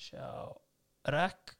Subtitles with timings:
[0.00, 0.56] Sjá,
[1.12, 1.52] rekk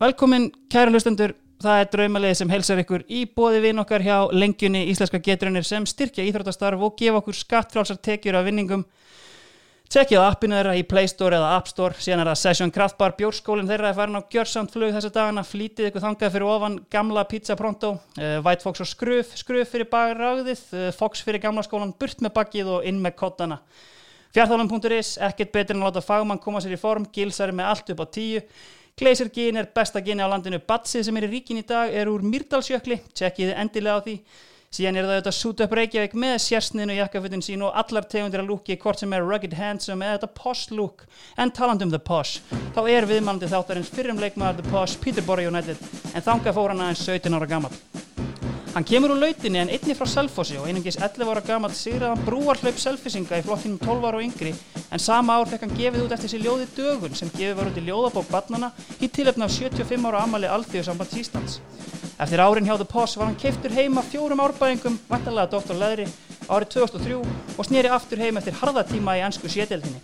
[0.00, 1.34] Velkomin kæru hlustendur.
[1.60, 5.84] Það er draumalið sem helsar ykkur í bóði vinn okkar hjá lengjunni Íslenska geturunir sem
[5.84, 8.86] styrkja íþróttastarf og gefa okkur skattfrálsar tekjur af vinningum.
[9.92, 13.68] Tjekkið appinu þeirra í Play Store eða App Store síðan er það Session Kraftbar bjórskólinn
[13.68, 17.58] þeirra er farin á gjörsamt flug þessa dagana flítið ykkur þangað fyrir ofan gamla Pizza
[17.58, 22.22] Pronto uh, White Fox og Skruf Skruf fyrir bagráðið, uh, Fox fyrir gamla skólan burt
[22.22, 23.58] með bakkið og inn með kottana
[24.30, 28.02] Fjarthálan.is, ekkert betur en að láta fagmann koma sér í form, gilsari með allt upp
[28.04, 28.42] á tíu.
[29.00, 32.06] Glacier Gin er besta gini á landinu, Batsið sem er í ríkin í dag er
[32.06, 34.14] úr Myrdalsjökli, tjekkið endilega á því.
[34.70, 38.52] Síðan er það auðvitað Suit Up Reykjavík með sérsniðinu jakkafutin sín og allar tegundir að
[38.52, 41.02] lúki hvort sem er Rugged Handsome eða þetta Posh look.
[41.34, 42.38] En taland um The Posh,
[42.76, 45.82] þá er viðmælandi þáttarins fyrrum leikmaður The Posh, Peterborough United,
[46.14, 47.74] en þanga fór hann aðeins 17 ára gammal.
[48.70, 52.76] Hann kemur úr lautinni en einni frá Selfossi og einungis 11 ára gammal sigraðan brúarhlaup
[52.78, 54.52] selfisinga í flokkinum 12 ára og yngri
[54.94, 57.80] en sama ár fekk hann gefið út eftir sér ljóði dögun sem gefið var út
[57.80, 58.70] í ljóðabók barnana
[59.02, 61.58] í tilöfna af 75 ára amali Alþjóðsamband Íslands.
[62.22, 65.74] Eftir árin hjá The Poss var hann keiftur heima fjórum árbæðingum, vantarlega Dr.
[65.74, 66.06] Leðri,
[66.46, 67.18] árið 2003
[67.56, 69.98] og snýri aftur heim eftir harðatíma í ennsku sételdinni.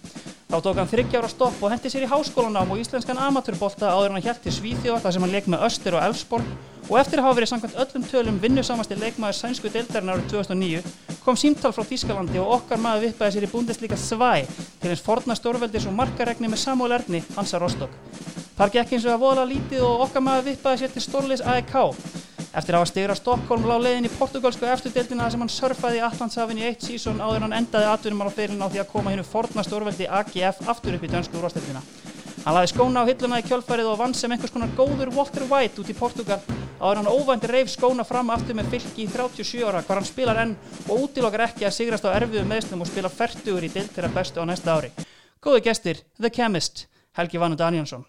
[0.46, 4.22] Þá tók hann þryggjára stopp og hendi sér í háskólanám og íslenskan amatúrbólta áður hann
[4.22, 6.52] hjælt til Svíþjóð þar sem hann leik með Öster og Elfsborg
[6.86, 10.84] og eftir að hafa verið samkvæmt öllum tölum vinnusamasti leikmaður sænsku deildarinn árið 2009
[11.24, 14.46] kom símtal frá Þískalandi og okkar maður vippaði sér í búndeslíka svæ
[14.78, 17.90] til eins forna stórveldis og markaregni með Samuel Erni, Hansa Rostock.
[18.54, 21.74] Þar gekk eins og að vola lítið og okkar maður vippaði sér til stórleis AEK.
[22.56, 26.60] Eftir að hafa stigra Stokkólm lág leiðin í portugalsku eftirdeildina sem hann surfaði í Allandshafin
[26.62, 29.64] í eitt sísón áður hann endaði atvinnum á fyrirlin á því að koma hinnu forna
[29.66, 31.82] stórveldi AGF aftur upp í dönsku úrvasteildina.
[32.46, 35.84] Hann laði skóna á hilluna í kjölfarið og vann sem einhvers konar góður Walter White
[35.84, 36.40] út í Portugal
[36.80, 40.40] áður hann óvænt reif skóna fram aftur með fylki í 37 ára hvar hann spilar
[40.46, 44.14] enn og útilokkar ekki að sigrast á erfiðu meðslum og spila færtugur í dild þeirra
[44.16, 44.92] bestu á næsta ári.
[45.44, 46.86] Góðu gestir, The Chemist,
[47.18, 48.06] Helgi Vannu Danielsson.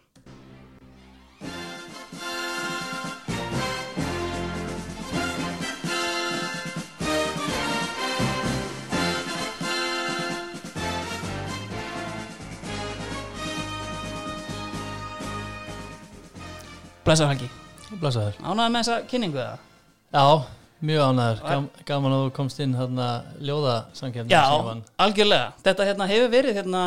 [17.07, 17.47] Blessaður Helgi.
[18.01, 18.39] Blessaður.
[18.43, 19.59] Ánæði með þessa kynningu eða?
[20.11, 20.23] Já,
[20.89, 21.37] mjög ánæður.
[21.45, 23.05] Gam, gaman að þú komst inn hérna
[23.47, 24.33] ljóðasankefni.
[24.33, 24.41] Já,
[25.05, 25.45] algjörlega.
[25.63, 26.81] Þetta hérna hefur verið hérna,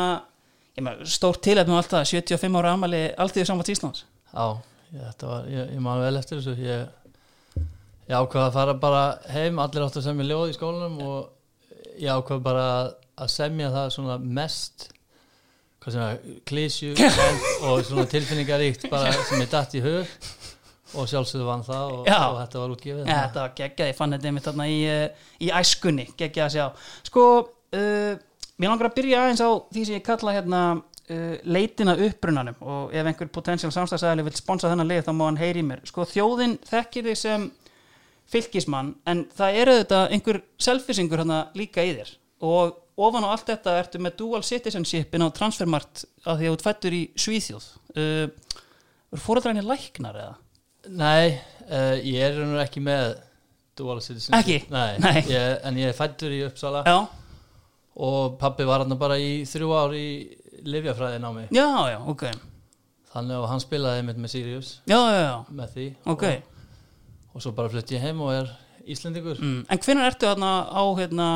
[1.09, 4.05] stórt tilhefnum alltaf 75 ára amali alltíðu samvægt Íslands.
[4.29, 4.45] Já,
[4.93, 6.53] ég, var, ég, ég man vel eftir þessu.
[6.69, 7.65] Ég,
[8.05, 9.03] ég ákvaði að fara bara
[9.33, 12.67] heim, allir átt að semja ljóð í skólanum og ég ákvaði bara
[13.17, 14.91] að semja það svona mest
[15.81, 16.93] klísju
[17.67, 20.15] og tilfinningaríkt bara sem er dætt í hug.
[20.91, 24.11] Og sjálfsögðu vann það og, og þetta var útgifið ja, þetta var geggjað, ég fann
[24.11, 24.79] þetta einmitt þarna í,
[25.39, 26.65] í æskunni, geggjað að sjá.
[27.07, 27.23] Sko,
[27.77, 28.09] uh,
[28.59, 32.59] mér langar að byrja aðeins á því sem ég kalla hérna uh, leitina upprunanum.
[32.59, 35.85] Og ef einhver potensiál samstagsæðileg vil sponsa þennan leið þá má hann heyri mér.
[35.87, 37.47] Sko þjóðin þekkir þig sem
[38.31, 42.13] fylgismann en það eru þetta einhver selfisingur hérna líka í þér.
[42.51, 46.57] Og ofan á allt þetta ertu með dual citizenship inn á transfermart að því að
[46.57, 47.67] þú fættur í Svíþjóð.
[47.95, 48.59] Uh,
[49.11, 50.35] er fóröldræðinni læknar eða?
[50.91, 53.15] Nei, uh, ég er nú ekki með
[53.79, 54.37] dual citizenship.
[54.41, 54.59] Ekki?
[54.73, 55.17] Nei, Nei.
[55.31, 56.83] Ég, en ég er fættur í Uppsala.
[56.87, 56.99] Já,
[58.01, 60.07] og pappi var hann bara í þrjú ár í
[60.61, 62.23] livjafræðin á mig já, já, ok.
[63.11, 64.67] Þannig að hann spilaði mitt með Sirius.
[64.87, 65.87] Já, já, já, með því.
[66.13, 66.21] Ok.
[66.29, 68.51] Og, og svo bara flutti ég heim og er
[68.91, 69.41] Íslendingur.
[69.43, 69.65] Mm.
[69.67, 71.27] En hvenær ertu þarna á hérna,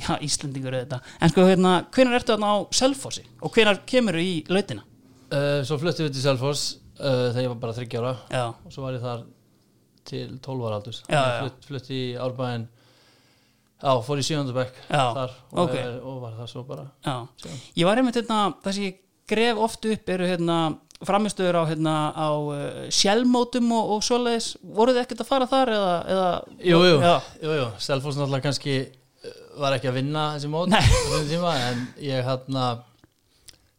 [0.00, 3.24] já, Íslendingur er þetta en sko hérna, hvenær ertu þarna á Selfossi?
[3.44, 4.84] Og hvenær kemur þú í lautina?
[5.30, 6.64] uh, Svo flutti við til Selfoss
[6.98, 8.14] uh, þegar ég var bara 30 ára.
[8.32, 9.26] Já, og svo var ég þar
[10.04, 12.66] til 12 ára aldurs flutt, flutti í Árbæðin
[13.84, 15.74] Já, fór í þar og, ok.
[15.76, 16.86] er, og var það svo bara.
[17.76, 20.58] Ég var einmitt hérna, það sem ég gref oft upp eru hérna
[21.04, 22.58] framistöður á hérna á uh,
[22.94, 26.28] sjálfmótum og, og svoleiðis, voruð þið ekkert að fara þar eða, eða
[26.70, 26.94] Jú, jú,
[27.42, 27.66] jú, jú.
[27.84, 28.76] Selfoss náttúrulega kannski
[29.60, 30.74] var ekki að vinna þessi mót
[31.30, 32.64] tíma en ég hérna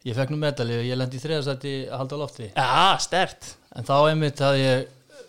[0.05, 2.49] ég fekk nú medalju, ég lendi í þriðarsætti að halda á lofti
[3.03, 5.21] stert en þá einmitt að ég uh,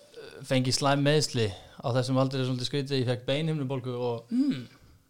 [0.46, 4.64] fengi slæm meðsli á þessum aldrei svolítið skrítið, ég fekk beinhimnubólgu og mm.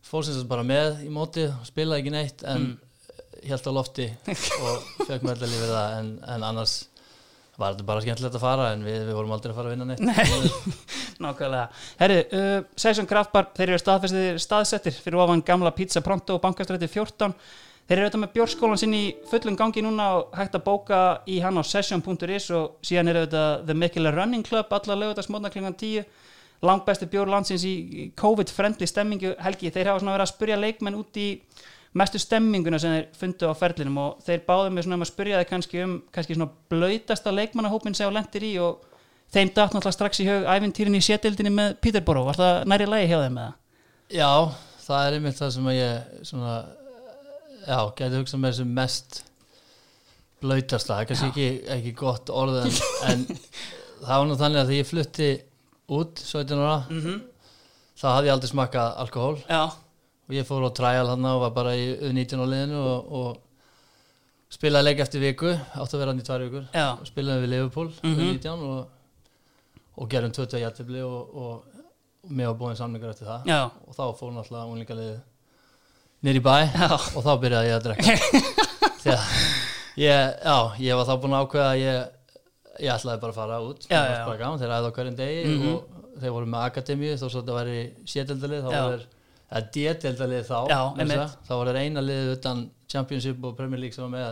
[0.06, 3.40] fór sem sagt bara með í mótið, spilaði ekki neitt en mm.
[3.50, 4.10] held á lofti
[4.60, 6.78] og fekk medalju við það en, en annars
[7.56, 9.86] var þetta bara skemmtilegt að fara en við, við vorum aldrei að fara að vinna
[9.90, 10.02] neitt?
[10.04, 10.74] Nei,
[11.24, 11.84] nákvæmlega.
[12.00, 16.90] Herri, uh, Session Kraftbar, þeir eru staðfestir staðsettir fyrir ofan gamla Pizza Pronto og bankastræti
[16.90, 17.32] 14
[17.86, 21.00] Þeir eru auðvitað með bjórskólan sinni í fullum gangi núna og hægt að bóka
[21.30, 25.76] í hann á session.is og síðan eru auðvitað The Mikila Running Club alla lögutarsmótna klingan
[25.78, 26.02] 10
[26.66, 31.20] langbæsti bjór landsins í COVID-friendly stemmingu Helgi, þeir hafa svona verið að spurja leikmenn út
[31.22, 31.28] í
[31.96, 35.40] mestu stemminguna sem þeir fundu á ferlinum og þeir báðu mig svona um að spyrja
[35.40, 38.84] þig kannski um kannski svona blöytasta leikmannahópin sem þú lendir í og
[39.34, 43.08] þeim datt náttúrulega strax í hög æfintýrin í sétildinni með Peterborough, var það næri lægi
[43.12, 43.54] hjá þeim eða?
[44.14, 44.32] Já,
[44.86, 46.52] það er einmitt það sem ég svona,
[47.66, 49.22] já, geti hugsað með sem mest
[50.44, 52.76] blöytasta, kannski ekki, ekki gott orð en,
[53.10, 53.24] en
[54.04, 55.30] það var nú þannig að því ég flutti
[55.96, 57.18] út 17 ára, Mm -hmm.
[57.96, 59.36] þá hafði ég aldrei smakkað alkohól.
[59.48, 59.62] Já,
[60.26, 64.56] og ég fór á trial hann og var bara í 19 á liðinu og, og
[64.56, 66.66] spilaði leik eftir viku, átti að vera hann í tvær vikur.
[66.74, 68.82] Já, og spilaði við Liverpool mm 19 og,
[69.96, 71.72] og gerum 20 jættibli og, og,
[72.26, 73.44] mér var búin samlingar eftir það.
[73.46, 75.16] Já, og þá fór náttúrulega unlingalið
[76.26, 78.16] nýr í bæ já, og þá byrjaði ég að drekka.
[79.06, 80.32] Að ég,
[80.82, 82.08] ég var þá búin að ákveða að ég,
[82.82, 85.44] ég ætlaði bara að fara út Já, já, var gaman, þeir æði á hverjum degi
[85.46, 85.68] Mhm.
[85.70, 87.76] og þeir voru með akademíu þó svo þetta væri
[88.10, 88.82] sétildalið þá Já.
[88.82, 89.06] voru
[89.46, 90.80] þeir eða D-deildalið þá Já,
[91.46, 94.26] þá voru þeir eina liðið utan Championship og Premier League sem var með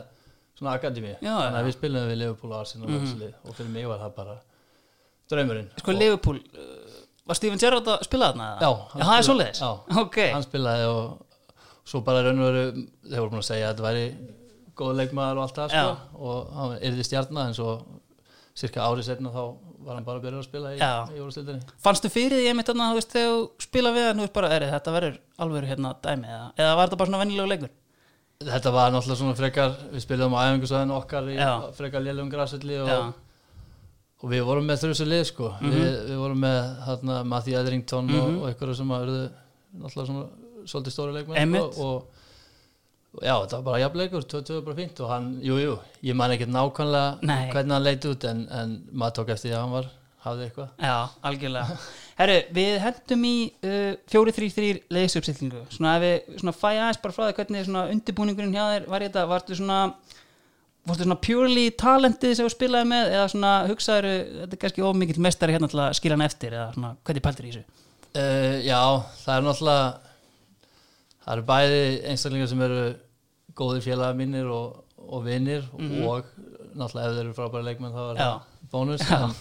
[0.59, 3.71] svona akademíu Já, þannig að við spilum við Liverpool og Arsenal þessi lið og fyrir
[3.75, 4.37] mig var það bara
[5.31, 5.69] draumurinn.
[5.81, 8.49] Sko Og- Liverpool uh, var Steven Gerrard að spila þarna?
[8.61, 9.61] Já, já það er spilaði- svoleiðis.
[9.61, 10.01] já.
[10.05, 11.27] ok, hann spilaði og
[11.85, 12.65] svo bara raun og veru
[13.09, 14.05] þeir voru búin að segja að þetta væri
[14.79, 17.75] góð leikmaður og allt það sko, og hann yrði stjarnar en svo
[18.59, 19.43] cirka árið setna þá
[19.85, 20.79] var hann bara að byrja að spila í,
[21.17, 24.25] í úrstildinni fannstu fyrir því einmitt þarna þú veist þegar þú spila við hann þú
[24.27, 27.51] veist bara, er þetta verður alveg hérna dæmi eða, eða var þetta bara svona vennilegu
[27.53, 27.73] leikur?
[28.45, 31.51] þetta var náttúrulega svona frekar við spilum á æfingu okkar í Já.
[31.79, 33.13] frekar lélum græsvelli og,
[34.25, 35.71] og við vorum með þrjusu lið sko Mhm.
[35.75, 36.59] við, við vorum með
[36.89, 38.21] hérna, Matthew Etherington Mhm.
[38.21, 39.23] og, og einhverju sem að verðu
[39.81, 40.27] náttúrulega svona
[40.65, 42.23] svolítið stóri leikmenn sko, og, og
[43.23, 45.75] já, þetta var bara jafnleikur 22 bara fínt og hann, jú, jú
[46.07, 47.51] ég man ekkert nákvæmlega Nei.
[47.53, 49.93] hvernig hann leit út en, en maður tók eftir því að hann var
[50.25, 50.69] hafði eitthvað.
[50.81, 50.97] Já,
[51.29, 51.79] algjörlega.
[52.17, 57.25] Herru, við hendum í uh, 4-3-3 leiðsupstillingu svona ef við svona fæ aðeins bara frá
[57.27, 59.81] því hvernig svona undirbúningurinn hjá þér var þetta, varstu svona
[60.85, 65.23] varstu svona purely talentið sem þú spilaði með eða svona hugsaður þetta er kannski ómikill
[65.27, 67.65] mestari hérna til að skilja hann eftir eða svona hvernig pæltir í þessu?
[68.15, 68.81] Uh, já,
[69.25, 69.87] það er náttúrulega
[71.25, 71.83] það eru bæði
[72.13, 72.83] einstaklingar sem eru
[73.57, 76.05] góðir félagar mínir og, og vinnir Mhm.
[76.07, 76.25] og
[76.75, 78.25] náttúrulega ef þeir eru frábæri leikmenn þá er Já.
[78.25, 79.35] það bónus en,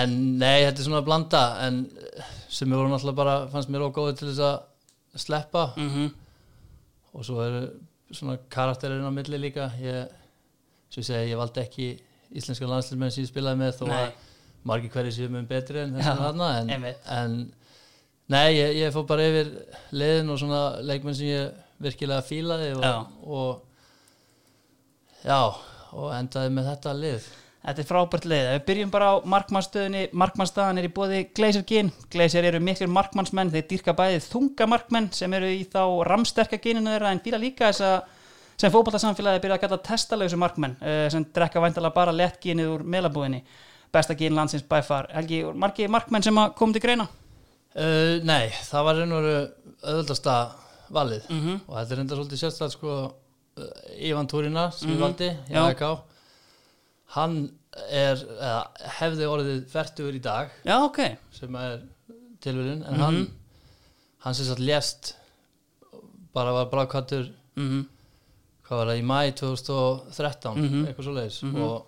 [0.00, 1.80] en nei, þetta er svona að blanda en
[2.48, 6.10] sem eru náttúrulega bara fannst mér ógóði til þess að sleppa mm -hmm.
[7.14, 7.62] og svo eru
[8.12, 10.08] svona karakterinn á milli líka ég,
[10.90, 11.88] svo ég segi, ég valdi ekki
[12.34, 14.10] íslenska landslismenn sem ég spilaði með þó að
[14.64, 17.52] margir hverju séu mun betri en Já, þessum þarna en, en
[18.28, 19.50] nei, ég, ég fór bara yfir
[19.92, 21.52] liðin og svona leikmenn sem ég
[21.82, 22.96] virkilega fílaði og, Já.
[23.26, 23.50] og
[25.26, 25.40] já,
[25.96, 27.22] og endaði með þetta lið
[27.66, 28.44] Þetta er frábært leið.
[28.46, 30.02] Ef Við byrjum bara á markmannstöðinni.
[30.14, 31.88] Markmannsstaðan er í bóði Gleisir Gin.
[32.14, 33.50] Gleisir eru miklir markmannsmenn.
[33.50, 37.66] Þeir dýrka bæðið þunga markmenn sem eru í þá ramsterka geninu þeirra en fíla líka
[37.72, 37.96] þess að
[38.62, 40.76] sem fótballtarsamfélagi byrja að geta testalausu markmenn
[41.10, 43.42] sem drekka væntalega bara lett genið úr meðlabúðinni.
[43.90, 45.10] Besta gen landsins by far.
[45.16, 47.08] Helgi, margi markmenn sem að koma til greina?
[47.74, 49.34] uh, nei, það var veru
[49.82, 50.38] auðvöldasta
[50.90, 51.60] valið Mm -hmm.
[51.68, 53.12] og þetta er enda svolítið sérstætt sko
[53.56, 53.64] uh,
[53.98, 54.96] Ivan Túrina sem Mhm.
[54.96, 55.36] ég valdi.
[55.54, 55.98] AEK
[57.06, 57.50] hann
[57.90, 58.66] er eða,
[59.00, 61.16] hefði orðið færtugur í dag Já, ok.
[61.32, 61.82] sem er
[62.40, 63.00] tilvíðun en Mhm.
[63.00, 63.30] hann
[64.18, 65.14] hann sem sagt lést
[66.34, 67.86] bara var brákvættur Mm -hmm.
[68.68, 70.86] hvað var það í mæ 2013 Mhm.
[70.86, 71.62] eitthvað svo leiðis Mhm.
[71.62, 71.86] og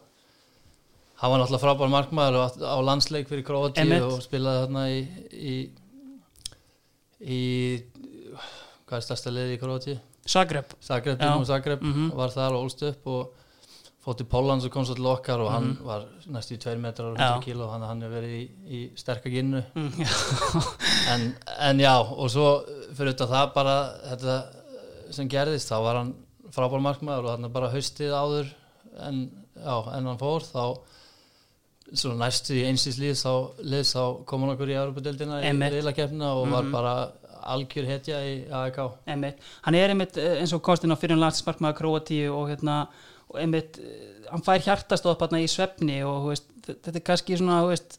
[1.17, 3.45] hann var náttúrulega frábær markmaður og á landsleik fyrir
[3.77, 4.03] Einmitt.
[4.03, 5.71] og spilaði þarna í í,
[7.21, 7.83] í
[8.89, 9.99] hvað er stærsta liði í Króti?
[10.29, 10.73] Zagreb.
[10.85, 11.19] Zagreb.
[11.21, 12.11] Dinamo Zagreb Mhm.
[12.13, 13.35] og var þar og ólst upp og
[14.05, 15.85] fótt til Pólans og kom svo til okkar og hann Mhm.
[15.85, 17.35] var næstu í 2 metrar og Já.
[17.37, 20.09] 100 kíló og hann, hann er verið í, í sterka ginnu Mm, já.
[21.15, 22.65] en, en já, og svo
[22.95, 23.77] fyrir þetta það bara
[24.11, 24.45] þetta
[25.11, 26.15] sem gerðist, þá var hann
[26.51, 28.47] frábár markmaður og hann bara haustið áður
[29.01, 30.79] en, já, en hann fór þá
[32.19, 33.23] næstu í einsins líðs
[33.95, 36.73] þá, kom hann okkur í Európa-deildina í riðlakeppnina og var Mhm.
[36.73, 41.19] bara algjör hetja í AEK einmitt, hann er einmitt eh, eins og kostinn á fyrir
[41.21, 42.81] landsmarkmaður Króatíu og hérna
[43.29, 47.37] og einmitt, eh, hann fær hjartastóð bara í svefni og veist, þe- þetta er kannski
[47.41, 47.99] svona, veist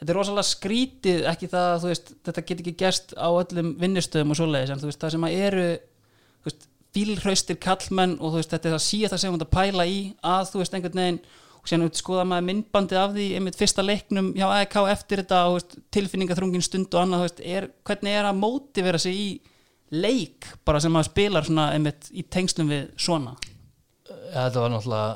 [0.00, 4.38] þetta er rosalega skrítið, ekki það veist, þetta get ekki gerst á öllum vinnustöðum og
[4.40, 5.68] svoleiðis, en það sem að eru
[6.90, 10.58] fílhraustir kallmenn og þetta er það síðast að segja um að pæla í að þú
[10.62, 11.20] veist, einhvern veginn
[11.60, 15.78] og út skoða maður myndbandið af því einmitt fyrsta leiknum hjá AEK eftir þetta og
[15.94, 19.30] tilfinningaþrungin stund og annað veist, er, hvernig er að mótivera sig í
[19.90, 25.10] leik bara sem maður spilar svona einmitt í tengslum við svona ja, þetta var náttúrulega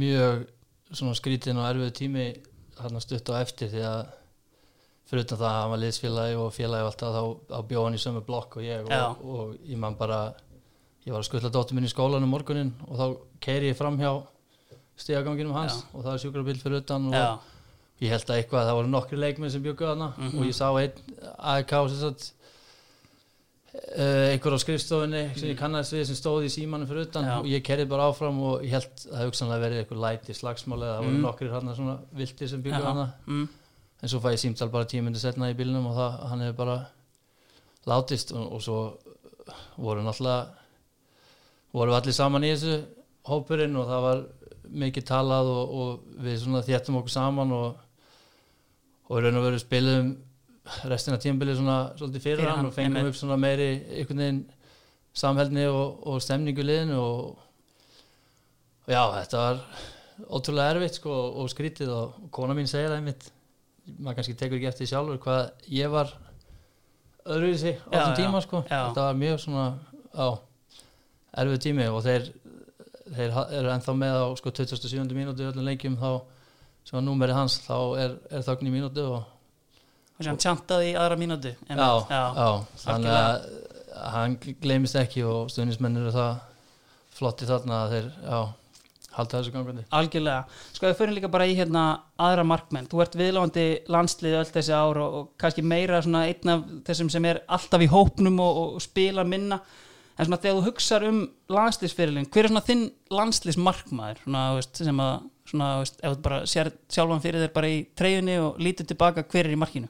[0.00, 2.26] mjög skrítin og erfið tími
[2.80, 4.00] hann stutt á eftir því að
[5.10, 7.96] fyrir utan það að hann var liðsfélagi og félagi og alltaf þá, þá bjóð hann
[7.96, 9.02] í sömu blokk og ég Já.
[9.10, 10.20] og, og ég man bara
[11.04, 13.06] ég var að skutla dóttur minn í skólanum morgunin og þá
[13.42, 14.12] keiri ég fram hjá
[15.00, 17.48] stigaganginum hans og það var sjúkrabíl fyrir utan og
[18.00, 20.38] ég held að eitthvað, það voru nokkri leikmenn sem bjöggu þarna Mhm.
[20.38, 20.92] og ég sá einn
[21.38, 21.72] AEK
[23.70, 27.36] Uh, einhver á skrifstofunni sem ég kannast við sem stóð í símanum fyrir utan Já.
[27.38, 30.82] og ég kerði bara áfram og ég held að það hugsanlega verið eitthvað læti slagsmáli
[30.88, 31.22] eða það voru Mm.
[31.22, 32.88] nokkrir hann svona viltir sem byggur Já.
[32.90, 33.48] hann mm,
[34.02, 36.56] en svo fæ ég símtal bara tíu myndi setna í bílnum og það, hann hefur
[36.56, 36.76] bara
[37.86, 38.98] látist og, og svo
[39.78, 40.48] voru náttúrulega
[41.72, 42.82] voru allir saman í þessu
[43.30, 44.24] hópurinn og það var
[44.70, 47.86] mikið talað og, og við svona þéttum okkur saman og
[49.10, 50.10] og raun og veru spilum
[50.86, 54.42] restina tímabilið svona svolítið fyrir, hann hann, og fengum upp svona meiri einhvern veginn
[55.18, 57.40] samhældni og, og stemningu liðinu og,
[58.86, 59.64] já, þetta var
[60.30, 63.30] ótrúlega erfitt sko og skrítið og, kona mín segir það einmitt.
[63.98, 66.12] Maður kannski tekur ekki eftir sjálfur hvað ég var
[67.26, 68.62] öðruvísi á Já, þessum tíma sko.
[68.70, 68.80] já.
[68.92, 69.66] þetta var mjög svona
[70.14, 70.26] á,
[71.42, 72.30] erfið tími og þeir
[73.16, 75.16] þeir eru ennþá með á sko 27.
[75.16, 76.10] mínútu í öllum leikjum þá
[76.86, 79.28] sem var númerið hans þá er, er þögn í mínútu og
[80.20, 82.48] og sem tjantaði í aðra mínútu já, einmitt, já,
[82.84, 83.44] þannig að
[84.14, 86.32] hann gleymist ekki og stuðnismenn eru það
[87.16, 88.40] flotti þarna að þeir já,
[89.16, 89.84] halda þessu gangandi.
[89.96, 91.84] Algjörlega, sko við fyrir líka bara í hérna
[92.20, 96.54] aðra markmenn, þú ert viðlóðandi landslið öll þessi ár og, og kannski meira svona einn
[96.54, 99.60] af þessum sem er alltaf í hópnum og, og spila minna
[100.20, 101.20] en svona þegar þú hugsar um
[101.56, 102.82] landsliðsfyrirlin hver er svona þinn
[103.16, 104.20] landsliðsmarkmaður?
[104.26, 105.14] Svona, veist, sem að
[105.50, 109.24] svona, veist, ef þú bara sér sjálfan fyrir þér bara í treyjunni og lítur tilbaka
[109.24, 109.88] hver er í markinu?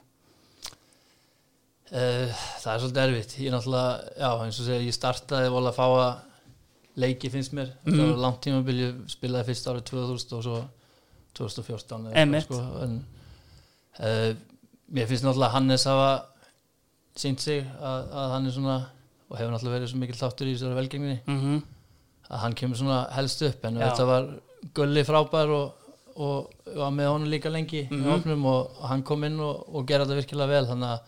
[1.91, 2.31] Uh,
[2.63, 3.33] það er svolítið erfitt.
[3.43, 7.73] Ég náttúrulega, já eins og segir ég startaði vola að fá að leiki finnst mér.
[7.83, 8.11] Það Mhm.
[8.13, 10.61] var langt tímabil, ég spilaði fyrst árið 2000 og svo
[11.35, 12.95] 2014 eða sko, en
[13.99, 14.33] uh,
[14.91, 16.25] mér finnst náttúrulega Hannes hafa
[17.15, 18.77] sínt sig að, að hann er svona
[19.31, 21.61] og hefur náttúrulega verið svo mikil þáttur í þessari velgengni mm -hmm.
[22.31, 23.85] að hann kemur svona helst upp en Já.
[23.87, 24.27] þetta var
[24.75, 25.73] gulli frábær og,
[26.15, 28.03] og var með honum líka lengi Mhm.
[28.05, 30.99] í opnum og hann kom inn og, og gerði þetta virkilega vel þannig að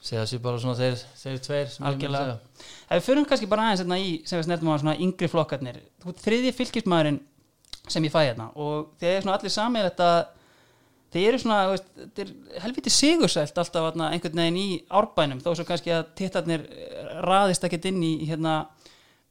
[0.00, 2.38] segja sér bara svona þeir, þeir tveir Algjörlega.
[2.90, 5.80] Ef við förum kannski bara aðeins hérna í sem við snertum á svona yngri flokkarnir
[6.02, 7.20] þú ert þriðji fylgismæðurinn
[7.88, 10.26] sem ég fæ hérna og þeir eru svona allir samið þetta
[11.12, 11.84] þeir eru svona veist,
[12.18, 12.32] er
[12.62, 16.66] helviti sigursælt alltaf einhvern veginn í árbænum þó svo kannski að tittarnir
[17.24, 18.60] raðist ekkert inn í, hérna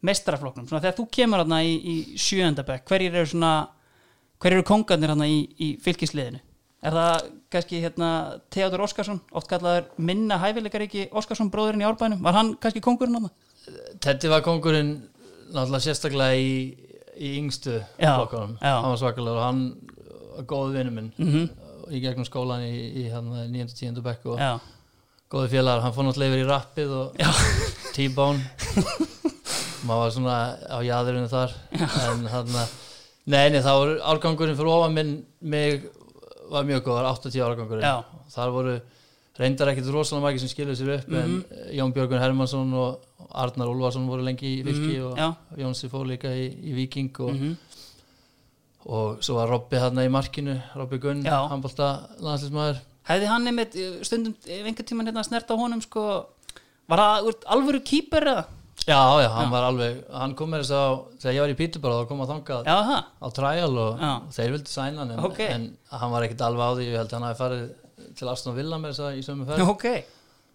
[0.06, 3.54] mestaraflokknum, svona þegar þú kemur hérna í, í sjöndabæk, hverjir eru svona
[4.38, 6.42] hverjir eru kongarnir hérna í, í fylgisliðinu
[6.88, 8.10] er það kannski hérna
[8.54, 13.32] Theodor Óskarsson, oft kallaður minna hæfileikaríki Óskarsson bróðurinn í árbænum var hann kannski kongurinn hann?
[14.04, 14.94] Teddy var kongurinn
[15.50, 16.52] náttúrulega sérstaklega í,
[17.18, 17.80] í yngstu
[18.62, 18.76] já.
[18.84, 19.64] hann var svakalegur og hann
[20.36, 21.48] var góð vinnu minn Mm
[21.94, 23.68] í gegnum skólan í, í hann 9.
[23.72, 24.02] 10.
[24.04, 24.58] bekk og Já,
[25.32, 27.32] góði félagar, hann fór náttúrulega yfir í rappið og Já.
[27.96, 28.40] T-bone
[29.88, 30.36] maður var svona
[30.68, 32.52] á jæðurinu þar en hann
[33.28, 35.84] nei, nei, það voru árgangurinn fyrir ofan minn mig
[36.52, 37.98] var mjög góð, 80 árgangurinn Já.
[38.34, 38.78] þar voru
[39.38, 41.20] reyndar ekkit rosalega margir sem skiluðu sér upp Mhm.
[41.20, 43.04] en Jón Björgun Hermansson og
[43.38, 45.28] Arnar Úlfarsson voru lengi í Fylki Mhm, og já.
[45.62, 47.58] Jónsi fór líka í, í Viking og, Mhm.
[48.88, 51.48] og svo var Robby hann í markinu Robby Gunn, Já.
[51.52, 56.04] handbólta landslismæður Hefði hann einmitt eh, stundum ef einhvern tímann hérna snert á honum sko,
[56.92, 58.46] var það alvöru kýper eða?
[58.88, 59.52] Já, já, hann Já.
[59.52, 62.30] var alveg, hann kom með þess að þegar ég var í Píturbara þá kom að
[62.32, 62.78] þangað Já,
[63.20, 64.12] á trial og Já.
[64.38, 65.40] þeir vildi sæna hann en, Ok.
[65.48, 68.56] en hann var ekkit alveg á því ég held að hann hafi farið til Aston
[68.56, 69.86] Villa með þess að í sömu ferð Ok,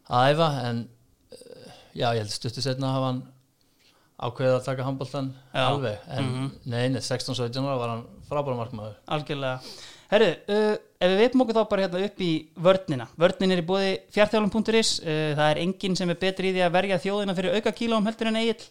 [0.08, 1.68] að æfa en uh,
[1.98, 3.22] já, ég held stuttu setna hafa hann
[4.22, 6.50] ákveðið að taka handbóltan alveg en Mhm.
[6.70, 9.60] nei, nei, 16-17 ára var hann frábæra markmaður algjörlega
[10.12, 12.32] Herru, uh, ef við veitum okkur þá bara hérna upp í
[12.62, 13.08] vörnina.
[13.18, 16.74] Vörnin er í bóði fjartjálum.is uh, það er enginn sem er betri í því að
[16.78, 18.70] verja þjóðina fyrir auka kílóum heldur en Egil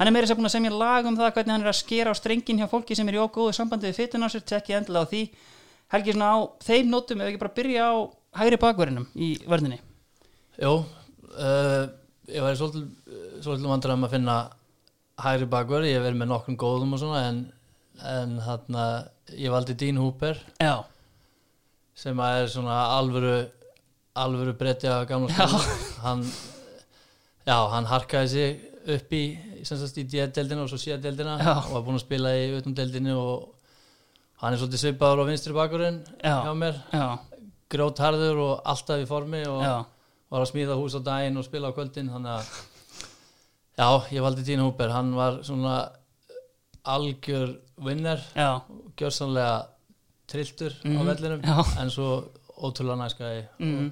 [0.00, 2.12] Hann er meira sér búin að semja lag um það hvernig hann er að skera
[2.12, 5.04] á strengin hjá fólki sem er í ógóðu sambandi við fytun á sér, tekki endilega
[5.04, 5.20] á því.
[5.92, 7.94] Helgi svona á þeim nótum ef við ekki bara byrja á
[8.40, 9.76] hægri bakverðinum í vörninni.
[10.56, 10.72] Jú,
[11.36, 11.84] uh,
[12.32, 12.86] ég væri svolítið,
[13.44, 14.38] svolítið vandræðum að finna
[15.26, 17.44] hægri bakverð, ég verið með nokkrum góðum og svona en,
[18.00, 18.86] en þarna,
[19.36, 20.78] ég valdi Dean Hooper Já,
[22.00, 23.36] sem að er svona alvöru
[24.20, 26.24] alvöru bretti af gamla skóla hann
[27.46, 28.66] já, hann harkaði sig
[28.96, 29.22] upp í
[29.60, 33.48] í D-deldina og svo C-deldina og var búinn að spila í utan deldinu og
[34.40, 36.36] hann er svolítið svipaður á vinstri bakurinn Já.
[36.46, 36.78] hjá mér,
[37.70, 39.76] grótharður og alltaf í formi og já.
[40.32, 42.54] var að smíða hús á daginn og spila á kvöldin þannig að
[43.76, 45.76] já, ég valdi Dean Hooper, hann var svona
[46.88, 48.62] algjör vinner Já,
[48.96, 49.68] gjörsanlega
[50.30, 51.58] trilltur á Mhm, vellinum já.
[51.82, 52.08] en svo
[52.60, 53.90] ótrúlega næskæði mm.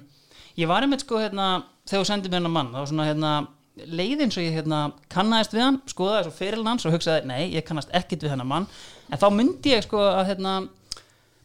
[0.59, 3.31] Ég var einmitt sko hérna þegar þú sendið mér hennar mann þá svona hérna
[3.79, 4.79] leiðin svo ég hérna
[5.13, 8.45] kannaðist við hann skoðaði svo fyrir hans og hugsaði nei, ég kannast ekkit við hennar
[8.49, 8.65] mann
[9.09, 10.55] en þá myndi ég sko að hérna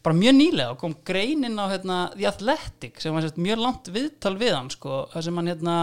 [0.05, 4.35] bara mjög nýlega kom greinin á hérna The Athletic sem var sérst mjög langt viðtal
[4.37, 5.77] við hann sko þar sem hann hérna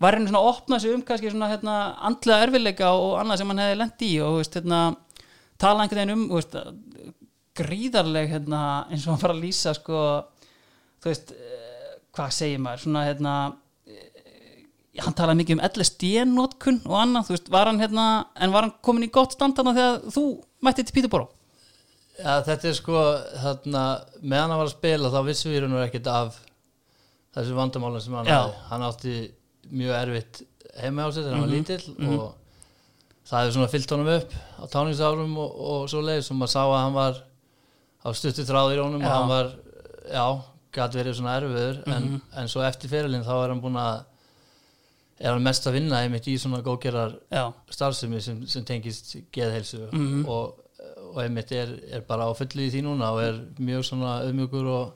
[0.00, 1.76] var henni svona að opna sig um kannski svona hérna
[2.08, 4.82] andlega erfileika og annað sem hann hefði lent í og veist hérna
[5.60, 6.56] tala einhvern veginn um veist,
[7.60, 10.02] gríðarleg hérna eins og hann var að lýsa sko
[11.00, 13.34] þú veist eh, hvað segir maður svona hérna
[13.86, 14.64] eh,
[15.04, 18.74] hann talaði mikið um LSD-nótkun og annað, þú veist, var hann hérna en var hann
[18.84, 20.24] komin í gott stand þarna þegar þú
[20.66, 21.28] mætti til Píturbóró?
[22.20, 23.02] Já, þetta er sko
[23.40, 23.82] þarna,
[24.20, 26.40] meðan hann var að spila þá vissum við nú ekkert af
[27.36, 29.14] þessu vandamálum sem hann hafði hann átti
[29.70, 30.40] mjög erfitt
[30.82, 32.18] heima á sig þegar hann var Mhm, lítill mhm.
[32.18, 32.36] og
[33.30, 36.60] það hefur svona fyllt honum upp á táningsárum og, og svo leið sem maður sá
[36.66, 37.20] að hann var
[38.04, 39.06] á stuttu þráður í honum Já.
[39.06, 39.50] og hann var,
[40.10, 40.26] já,
[40.72, 42.20] gæti verið svona erfiður en, Mhm.
[42.40, 44.04] en svo eftir fyrirlin þá er hann búin að
[45.20, 49.90] er hann mest að vinna einmitt í svona góðgerar Já, starfsemi sem, sem tengist geðheilsu
[49.92, 50.24] Mhm.
[50.28, 50.54] og,
[51.10, 54.66] og einmitt er, er bara á fullu í því núna og er mjög svona auðmjögur
[54.66, 54.94] og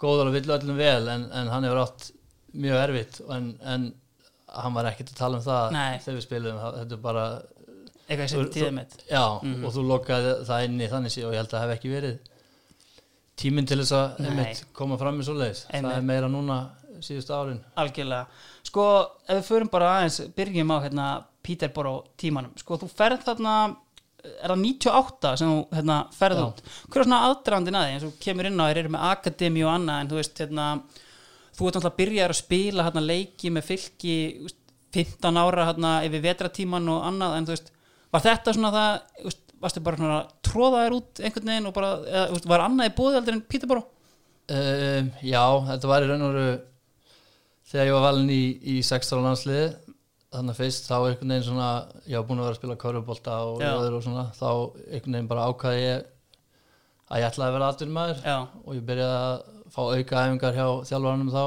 [0.00, 2.10] góður og vill öllum vel en, en hann hefur átt
[2.54, 3.94] mjög erfitt en, en
[4.52, 5.98] hann var ekkert að tala um það Nei.
[5.98, 7.26] þegar við spilum þetta er bara,
[8.12, 9.64] eitthvað sem tíðið mitt já Mhm.
[9.64, 12.18] og þú lokaði það inn í þannig og ég held að það hef ekki verið
[13.42, 16.56] tíminn til þess að einmitt koma fram með svo leiðis, það er meira núna
[17.02, 17.60] síðustu árin.
[17.80, 18.26] Algjörlega,
[18.68, 18.84] sko
[19.26, 21.06] ef við förum bara aðeins, byrjum á hérna
[21.42, 23.54] Peterborough tímanum, sko þú ferð þarna
[24.22, 26.44] er það 98 sem þú hérna, ferð Já.
[26.46, 26.60] út,
[26.92, 27.94] hver er svona aðdrandin að því?
[27.96, 30.66] Eins og kemur inn á þér, eru með akademi og annað en þú veist hérna
[31.56, 34.58] þú ert náttúrulega að byrja að spila hérna leiki með fylki þú veist,
[34.92, 37.71] 15 ára hérna yfir vetratíman og annað en þú veist,
[38.12, 38.90] var þetta svona það
[39.28, 42.64] veist, varstu bara svona að tróða þér út einhvern veginn og bara, eða, veist, var
[42.66, 43.88] annað í bóði aldrei en Peterborough?
[44.52, 46.46] Um, já, þetta var í raun og veru
[47.72, 48.42] þegar ég var valin í,
[48.74, 49.66] í 16 landsliði
[50.32, 51.68] þannig að fyrst þá einhvern veginn svona
[52.08, 54.48] ég var búin að vera að spila körfubólta og og svona þá
[54.88, 56.06] einhvern veginn bara ákvaði ég
[57.12, 59.34] að ég ætlaði að vera atvinnumæður Já, og ég byrjaði að
[59.72, 61.44] fá auka æfingar hjá þjálfaranum þá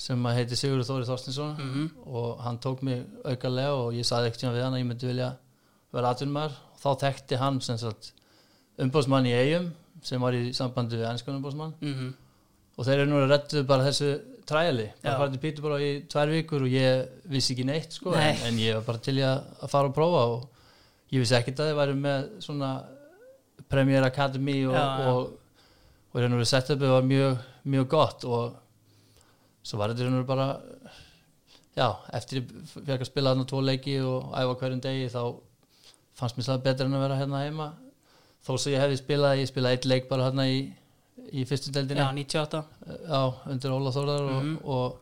[0.00, 4.30] sem að heiti Sigurður Þóri Þorstinsson mhm, og hann tók mig aukalega og ég saði
[4.30, 5.30] ekkert við hann að ég myndi vilja
[5.92, 8.12] vera atvinnumæður og þá þekkti hann sem sagt
[8.80, 9.70] umbóðsmann í eigum
[10.06, 12.12] sem var í sambandi við ennskan umbóðsmann mhm,
[12.78, 14.14] og þeir eru nú að rettu bara þessu
[14.50, 15.12] træli, Já.
[15.14, 18.32] farið til Pítur bara í tvær vikur og ég vissi ekki neitt sko, Nei.
[18.32, 21.62] en, en ég var bara til í að, fara og prófa og ég vissi ekkert
[21.62, 22.70] að þið væri með svona
[23.70, 25.12] Premier Academy og, Já, já.
[25.12, 25.60] og,
[26.10, 27.44] og raun og veru setupið var mjög,
[27.76, 28.58] mjög gott og
[29.62, 30.46] svo var þetta raun og bara
[31.76, 32.42] já, eftir
[32.74, 35.22] fekk að spila þarna tvo leiki og æfa hverjum degi þá
[36.20, 37.68] fannst mér það betra en að vera hérna heima
[38.46, 40.58] þó sem ég hefði spilað, ég spilaði eitt leik bara hérna í,
[41.32, 42.64] í fyrstu deildinni já, 98
[43.04, 43.20] já,
[43.52, 44.56] undir Óla Þórðar og, Mhm.
[44.64, 44.98] og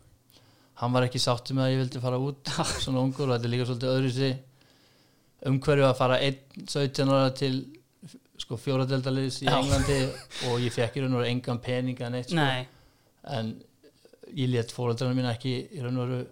[0.83, 2.53] hann var ekki sáttu með að ég vildi fara út
[2.85, 4.37] svona ungur og þetta er líka svolítið öðru sig
[5.49, 7.57] umhverju að fara einn 17 ára til
[8.39, 9.49] sko fjóradeldaliðs í.
[9.51, 9.97] Englandi
[10.51, 12.37] og ég fekk í raun og engan pening en eitt sko.
[12.39, 12.67] Nei,
[13.35, 13.49] en
[14.37, 16.27] ég let fóröldrarna mín ekki í raun og veru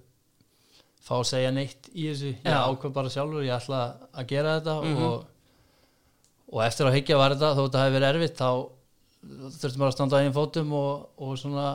[1.07, 2.61] fá að segja neitt í þessu ég Já.
[2.67, 3.83] ákvað bara sjálfur, ég ætla
[4.13, 5.03] að gera þetta Mhm.
[5.03, 5.27] og,
[6.53, 8.51] og eftir að hyggja var þetta þó þetta hefði verið erfitt þá
[9.61, 11.67] þurftum bara að standa á einn fótum og, og svona,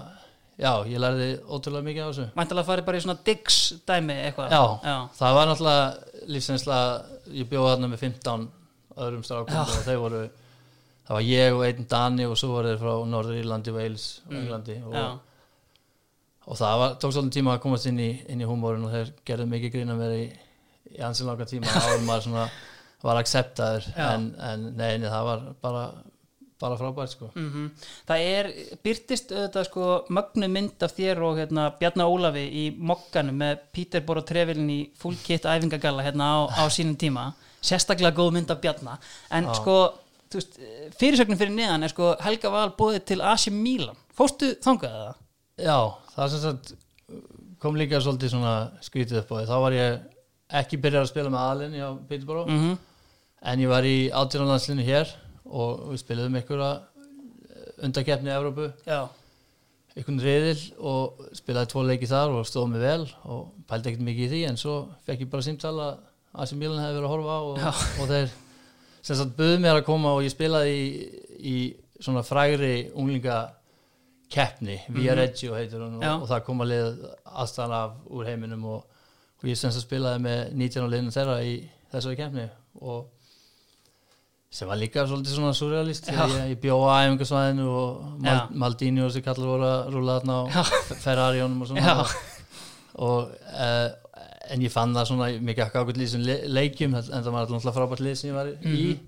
[0.59, 3.57] já, ég lærði ótrúlega mikið á þessu væntalega farið bara í svona digs
[3.87, 6.77] dæmi eitthvað já, já, það var náttúrulega lífsensla,
[7.31, 8.47] ég bjóði þarna með 15
[9.01, 10.21] öðrum strákum og þeir voru
[11.07, 14.31] það var ég og einn Dani og svo voru þeir frá Norður Írlandi, Wales og
[14.31, 14.39] Mm.
[14.43, 15.07] Englandi og, já,
[16.47, 19.11] og það var, tók svolítið tíma að komast inn í, inn í húmórin og þeir
[19.29, 20.29] gerðu mikið grín að vera í,
[20.95, 22.47] í ansin langa tíma áður maður svona
[23.01, 24.07] var acceptaður Já.
[24.13, 25.83] en, en neini það var bara,
[26.61, 27.69] bara frábært sko mhm
[28.09, 28.49] það er,
[28.85, 34.27] byrtist auðvitað sko mögnu mynd af þér og hérna Bjarnar Ólafi í mokkanum með Peterborough
[34.29, 39.01] trefilin í full kit æfingagalla hérna á, á sínum tíma sérstaklega góð mynd af Bjarnar
[39.31, 39.55] en Já.
[39.61, 39.75] sko,
[40.99, 45.19] fyrirsögnin fyrir neðan er sko Helga Val bóðið til AC Milan fórstu þangað það?
[45.61, 45.77] Já,
[46.15, 46.73] það sem sagt
[47.61, 49.47] kom líka svolítið svona skrítið upp á því.
[49.49, 49.99] Þá var ég
[50.61, 52.79] ekki byrjað að spila með aðlinn hjá Peterborough Mm
[53.41, 55.09] en ég var í átjónarlandslinu hér
[55.49, 56.69] og við spiliðum einhverja
[57.81, 58.67] undarkeppni í Evrópu.
[58.85, 59.07] Já,
[59.95, 64.27] einhvern riðil og spilaði tvo leiki þar og stóð mig vel og pældi ekkert mikið
[64.27, 64.75] í því en svo
[65.07, 67.71] fekk ég bara símtala að AC Milan hefði verið að horfa á og, Já.
[68.03, 68.35] og þeir
[69.01, 70.85] sem sagt buðu mér að koma og ég spilaði í,
[71.41, 71.55] í
[71.97, 73.39] svona frægri unglinga
[74.31, 77.05] keppni, Via Reggio heitir hún og, og það kom að lið
[77.43, 78.83] aðstæðan af úr heiminum og,
[79.41, 81.55] og ég sem sagt spilaði með 19 á liðinu þeirra í
[81.91, 82.45] þessari keppni
[82.81, 83.09] og
[84.51, 88.01] sem var líka svolítið svona surrealist ég, ég bjó á æfingasvæðinu og.
[88.25, 90.63] Mal, Maldini og þessi kallar voru að rúla þarna á Já.
[91.05, 91.93] Ferrari-jónum og svona Já.
[93.07, 93.87] og, uh,
[94.51, 97.77] en ég fann það svona mikið ekki ákveð lýsum le leikjum en það var alltaf
[97.77, 98.99] frábært lið sem ég var í Mhm.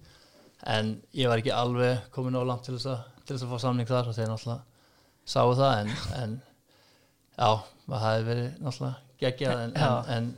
[0.76, 3.60] en ég var ekki alveg komin á langt til þess, að, til þess að fá
[3.66, 4.62] samning þar og þeir náttúrulega
[5.26, 6.38] sáu það en, en
[7.38, 7.50] já,
[7.88, 10.30] það hefði verið náttúrulega geggjað en, en, en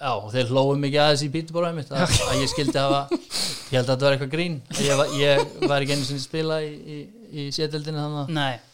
[0.00, 3.84] já, þeir hlóðu mikið aðeins í bítuborðum mitt að, að ég skildi hafa ég held
[3.84, 6.98] að þetta var eitthvað grín ég ég var ekki einu að spila í, í,
[7.44, 8.64] í sétildinu þannig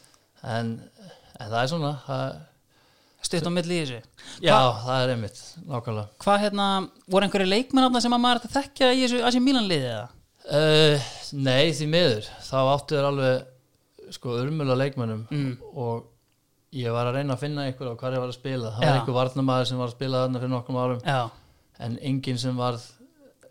[0.40, 0.78] en,
[1.36, 2.38] en það er svona það,
[3.26, 4.00] stutt á milli í þessu.
[4.44, 6.06] Já, það er einmitt nákvæmlega.
[6.24, 6.68] Hvað hérna,
[7.10, 10.08] voru einhverju leikmennafna sem að maður að þekkja í þessu Asi Milan liðið eða?
[10.50, 13.42] Uh, nei, því miður þá áttu þér alveg
[14.10, 15.56] sko urmula leikmönnum Mm.
[15.74, 16.06] og
[16.72, 18.88] ég var að reyna að finna ykkur á hvað ég var að spila það Já.
[18.90, 21.30] var einhver varnamæður sem var að spila þarna fyrir nokkrum árum Já,
[21.80, 22.78] en enginn sem var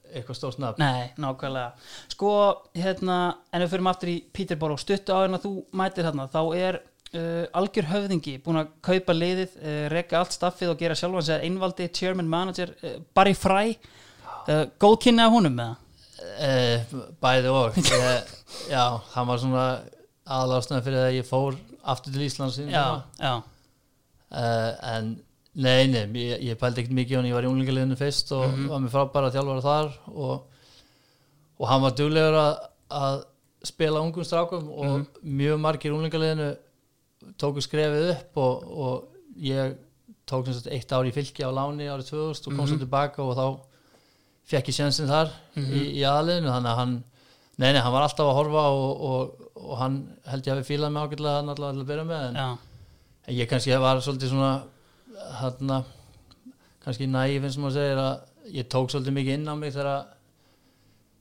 [0.09, 1.71] eitthvað stórt nafn nei, nákvæmlega
[2.13, 2.31] Sko,
[2.75, 3.17] hérna,
[3.53, 7.45] en við fyrir aftur í Peterborough, stuttu á hérna þú mætir hérna, þá er uh,
[7.59, 11.89] algjör höfðingi búin að kaupa liðið, uh, reka allt staffið og gera sjálfan sig einvaldi,
[11.93, 13.75] chairman, manager uh, Barry Fry
[14.47, 15.85] uh, góð kynni af honum með það?
[16.49, 18.35] uh, bæði og ég,
[18.73, 19.67] já, hann var svona
[20.29, 21.57] aðlásnaði fyrir að ég fór
[21.89, 22.83] aftur til Íslands Já,
[23.19, 23.33] já,
[24.31, 25.09] uh, en
[25.59, 28.67] nei, nei, ég, ég pældi ekkert mikið og ég var í unglingaliðinu fyrst og Mhm.
[28.69, 30.43] var með frábæra þjálfara þar og,
[31.59, 32.57] og hann var duglegur að,
[32.91, 33.23] að
[33.63, 35.07] spila ungum strákum og Mhm.
[35.25, 36.51] mjög margir í unglingaliðinu
[37.37, 39.07] tóku skrefið upp og, og
[39.41, 39.75] ég
[40.29, 42.83] tók sem sagt eitt ár í fylki á láni árið 2000 og kom svo Mhm.
[42.85, 43.59] tilbaka og þá
[44.49, 45.73] fekk ég sjensin þar Mhm.
[45.73, 47.03] í, í aðliðinu þannig að hann
[47.57, 50.69] nei, nei, hann var alltaf að horfa og, og, og hann held ég að við
[50.71, 52.57] fílaði mig ágætlega hann alltaf að byrja með en
[53.29, 54.53] En ég kannski var svolítið svona
[55.39, 55.83] hérna
[56.83, 60.07] kannski næf eins og maður segir að ég tók svolítið mikið inn á mig þegar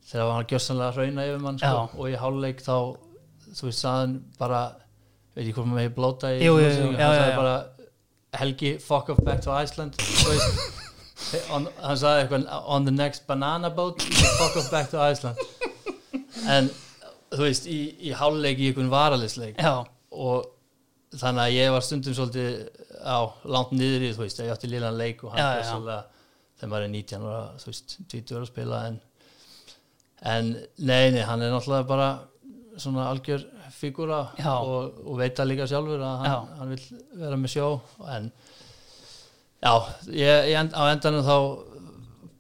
[0.09, 2.77] þegar hann var gjössanlega hrauna yfir mann sko, og í háluleik þá
[3.59, 4.63] þú veist saðan bara
[5.35, 7.57] veit ég hvort maður megi blóta í Jú, jú, jú, útsendingu, já, hann sagði bara
[8.39, 9.97] Helgi fuck off back to Iceland.
[9.97, 12.45] Þú veist on, hann sagði eitthvað
[12.77, 14.03] on the next banana boat
[14.39, 15.41] fuck off back to Iceland.
[16.49, 16.69] En
[17.33, 19.75] þú veist í, í háluleik í einhvern varalisleik já,
[20.13, 22.55] og þannig að ég var stundum svolítið
[23.05, 25.69] á langt niður í þú veist, ég átti lilan leik og hann já.
[25.71, 26.17] svolítið
[26.59, 28.99] þegar maður er 19 ára, þú veist, 20 ára að spila en,
[30.33, 30.51] en
[30.91, 32.11] nei, nei, hann er náttúrulega bara
[32.79, 34.53] svona algjör fígúra Já.
[34.59, 37.69] og, og veit það líka sjálfur að hann, hann vil vera með sjó
[38.15, 38.31] en
[39.63, 39.73] já,
[40.11, 41.37] ég, ég end, á endanum þá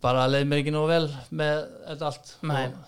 [0.04, 1.06] bara leið mér ekki nógu vel
[1.40, 1.56] með
[1.88, 2.30] þetta allt.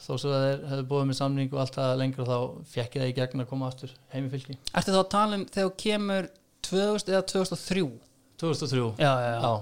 [0.04, 2.36] Þó svo að þeir hefðu búið með samning og allt það lengra þá
[2.74, 4.56] fekk ég það í gegn að koma aftur heim í fylki.
[4.78, 6.30] Ertu þá að tala um þegar kemur
[6.70, 7.84] 2000 eða 2003?
[8.40, 9.52] 2003 Já, já, já,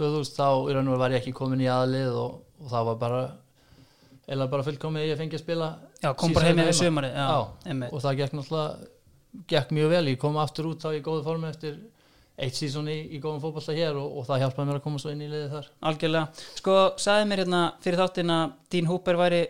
[0.00, 2.98] 2000 þá í raun og var ég ekki komin í aðlið og, og það var
[3.04, 3.22] bara
[4.26, 5.70] eða bara fullkomið ég fengi að spila
[6.02, 7.38] já kom bara heim Já, Já.
[7.70, 7.92] einmitt.
[7.94, 8.92] og það gekk náttúrulega
[9.52, 11.76] gekk mjög vel, ég kom aftur út á í góðu formi eftir
[12.36, 15.12] eitt sísón í, í góðum fótballta hér og, og það hjálpaði mér að koma svo
[15.14, 15.68] inn í liðið þar.
[15.90, 16.44] Algjörlega.
[16.60, 19.42] Sko, sagði mér hérna fyrir þáttin að Dín Húper væri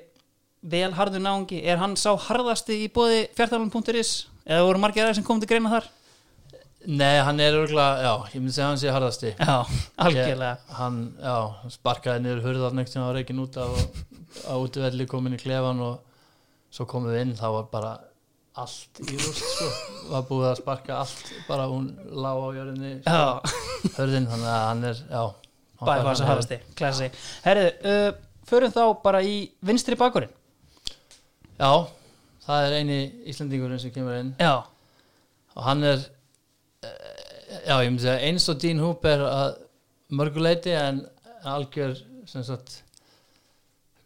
[0.66, 1.60] vel harður náungi.
[1.66, 4.12] Er hann sá harðasti í bóði fjartalun.is
[4.46, 5.88] eða voru margir aðeins sem kom til greina þar?
[6.86, 9.32] Nei, hann er örgulega, já, ég myndi segja hann sé harðasti.
[9.42, 9.56] Já,
[10.06, 10.52] algjörlega.
[10.54, 14.04] Ég- hann, já, hann sparkaði niður hurðar neitt sem var reikin út af og
[14.46, 15.96] á útivelli komin í klefan og
[16.70, 17.90] svo komum við inn, þá var bara
[18.62, 19.66] allt í rúst sko.
[20.12, 23.26] var búið að sparka allt bara hún lá á jörðinni sko,
[23.98, 25.12] hörðin, þannig að hann er þess
[25.82, 26.58] að hann harðasti.
[26.78, 27.10] klassi,
[27.44, 28.08] herðu, uh,
[28.48, 30.32] förum þá bara í vinstri bakurinn
[31.56, 31.70] já,
[32.46, 32.98] það er eini
[33.32, 34.32] Íslandingurinn sem kemur inn.
[34.40, 34.64] Já,
[35.56, 36.00] og hann er
[36.84, 37.22] eh,
[37.66, 39.60] já, ég myndi segja eins og Dean Hooper að
[40.16, 41.04] mörguleiti en
[41.46, 41.96] algjör
[42.28, 42.82] sem sagt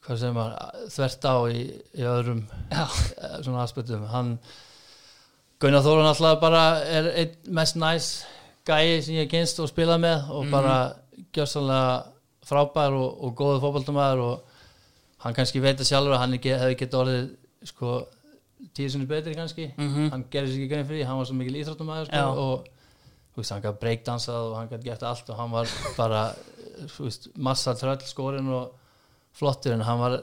[0.04, 1.62] hvað sem maður þvert á í,
[2.00, 2.98] í öðrum eh,
[3.44, 4.06] svona aspektum.
[4.10, 4.36] Hann
[5.60, 8.06] Gunnar Þóran alltaf bara er einn mest næs
[8.64, 10.76] gæi sem ég kynst og spilað með og bara
[11.36, 11.98] gjörsanlega
[12.48, 14.56] frábær og, og góðu fótballtumæður og
[15.24, 17.28] hann kannski veit að sjálfur að hann ekki, hefði gett orðið
[17.68, 17.94] sko
[18.76, 19.70] tíu sinni betri kannski.
[19.76, 20.10] Mhm.
[20.14, 22.68] hann gerði sér ekki grein fyrir hann var svo mikil íþróttumæður sko, og
[23.34, 26.22] þú veist, hann gæti breakdansað og hann gæti gert allt og hann var bara
[26.98, 28.79] veist, massa tröll skorinn og
[29.36, 30.16] flottur en hann var,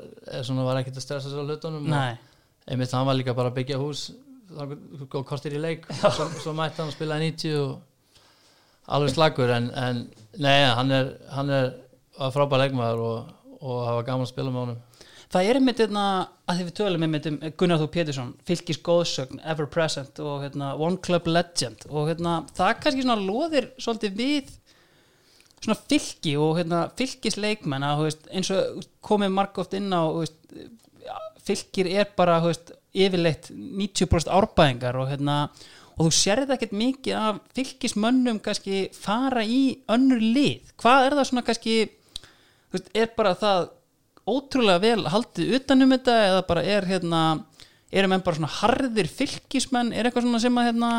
[0.44, 2.24] svona, var ekkert að stressa sér á hlutunum og,
[2.68, 4.10] einmitt hann var líka bara að byggja hús
[4.58, 5.88] og kortir í leik.
[6.00, 10.04] Svo, svo mætti hann að spila 90 og alveg slagur en, en
[10.40, 11.72] nei, hann er, hann er
[12.32, 14.84] frábær leikmaður og, og var gaman að spila með honum.
[15.28, 16.04] Það er einmitt hérna,
[16.48, 20.70] að því við tölum einmitt um Gunnar Þú Pétursson, fylgis góðsögn Ever Present og hérna,
[20.80, 24.54] One Club Legend og hérna, það kannski svona loðir svolítið við
[25.64, 30.38] svona fylgi og hérna, veist, eins og komið margóft inn á veist,
[31.04, 31.18] ja,
[31.48, 35.40] fylgir er bara veist, yfirleitt 90% árbæðingar og hérna
[35.98, 40.70] og þú sérði ekkert mikið af fylgismönnum kannski fara í önnur lið.
[40.78, 41.78] Hvað er það svona kannski
[42.74, 43.70] veist, er bara það
[44.28, 47.22] ótrúlega vel haldið utanum þetta eða bara er hérna
[47.92, 50.92] eru menn bara svona harðir fylgismenn er eitthvað svona sem að hérna,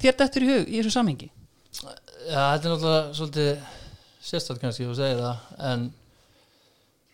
[0.00, 1.28] þér dettur í hug í þessu samhengi?
[1.72, 3.52] Já, þetta er náttúrulega svolítið
[4.22, 5.88] sérstætt kannski þú segir það en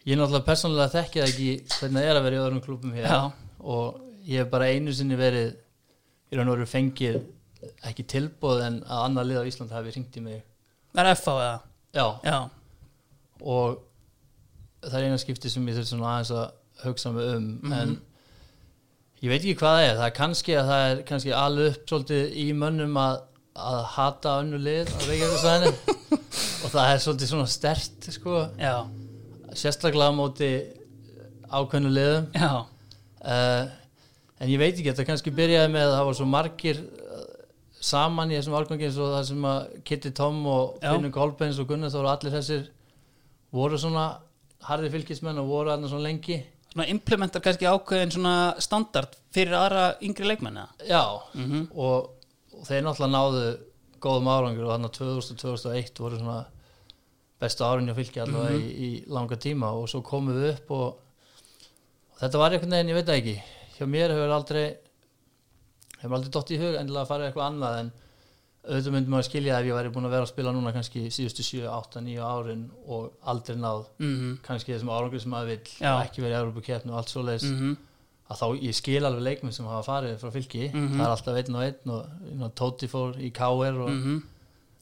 [0.08, 3.08] ég náttúrulega persónulega þekki það ekki hvernig það er að vera í öðrum klubum hér.
[3.08, 3.32] Já.
[3.58, 5.50] og ég hef bara einu sinni verið
[6.28, 7.18] í raun og veru fengið
[7.88, 10.42] ekki tilbúð en að annað lið á Ísland hafi ringt í mig.
[10.94, 11.56] Það er FH eða?
[11.96, 12.38] Já, já,
[13.42, 13.78] og
[14.84, 17.94] það er eina skipti sem ég þurft svona aðeins að hugsa mig um en
[19.22, 19.96] ég veit ekki hvað það er.
[19.98, 23.18] Það er kannski að það er kannski alveg upp svolítið í mönnum að,
[23.58, 25.92] að hata önnu lið á Reykjavík
[26.64, 28.74] og það er svolítið svona stert sko, já,
[29.58, 30.50] sérstaklega móti
[31.48, 32.26] ákveðnu liðum.
[33.18, 33.66] Uh,
[34.38, 37.24] en ég veit ekki, þetta kannski byrjaði með að það var svo margir uh,
[37.82, 40.76] saman í þessum árgangi eins og það sem að Kitty Tom og.
[40.84, 42.68] Finnur Kolbens og Gunnar Þóra allir þessir
[43.54, 44.06] voru svona
[44.68, 46.40] harði fylgismenn og voru aðna svona lengi.
[46.68, 50.68] Svona implementar kannski ákveðin svona standard fyrir aðra yngri leikmenn eða?
[50.90, 51.02] já,
[51.34, 51.68] Mhm.
[51.74, 52.10] og,
[52.58, 53.42] og þeir náttúrulega náðu
[54.02, 56.38] góðum árangur og þannig að 2000-2001 voru svona
[57.40, 60.98] bestu árin hjá fylki allavega í, í langa tíma og svo komum við upp og,
[62.12, 63.36] og þetta var einhvern veginn, ég veit ekki
[63.78, 64.66] hjá mér hefur aldrei
[66.02, 67.90] hefur aldrei dott í hug endilega að fara eitthvað annað en
[68.68, 71.44] auðvitað myndum maður skilja ef ég væri búin að vera að spila núna kannski síðustu
[71.46, 74.32] 7, 8, 9 árin og aldrei náð Mhm.
[74.44, 75.92] kannski þessum árangur sem maður vill Já.
[76.04, 77.76] ekki verið í Európa-keppni og allt svoleiðis Mhm.
[78.28, 80.98] Að þá ég skil alveg leikmenn sem hafa farið frá fylki Mhm.
[80.98, 84.18] það er alltaf einn og einn og know, Tóti fór í KR og Mhm.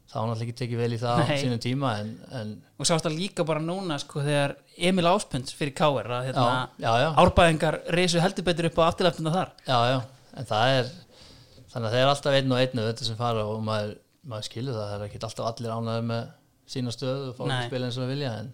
[0.06, 1.38] það var náttúrulega ekki tekið vel í það á Nei.
[1.42, 5.74] sínum tíma en, en og sást það líka bara núna sko þegar Emil Áspund fyrir
[5.74, 6.68] Káir að hérna,
[7.16, 10.02] árbæðingar reysu heldur betur upp á afturlæftuna þar já, já
[10.36, 10.90] en það er
[11.72, 14.74] þannig að það er alltaf einn og einn þetta sem fara og maður, maður skilur
[14.74, 16.28] það það er ekki alltaf allir ánæður með
[16.66, 18.52] sína stöðu og eins og það vilja en,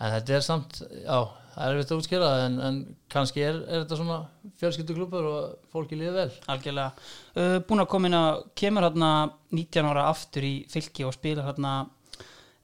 [0.00, 1.18] en þetta er samt, já
[1.58, 2.76] það er erfitt að útskýra það, en, en
[3.10, 4.18] kannski er, er þetta svona
[4.60, 6.28] fjölskylduklubur og fólki líður vel?
[6.54, 7.06] Algjörlega.
[7.34, 9.12] Uh, búin að koma inn að kemur hérna
[9.50, 11.72] 19 ára aftur í fylki og spila hérna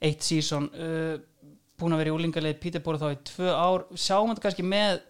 [0.05, 1.17] eitt sísón uh,
[1.81, 3.85] búin að vera í úlingarleið Píterbóra þá í tvö ár.
[3.99, 5.03] Sjáum þetta kannski með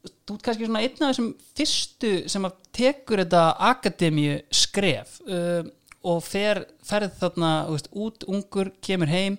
[0.00, 5.62] þú ert kannski svona einn af þessum fyrstu sem að tekur þetta akademíu skref uh,
[6.06, 9.36] og fer, ferð þarna veist, út ungur, kemur heim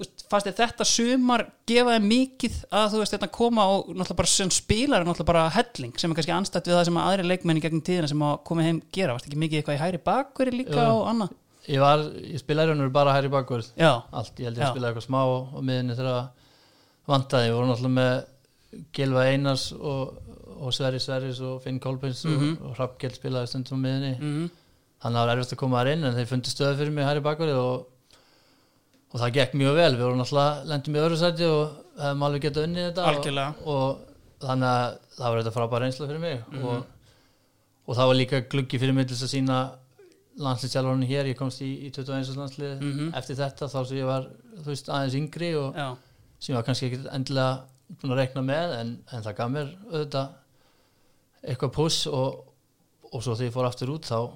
[0.00, 4.50] þér þetta sumar gefa þér mikið að þú veist þetta koma og náttúrulega bara sem
[4.54, 7.62] spilar er náttúrulega bara helling sem er kannski anstætt við það sem að aðri leikmenni
[7.64, 10.78] gegnum tíðina sem að koma heim gera, varst ekki mikið eitthvað í hæri bakveri líka
[10.78, 10.94] Jú.
[11.00, 11.34] og annað?
[11.70, 14.66] Ég var, ég spilaði raunur bara hæri já, allt, ég held ég Já.
[14.66, 16.30] að spilaði eitthvað smá á miðinni þegar
[17.10, 20.16] vantaði, við vorum náttúrulega með Gilva Einars og,
[20.60, 22.56] og Sverri Sverris og Finn Kolbens Mhm.
[22.60, 24.50] og, og Hrafgjell spilaði stundum miðinni mm
[25.00, 27.06] þannig að það var erfitt að koma þar inn en þeir fundi stöðu fyrir mig
[27.08, 27.86] hæri bakvörð og,
[29.10, 32.42] og það gekk mjög vel við vorum náttúrulega, lendum í öðru sæti og hefum alveg
[32.46, 33.98] getað unnið þetta og, og
[34.40, 36.64] þannig að það var þetta frábæra reynsla fyrir mig Mhm.
[36.64, 36.84] og,
[37.90, 39.58] og það var líka gluggi fyrir mig til þess að sína
[40.40, 42.36] landslýstjálfarinn hér, ég komst í, í 21.
[42.38, 43.10] landslið Mhm.
[43.18, 44.28] eftir þetta þá sem ég var
[44.64, 45.96] veist, aðeins yngri og já,
[46.38, 47.60] sem ég var kannski ekki endilega
[48.00, 50.28] búin að rekna með en, en það gaf mér auðvitað
[51.50, 52.44] eitthvað puss og,
[53.12, 54.30] og svo þegar ég fór aftur út þá,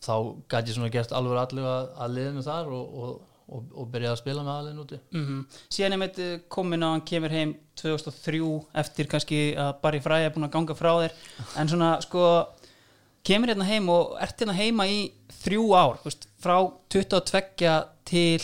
[0.00, 0.14] þá
[0.52, 3.20] gæti ég svona gert alveg allir að, að liðinu þar og,
[3.50, 5.00] og, og, byrjaði að spila með aðliðin úti.
[5.10, 5.26] Mm
[5.74, 8.40] síðan er meitt komin á hann kemur heim 2003
[8.82, 11.12] eftir kannski að Barry Fry er búin að ganga frá þér.
[11.58, 12.24] En svona sko
[13.26, 16.56] kemur hérna heim og ert hérna heima í þrjú ár, veist, frá
[16.92, 17.76] 22
[18.08, 18.40] til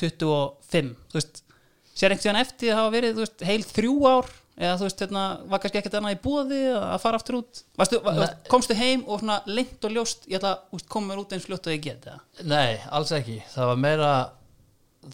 [0.00, 1.42] 25 þú veist,
[1.94, 5.22] sér einhvern veginn eftir að hafa verið, veist, heil þrjú ár eða þú veist, hérna,
[5.50, 8.42] var kannski ekkert annað í búði að fara aftur út, Varstu, var, Nei.
[8.52, 11.74] komstu heim og svona lengt og ljóst ég ætla að koma út eins fljótt og
[11.74, 12.06] ég get?
[12.46, 14.12] Nei, alls ekki, það var meira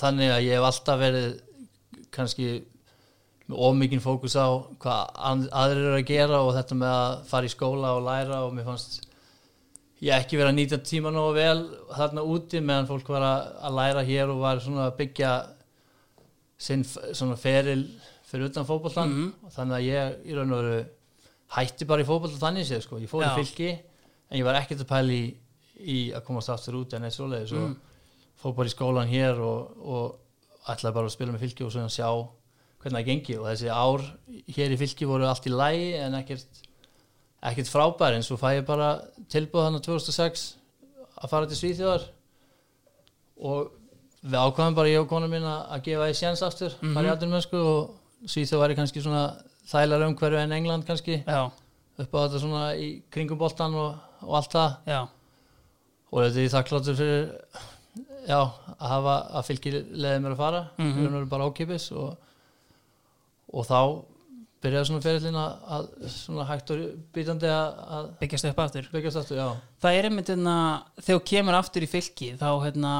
[0.00, 1.30] þannig að ég hef alltaf verið
[2.14, 2.50] kannski
[3.50, 4.46] ómikinn fókus á
[4.82, 8.52] hvað aðrir eru að gera og þetta með að fara í skóla og læra og
[8.54, 9.00] mér fannst
[10.00, 11.64] ég ekki verið að nýta tíma nógu vel
[11.96, 15.32] þarna úti meðan fólk var að, læra hér og var svona að byggja
[16.60, 17.82] sinn svona feril
[18.30, 19.32] fyrir utan fótboltan Mhm.
[19.44, 20.84] og þannig að ég í raun og veru
[21.56, 23.30] hætti bara í fótboltan þannig séð sko, ég fór Já.
[23.34, 23.70] í fylki
[24.30, 25.34] en ég var ekkert að pæla í,
[25.80, 27.70] í að komast aftur út en eitt svoleiðis Mm.
[27.74, 27.76] og
[28.42, 30.16] fór bara í skólan hér og, og
[30.68, 32.08] ætlaði bara að spila með fylki og svona sjá
[32.80, 34.00] hvernig það gengi og þessi ár
[34.56, 36.46] hér í fylki voru allt í lægi en ekkert
[37.42, 40.56] ekkert frábær en svo fæ ég bara tilbúð þannig 2006
[41.20, 42.04] að fara til Svíþjóðar
[43.40, 43.70] og
[44.24, 46.96] við ákvæðum bara ég og kona mín að gefa því séns aftur Mhm.
[47.08, 47.94] atvinnum og
[48.26, 49.24] Svíþjóð væri kannski svona
[49.70, 51.22] þælar umhverju en England kannski.
[51.24, 51.50] Já,
[52.00, 54.76] upp á þetta svona í kringum boltan og, og allt það.
[54.90, 55.00] Já,
[56.10, 57.26] og þetta er þakkláttur fyrir
[58.28, 58.40] já,
[58.76, 60.62] að hafa að fylgja leiðið mér að fara.
[60.78, 61.28] Mm -hmm.
[61.30, 62.16] bara ákipis og,
[63.52, 63.80] og þá
[64.60, 66.82] byrjaði svona ferillin að, að svona hægt og
[67.14, 68.88] býtandi að, byggjast upp aftur.
[68.92, 69.40] byggjast aftur,
[69.80, 70.56] það er einmitt hérna,
[71.00, 72.92] þegar þú kemur aftur í fylki þá hérna,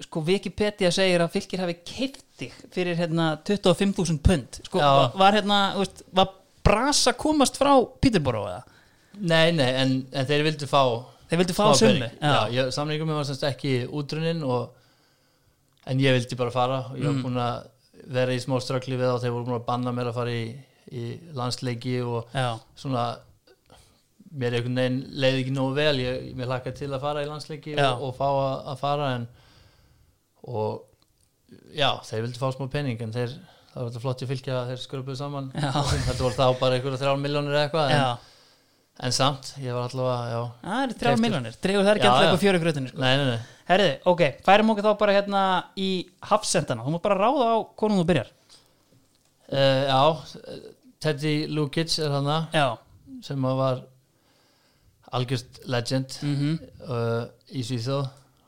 [0.00, 4.90] sko Wikipedia segir að fylkir hafi keift þig fyrir hérna 25.000 pund sko, Já.
[5.20, 6.30] var, hérna, þú veist, var
[6.64, 8.62] brasa komast frá Peterborough eða?
[9.20, 10.80] Nei, nei, en, en þeir vildu fá
[11.30, 12.16] þeir vildu fá summi pening.
[12.22, 14.70] Já, ég, samningum var semst ekki útrunnin og,
[15.90, 17.22] en ég vildi bara fara og ég var Mm.
[17.26, 17.66] búin að
[18.10, 20.32] vera í smá ströggli við það og þeir voru búin að banna mér að fara
[20.32, 20.44] í,
[20.90, 21.04] í
[21.36, 22.48] landsleiki og já,
[22.80, 23.04] svona
[24.40, 27.74] mér einhvern veginn leiði ekki nógu vel ég, mér hlakka til að fara í landsleiki
[27.76, 27.88] Já.
[27.92, 29.24] og, og fá að, að fara en
[30.48, 30.86] og
[31.76, 33.36] já, þeir vildi fá smá pening en þeir,
[33.72, 35.52] það var þetta flott ég fylgja þeir skröpuðu saman.
[35.54, 38.26] Þetta voru þá bara einhverja þrjár miljónir eða eitthvað en,
[39.06, 40.40] en samt, ég var allavega, já.
[40.64, 41.24] Það eru þrjár Keyptur.
[41.26, 43.02] miljonir, dregur það ekki Já, alltaf á fjöru grötunni sko.
[43.04, 43.56] nei, nei, nei.
[43.70, 45.42] Herriði, ok, færum okkur þá bara hérna
[45.78, 45.90] í
[46.26, 48.32] hafsendana, þú mútt bara ráða á konum þú byrjar.
[49.50, 50.02] Uh, já,
[51.02, 52.66] Teddy Lukic er hana já,
[53.26, 53.80] sem var
[55.16, 58.04] algjörst legend mhm, uh, í Svíþjóð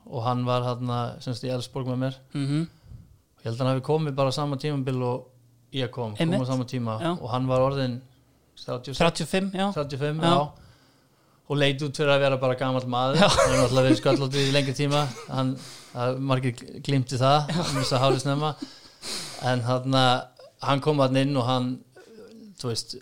[0.07, 2.17] og hann var hann semst í Elfsborg með mér.
[2.35, 2.65] Mhm.
[3.43, 5.29] Ég held að hann hafi komið bara á sama tímabil og
[5.75, 6.43] ég kom, kom Einmitt.
[6.43, 6.99] á sama tíma.
[7.01, 7.13] Já.
[7.21, 8.01] og hann var orðin
[8.57, 10.53] 36, 35, já, 35 Já.
[11.49, 13.17] og leit út fyrir að vera bara gamall maður.
[13.19, 15.07] Hann er náttúrulega verið sköllóttur í lengri tíma.
[15.29, 15.57] Hann,
[16.19, 17.51] margir glimti það
[19.43, 19.97] en hann,
[20.63, 21.73] hann kom hann inn og hann
[22.61, 22.95] þú veist,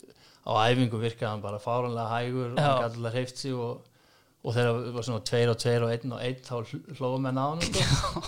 [0.48, 3.82] á æfingu virkaði hann bara fáranlega hægur og hann gæti alveg hreift sig og,
[4.40, 7.26] og þegar það var svona tveir og tveir og einn og einn þá hl- hlóðum
[7.30, 8.22] hann sko.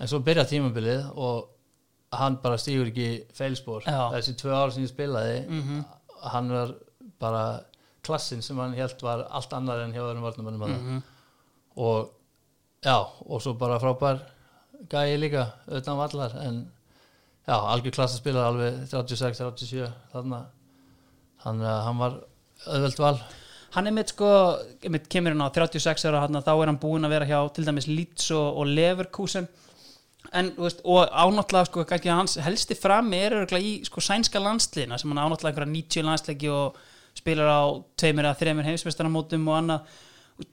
[0.00, 1.52] en svo byrja tímabilið og
[2.16, 3.86] hann bara stígur ekki feilspor.
[3.86, 4.10] Já.
[4.14, 5.80] þessi tvö ár sem ég spilaði mhm,
[6.32, 6.74] hann var
[7.20, 7.44] bara
[8.06, 11.04] klassin sem hann held var allt annar en hjá öðrum varnamönnum mm mhm.
[11.76, 12.08] Og
[12.80, 12.96] já,
[13.28, 14.22] og svo bara frábær
[14.88, 16.70] gæi líka utan vallar en
[17.46, 20.46] já, algjör klassaspilar alveg 36-37 þarna.
[21.44, 22.16] Þannig að hann var
[22.66, 23.18] öðvöld val
[23.76, 24.30] hann er mitt sko,
[24.92, 27.66] mitt kemur hann á 36 ára hann þá er hann búinn að vera hjá til
[27.66, 29.48] dæmis Leeds og, og Leverkusen.
[30.34, 35.22] En, veist, og ánáttúrulega sko, hans helsti frammi er í sko sænska landsliðina sem hann
[35.22, 36.80] ánáttúrulega einhverja 90 landsleiki og
[37.16, 37.62] spilar á
[38.00, 39.94] tveimur eða þreimur heimsvestaramótum og annað.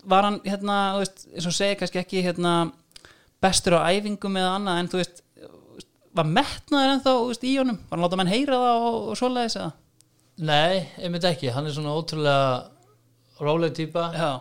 [0.08, 2.54] Var hann hérna, veist, eins og segja kannski ekki hérna
[3.44, 5.24] bestur á æfingum eða annað en þú veist
[6.14, 7.80] var metnaður ennþá veist, í honum?
[7.88, 9.72] Var hann láta menn heyra það og, og svoleiðis eða?
[10.44, 12.73] Nei, einmitt ekki, hann er svona ótrúlega
[13.42, 14.32] róleg típa já,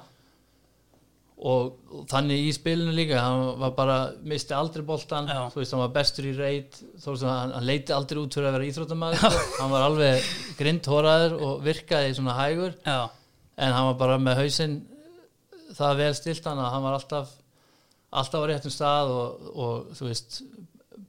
[1.43, 3.97] og, og þannig í spilinu líka hann var bara,
[4.29, 5.49] misti aldrei boltan Já.
[5.51, 8.51] þú veist, hann var bestur í reit þó sem hann, hann leiti aldrei út fyrir
[8.51, 9.43] að vera íþróttamæður sko.
[9.59, 12.99] hann var alveg grindhóraður og virkaði svona hægur já,
[13.57, 14.81] en hann var bara með hausinn
[15.73, 17.39] það vel stilt hann að hann var alltaf
[18.13, 20.43] alltaf á réttum stað og, og þú veist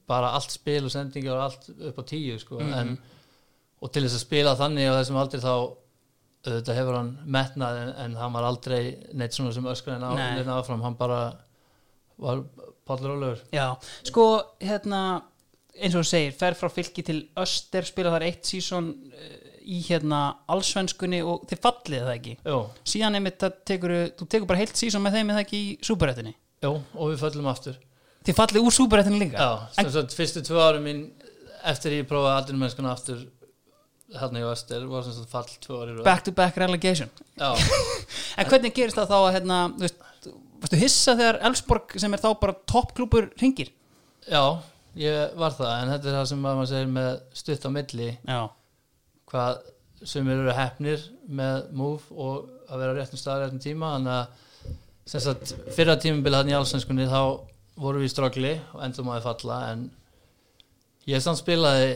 [0.07, 2.59] bara allt spil og sendingar og allt upp á tíu sko.
[2.59, 2.73] Mhm.
[2.79, 2.97] en,
[3.83, 5.53] og til þess að spila þannig á þessum aldrei þá
[6.43, 8.81] auðvitað hefur hann metnað en, en hann var aldrei
[9.15, 10.25] neitt svona sem Nei.
[10.39, 10.83] neinn áfram.
[10.83, 11.21] Hann bara
[12.19, 12.43] var
[12.87, 13.73] pallur ólegur Já,
[14.05, 14.25] sko,
[14.61, 15.23] hérna
[15.73, 18.91] eins og þú segir, fer frá fylki til Öster spila þar eitt sísón
[19.63, 20.19] í hérna
[20.51, 22.35] allsvenskunni og þið fallið það ekki?
[22.51, 22.59] Jú,
[22.93, 26.35] síðan einmitt það tekur, þú tekur bara heilt sísón með þeim eða ekki í súperættinni
[26.63, 27.79] jú, og við föllum aftur.
[28.23, 29.39] Þið fallið úr súperættinni líka?
[29.39, 31.05] Já, sem sagt fyrstu tvö árum mín
[31.71, 33.23] eftir ég prófaði aldrei aftur
[34.21, 37.09] hérna í Öster var sem sagt fall tvö ári back to back relegation.
[38.37, 40.03] En hvernig gerist það þá að hérna, þú veist,
[40.63, 43.69] varstu hissa þegar Elfsborg sem er þá bara toppklúpur ringir
[44.29, 44.43] já,
[44.97, 47.09] ég var það en þetta er það sem maður segir með
[47.41, 48.09] stutt á milli.
[48.29, 48.41] Já,
[49.33, 49.61] hvað
[50.13, 54.71] sem eru hefnir með move og að vera réttum stað réttum tíma þannig að
[55.13, 57.21] sem sagt fyrra tímabili hann í allsvenskunni þá
[57.79, 59.87] voru við í ströggli og endum að falla en
[61.09, 61.95] ég samt spilaði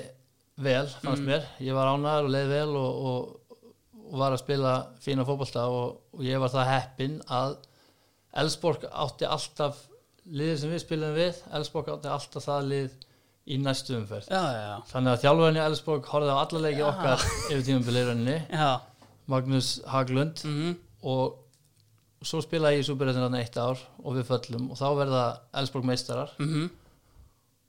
[0.57, 3.65] vel fannst mér, ég var ánæður og leið vel og, og,
[4.07, 7.57] og var að spila fína fótbolta og, og ég var það heppinn að
[8.37, 9.79] Elsborg átti alltaf
[10.27, 11.37] liðið sem við spilum við.
[11.57, 12.97] Elsborg átti alltaf það lið
[13.47, 14.27] í næstu umferð.
[14.31, 18.69] Já, já, Þannig að þjálfurinn í Elfsborg horfði á alla leiki okkar yfir tímabilirunni já.
[19.31, 20.43] Magnús Haglund.
[20.47, 20.75] Mm
[21.07, 25.21] og svo spilaði ég í Superrættin eitt ár og við föllum og þá verða
[25.61, 26.31] Elfsborg meistarar.
[26.41, 26.65] Mm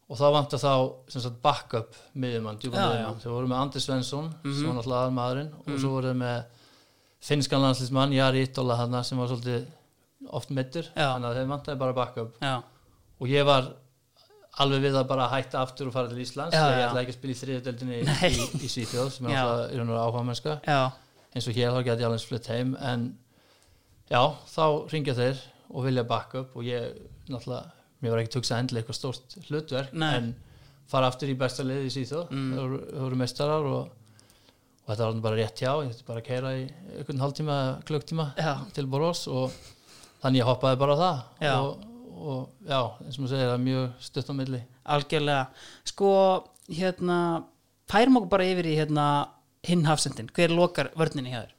[0.09, 3.18] og þá vantar þá backup miðjumann, miðjumann.
[3.20, 4.54] Þau voru með Andi Svensson Mhm.
[4.59, 5.78] sem var náttúrulega aðmaðurinn og Mhm.
[5.82, 6.44] svo voru þau með
[7.20, 9.66] finskan landslýsmann Jari Ittola þarna sem var svolítið
[10.30, 12.38] oft mittur þannig að þau vantaði bara backup.
[12.40, 12.62] Já,
[13.20, 13.72] og ég var
[14.59, 16.88] alveg við að bara hætta aftur og fara til Íslands Já, ég já.
[16.88, 18.30] ætla ekki að spila í þriðadeldinni Nei.
[18.30, 20.61] í, í Svíþjóð sem er í veru áhuga mennska
[21.34, 23.18] eins og hér þá geti ég alveg flutt heim en
[24.11, 25.38] já, þá ringja þeir
[25.70, 26.96] og vilja backa upp og ég
[27.28, 27.70] náttúrulega,
[28.03, 30.12] mér var ekki tugsað endilega eitthvað stórt hlutverk Nei.
[30.18, 30.28] en
[30.88, 32.44] fara aftur í besta liði í Svíþjóð Mm.
[32.53, 32.76] mm.
[32.92, 33.90] þau voru mestarar og,
[34.84, 36.62] og þetta var bara rétt hjá ég þurfti bara að keira í
[36.99, 38.55] einhvern hálftíma klukktíma Já.
[38.76, 39.53] til Boros og
[40.22, 41.53] þannig ég hoppaði bara á það Já.
[41.61, 41.84] og,
[42.18, 45.42] og já, eins og maður segir það er mjög stutt á milli algjörlega
[45.92, 46.12] sko,
[46.72, 47.18] hérna
[47.88, 49.05] færum okkur bara yfir í hérna
[49.68, 51.55] hinn hafsendin, hver lokar vörninni hjá þér?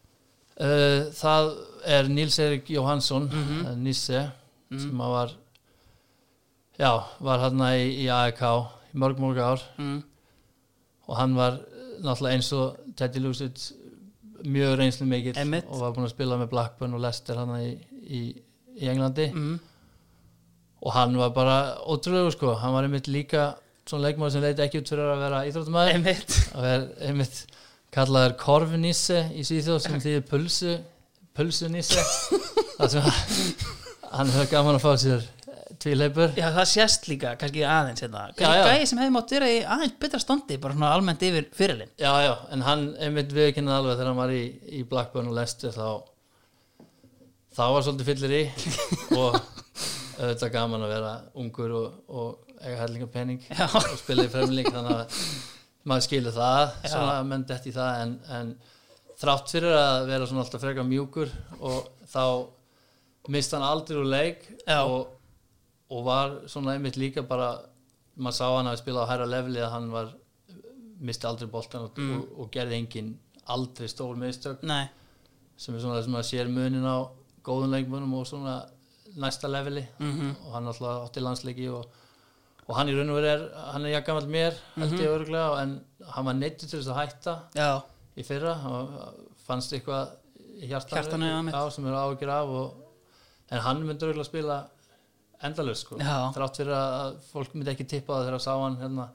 [0.60, 1.50] Uh, það
[1.88, 4.26] er Níls Erik Jóhansson mm Nisse
[4.70, 5.32] sem að var
[6.80, 8.42] já, var hann í, í AEK
[8.94, 9.66] í mörg mörg ár.
[9.78, 10.00] Mm.
[11.10, 13.72] og hann var eh, náttúrulega eins og Teddy Lucic
[14.46, 17.72] mjög reynslu mikill og var búinn að spila með Blackburn og Leicester hann í,
[18.06, 18.22] í,
[18.80, 19.32] í Englandi.
[19.34, 19.58] Mm.
[20.80, 23.52] og hann var bara ótrúlegu sko, hann var einmitt líka
[23.90, 26.38] svona leikmaður sem leiti ekki út fyrir að vera íþróttumæður einmitt.
[27.10, 27.40] Einmitt
[27.94, 30.76] kallaður korfnisse í Svíþjóð sem þýðir pulsu
[31.40, 32.04] pulsunisse.
[32.90, 33.18] Sem að
[34.14, 35.26] hann hefur gaman að fá sér
[35.84, 38.26] tvíleipur Já, það sést líka, kannski aðeins hérna.
[38.40, 41.92] Gæði sem hefði mátt vera í aðeins betra standi, bara svona almennt yfir fyrirlin.
[42.00, 44.44] já já, en hann einmitt viðkynnaði alveg þegar hann var í,
[44.80, 45.88] í Blackburn og Leicester þá
[47.56, 48.44] þá var svolítið fyllir í
[49.20, 49.40] og
[50.20, 53.66] auðvitað gaman að vera ungur og, og eiga hellinga pening Já.
[53.72, 55.22] og spila í fremling þannig að
[55.90, 58.50] maður skilur það svona menn dett í það en, en
[59.20, 62.26] þrátt fyrir að vera svona alltaf frekar mjúkur og þá
[63.32, 64.82] mist hann aldrei úr leik Já.
[64.84, 65.16] og,
[65.90, 67.50] og var svona einmitt líka bara
[68.18, 70.10] maður sá hann að spila á hæra leveli að hann var
[71.00, 72.18] misti aldrei boltan og, Mm.
[72.20, 73.18] og, og gerði engin
[73.48, 74.16] aldrei stór
[74.64, 74.90] Nei,
[75.58, 77.08] sem er svona sem maður sér munin á
[77.44, 78.66] góðum leikmönum og svona
[79.18, 80.36] næsta leveli Mhm.
[80.46, 81.86] og hann alltaf átti landsleiki og,
[82.68, 85.82] og hann í raun og veru er hann er jakkamall mér held ég örgulega en
[86.06, 87.82] hann var neittur til þess að hætta já,
[88.18, 89.14] í fyrra hann
[89.48, 90.12] fannst eitthvað
[90.60, 91.56] Hjartanu, já, mitt.
[91.56, 92.74] já, sem er áhyggjur af og,
[93.52, 94.68] en hann myndi örgulega spila
[95.46, 95.98] endalust sko.
[96.02, 96.30] Já.
[96.36, 99.08] þrátt fyrir að fólk myndi ekki tippa það þegar að sá hann hérna,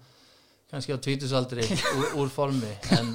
[0.72, 1.66] kannski á tvítusaldri
[1.98, 3.10] úr, úr formi en,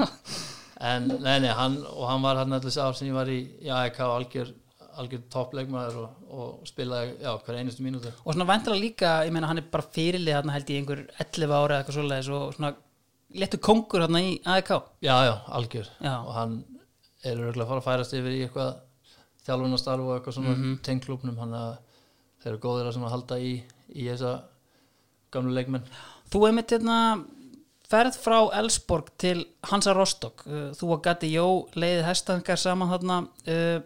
[0.91, 3.71] en nei, nei, hann, og hann var hann allir ár sem ég var í, í
[3.73, 4.51] AEK algjör,
[5.01, 9.49] algjör toppleikmaður og, og spilaði já, hver einustu mínútu og svona væntalega líka, ég meina
[9.49, 12.75] hann er bara fyrirlið hérna held ég einhver 11 ára eða eitthvað svoleiðis og svona
[13.39, 14.75] letur kongur hérna í AEK.
[15.05, 16.15] já, já, algjör Já.
[16.21, 16.61] og hann
[17.25, 18.77] er örgulega að fara að færast yfir í eitthvað
[19.47, 20.63] þjálfunastarf og eitthvað svona mm.
[20.63, 20.81] -hmm.
[20.85, 21.71] tengklúpnum hann að
[22.39, 23.51] þeir eru góðir að halda í,
[23.93, 24.33] í þessa
[25.33, 25.85] gamlu leikmenn.
[26.29, 26.97] Þú einmitt hérna
[27.89, 30.45] ferð frá Elsborg til Hansa Rostock.
[30.45, 33.23] Uh, þú og Gatti Jó leiðið hestankar saman þarna.
[33.49, 33.79] Uh,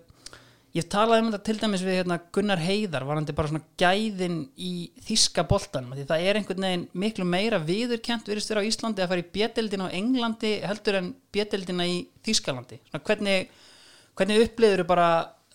[0.73, 4.89] ég talaði um þetta til dæmis við hérna, Gunnar Heiðar varandi bara svona gæðin í
[5.05, 9.11] þíska boltanum því það er einhvern veginn miklu meira viðurkent virðist vera á Íslandi að
[9.11, 13.53] fara í bjedeldina á Englandi heldur en bjedeldina í Þískalandi svona hvernig,
[14.17, 15.09] hvernig upplifur bara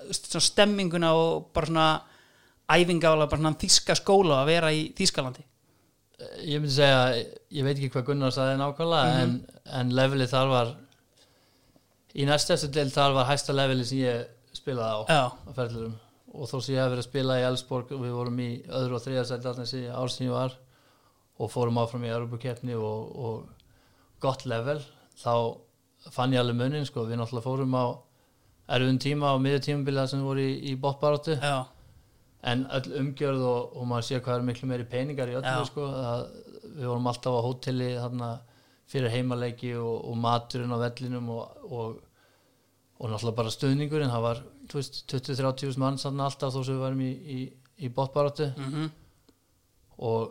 [0.07, 1.89] svona stemminguna og bara svona
[2.69, 5.45] æfingála, bara svona þíska skóla að vera í Þískalandi
[6.43, 7.01] ég myndi segja,
[7.55, 9.37] ég veit ekki hvað Gunnar sagði nákvæmlega en,
[9.79, 10.73] en levelið þar var
[12.19, 15.95] í næst eftir del þar var hæsta levelið sem ég spilaði á á ferðlurum
[16.35, 18.49] og þó sem ég hef verið að spila í Elsborg og við vorum í
[18.81, 20.59] öðru og þriða sæti allir þessi ár sem ég var
[21.39, 24.81] og fórum áfram í Europakeppni og, og gott level
[25.23, 25.33] þá
[26.15, 27.87] fann ég alveg munin sko, við náttúrulega fórum á
[28.75, 31.63] erfum tíma miður tímabilið sem voru í, í botbaróttu Já,
[32.43, 35.65] en öll umgjörð og, og maður sé hvað er miklu meiri peningar í öllu Já.
[35.67, 35.87] sko,
[36.77, 38.29] við vorum alltaf á hóteli þarna
[38.89, 41.99] fyrir heimaleiki og, og maturinn á vellinum og, og,
[42.99, 46.85] og náttúrulega bara stuðningurinn það var þú veist, 20-30 mann þarna alltaf þó sem við
[46.87, 47.41] varum í, í,
[47.85, 48.89] í botbaráttu mhm
[49.99, 50.31] og,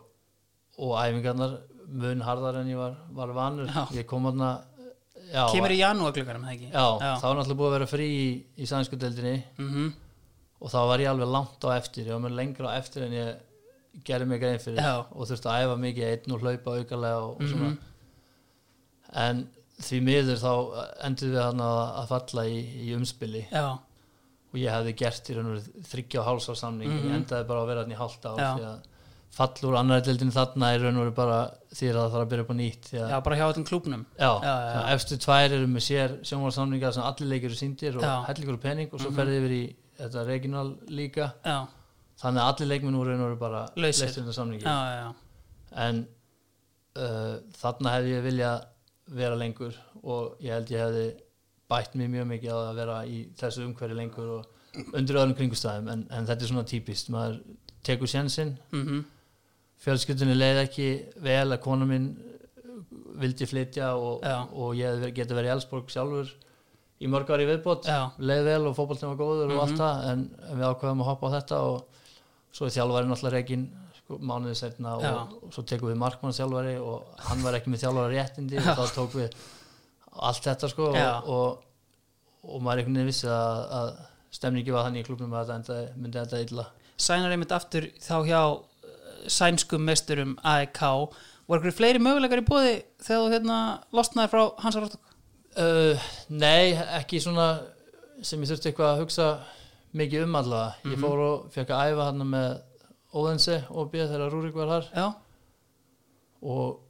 [0.80, 3.84] og æfingarnar mun harðar en ég var, var vanur Já.
[3.96, 4.28] ég kom
[5.28, 6.68] já, kemur í janúarglöggarum, það ekki?
[6.72, 6.86] já,
[7.20, 9.72] þá var náttúrulega búið að vera frí í, í sænsku deildinni mm
[10.60, 13.12] og þá var ég alveg langt á eftir ég var með lengra á eftir en
[13.12, 13.36] ég
[14.04, 15.04] gerði mig grein fyrir Já.
[15.10, 17.78] og þurfti að æfa mikið einn og hlaupa aukalega og, og svona Mhm.
[19.24, 19.48] en
[19.80, 20.52] því miður þá
[21.06, 23.64] endur við hann að, falla í, í umspili já,
[24.48, 27.08] og ég hefði gert í raun og þryggja og háls á samning Mhm.
[27.08, 28.54] ég endaði bara að vera hann í ár Já.
[28.58, 28.78] því að
[29.38, 32.42] fall úr annar deildin þarna í raun og bara því að það þarf að byrja
[32.44, 35.84] upp á nýtt já, bara hjá þessum klúbnum já, Já, já, efstu tvær eru með
[35.88, 38.14] sér sjónvarsamningar sem allir leikir eru síndir og Já.
[38.20, 38.26] Mhm.
[38.26, 41.30] hellingur og pening og svo ferði yfir í þetta regional líka.
[41.44, 41.58] Já,
[42.22, 44.64] þannig að allir leikmenn voru raun og veru bara leystir undan samningi.
[44.64, 45.12] Já,
[45.86, 46.02] en
[46.98, 48.52] uh, þarna hefði ég vilja
[49.18, 51.06] vera lengur og ég held ég hefði
[51.68, 56.08] bætt mér mjög mikið að vera í þessu umhverju lengur og undir öðrum kringustæðum en,
[56.12, 57.12] en þetta er svona típist.
[57.12, 57.40] Maður
[57.84, 59.06] tekur sjensinn Mm
[59.82, 60.88] fjölskyldunni leið ekki
[61.22, 62.10] vel að kona mín
[63.18, 66.32] vildi flytja og, og ég geti verið í Elsborg sjálfur
[67.00, 67.86] í mörg ári viðbót.
[68.18, 69.56] Leið vel og fótboltin var góður Mhm.
[69.58, 70.24] og allt það en
[70.58, 71.84] við ákveðum að hoppa á þetta og
[72.52, 73.64] svo er þjálfari náttúrulega reikin
[73.98, 75.04] sko, mánuði setna og,
[75.44, 78.84] og svo tekum við markmann þjálfari og hann var ekki með þjálfari réttindi og þá
[78.96, 79.34] tók við
[80.18, 81.62] allt þetta sko og, og,
[82.48, 83.90] og maður einhvern veginn vissi að, að
[84.38, 86.64] stemningi var þannig í klubnum að þetta myndi enda illa.
[86.98, 88.58] Sænar einmitt aftur þá hjá uh,
[89.30, 90.80] sænskum mesturum AEK
[91.48, 93.58] voru fleiri möguleikar í bóði þegar þú hérna
[93.94, 95.14] losnaði frá Hansa Rostock
[95.58, 95.98] Uh,
[96.30, 97.46] nei, ekki svona
[98.22, 99.28] sem ég þurfti eitthvað að hugsa
[99.98, 100.74] mikið um allavega.
[100.84, 101.02] Ég Mhm.
[101.02, 102.60] fór og fekk að æfa hann með
[103.14, 105.06] Óðense og býða þegar Rúrik var þar já,
[106.42, 106.80] og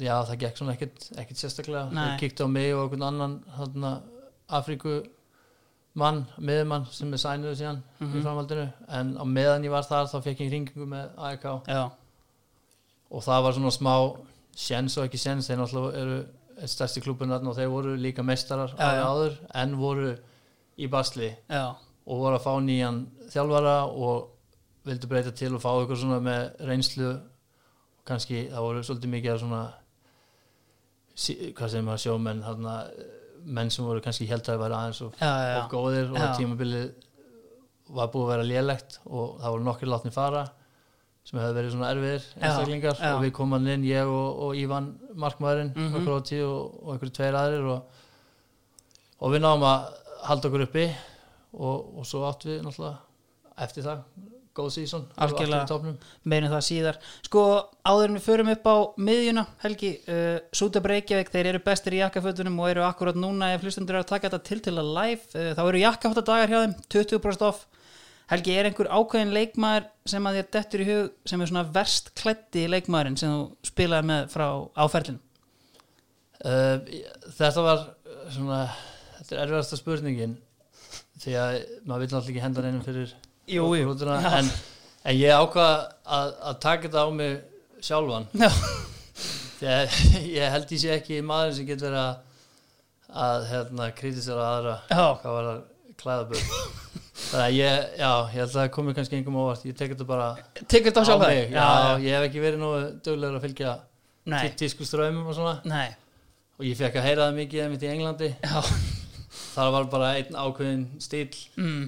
[0.00, 1.90] já, það gekk svona ekkert, sérstaklega.
[1.92, 3.92] Þeir kíkti á mig og einhvern annan þarna,
[4.48, 5.06] Afríku
[5.94, 8.14] mann, miðumann sem er sænuðu síðan Mhm.
[8.18, 11.44] í framhaldinu en á meðan ég var þar þá fekk ég hringingu með AEK
[13.10, 14.16] og það var svona smá
[14.56, 16.26] sjens og ekki sjens, þeir náttúrulega eru
[16.64, 19.04] stærsti klubun og þeir voru líka ári já.
[19.04, 20.14] áður en voru
[20.76, 21.76] í basli já,
[22.06, 23.02] og voru að fá nýjan
[23.32, 24.28] þjálfara og
[24.86, 27.10] vildu breyta til og fá ykkur svona með reynslu.
[27.96, 29.62] Og kannski það voru svolítið mikið svona
[31.16, 32.74] hvað segir maður sjómenn þarna,
[33.56, 35.32] menn sem voru kannski held að vera aðeins og, já,
[35.62, 36.86] og góðir og tímabilið
[37.96, 40.42] var búið að vera lélegt og það voru nokkri látni fara
[41.26, 43.00] sem hefði verið svona erfiðir einstaklingar.
[43.10, 46.08] og við komum inn, ég og, og Ívan markmaðurinn mm -hmm.
[46.46, 47.82] og, og einhverju tveir aðrir og,
[49.18, 49.90] og við náum að
[50.28, 50.86] halda okkur uppi
[51.52, 52.96] og, og svo áttum við náttúrulega
[53.66, 54.02] eftir það
[54.56, 55.04] góð sísón
[56.24, 56.98] meina það síðar.
[57.26, 57.42] Sko
[57.84, 62.00] áður en við förum upp á miðjuna Helgi, uh, Súta Breykjavík þeir eru bestir í
[62.00, 65.22] jakkafötunum og eru akkurat núna ef hlustendur eru að taka þetta til til að live
[65.34, 67.66] uh, þá eru jakkafötadagar hjá þeim 20% off
[68.26, 72.08] Helgi, er einhver ákveðin leikmaður sem að þér dettur í hug sem er svona verst
[72.18, 74.46] klætti leikmaðurinn sem þú spilaði með frá
[74.86, 75.22] áferlinu
[76.46, 76.76] Uh,
[77.32, 77.78] þetta var
[78.30, 78.58] svona
[79.16, 80.34] þetta er erfiðasta spurningin
[81.22, 81.54] því að
[81.88, 83.14] maður vil náttúrulega ekki henda neinum fyrir
[83.48, 83.86] Jú, jú.
[83.88, 84.28] rútuna, Já.
[84.42, 84.50] en,
[85.08, 85.72] en ég ákvað
[86.04, 87.32] að, að taka þetta á mig
[87.88, 88.50] sjálfan Já,
[89.56, 89.96] því að
[90.36, 95.02] ég held ég sé ekki maður sem getur verið að að hérna kritisera aðra Já.
[95.22, 95.64] hvað var það
[96.02, 96.46] klæðaböð
[97.16, 100.08] þannig að ég, já, ég held að það komi kannski engum óvart, ég tek þetta
[100.08, 100.30] bara
[100.64, 101.42] tekur þetta á sjálf mig.
[101.52, 101.68] já,
[102.04, 102.72] ég hef ekki verið nú
[103.04, 103.76] duglegur að fylgja
[104.26, 105.60] Nei, tísku strömmum og svona.
[105.70, 105.92] Nei,
[106.58, 108.30] og ég fekk að heyra það mikið einmitt í Englandi.
[108.42, 108.56] Já.
[109.52, 111.28] Það var bara einn ákveðin stíl
[111.60, 111.84] mm.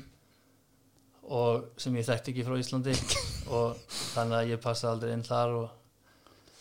[1.34, 2.94] og sem ég þekkti ekki frá Íslandi.
[3.58, 5.68] Og þannig að ég passaði aldrei inn þar og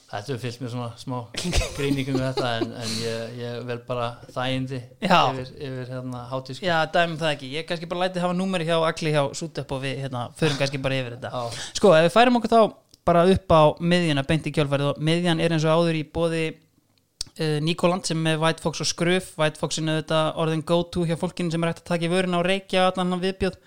[0.08, 1.18] þetta hefur fyllt mér svona smá
[1.78, 5.18] gríningum með þetta en, en ég, ég vel bara þægindi Já.
[5.34, 8.78] yfir, yfir hérna hátísk Já, dæmum það ekki, ég kannski bara læti hafa númeri hjá
[8.78, 11.32] Agli hjá Sútepp og við hérna, förum kannski bara yfir þetta.
[11.34, 11.66] Já.
[11.80, 12.62] Sko, ef við færum okkur þá
[13.08, 16.46] bara upp á miðjuna, beint í kjölfærið og miðjan er eins og áður í bóði
[16.54, 21.04] uh, Nikoland sem er White Fox og Skruf White Foxin er þetta orðin go to
[21.08, 23.60] hjá fólkinu sem er hægt að taka í vöruna og reykja allan hann viðbjóð.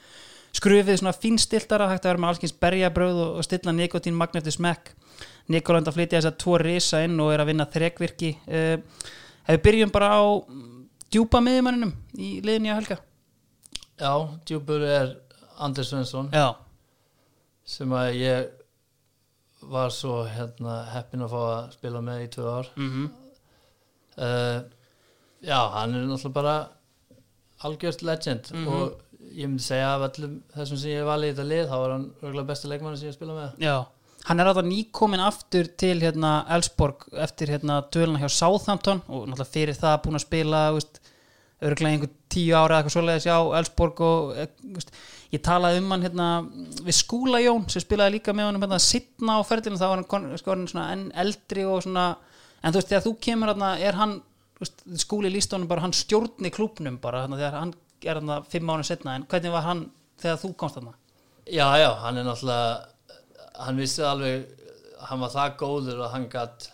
[0.57, 4.41] Skrufið er svona fínstiltara, hægt að vera með allskins berjabröð og, og stilla nikotín magn
[4.41, 4.93] eftir smekk
[5.51, 8.31] Nikoland að flytja þess að tvo risa inn og er að vinna þrekvirki.
[8.47, 12.99] Ef við byrjum bara á mm, djúpa miðjumanninum í liðinni á helga?
[14.01, 14.13] Já,
[14.49, 15.11] djúpur er
[15.61, 16.55] Anders Svensson Já,
[17.69, 18.49] sem að ég
[19.71, 22.71] var svo hérna heppin að fá að spila með í tvö ár.
[22.81, 23.11] Mm
[24.17, 24.61] uh,
[25.41, 26.55] Já, hann er náttúrulega bara
[27.65, 28.67] algjört legend Mhm.
[28.69, 29.01] og
[29.37, 31.91] ég myndi segja af öllum þessum sem ég hef valið í þetta lið þá var
[31.95, 33.51] hann örgulega besti leikmann sem ég hef spilað með.
[33.65, 33.77] Já,
[34.29, 39.55] hann er átta nýkomin aftur til hérna Elsborg eftir hérna döluna hjá Southampton og náttúrulega
[39.55, 40.65] fyrir það búin að spila
[41.61, 44.93] örglega einhver tíu ára eitthvað svoleiðis hjá Elsborg og eh, veist,
[45.33, 46.29] ég talaði um hann hérna
[46.87, 50.39] við Skúla Jón sem spilaði líka með honum hérna sittna á ferðinu þá var hann
[50.41, 52.07] sko, orðinn svona enn eldri og svona
[52.61, 54.17] en þú veist þegar þú kemur hérna er hann
[54.61, 58.73] veist, skúli líst honum bara hann stjórni klúbnum bara hérna, þegar hann er hérna fimm
[58.73, 59.85] ánum setna en hvernig var hann
[60.21, 60.97] þegar þú komst þarna?
[61.51, 62.89] Já, já, hann er náttúrulega
[63.55, 64.47] hann vissi alveg
[65.09, 66.71] hann var það góður að hann gatt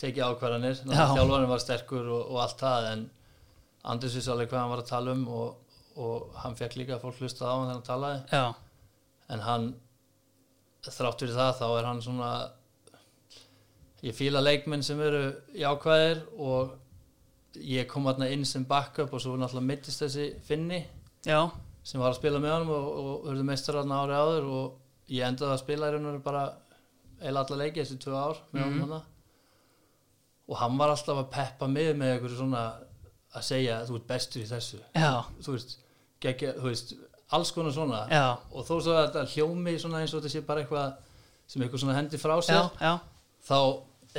[0.00, 0.80] tekið ákvarðanir.
[0.88, 1.04] Já.
[1.14, 3.08] þjálfarinn var sterkur og, og allt það en
[3.90, 7.20] Anders vissi alveg hvað hann var að tala um og, og hann fekk líka fólk
[7.20, 8.20] hlusta á hann þegar hann talaði.
[8.34, 8.44] Já,
[9.30, 9.68] en hann
[10.84, 12.30] þrátt fyrir það þá er hann svona
[14.04, 15.24] ég fíla leikmenn sem eru
[15.60, 16.76] jákvæðir og
[17.60, 20.80] ég kom hérna inn sem backup og svo náttúrulega mittist þessi finni
[21.26, 21.40] já,
[21.84, 24.79] sem var að spila með honum og, og verður meistar hérna ári áður og
[25.10, 26.44] ég endaði að spila í raun og veru bara
[27.20, 29.00] eila alla leiki þessi tvö ár með honum hérna
[30.50, 32.64] og hann var alltaf að peppa mig með eitthvað svona
[33.38, 34.80] að segja þú ert bestur í þessu.
[35.44, 35.76] Þú veist,
[36.24, 36.94] geggja, þú veist
[37.36, 38.00] alls konar svona.
[38.10, 38.24] Já.
[38.50, 40.96] og þó svo að þetta hljómi svona eins og þetta sé bara eitthvað
[41.46, 42.92] sem eitthvað svona hendi frá sér já, já,
[43.46, 43.58] þá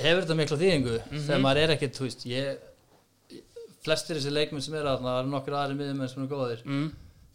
[0.06, 0.98] hefur þetta mikla þýðingu.
[1.10, 1.26] Mhm.
[1.28, 2.64] þegar maður er ekkert, þú veist ég,
[3.84, 6.64] flestir þessi leikmenn sem eru þarna það eru nokkur aðri miðjumenn sem eru góðir.
[6.64, 6.88] Mm,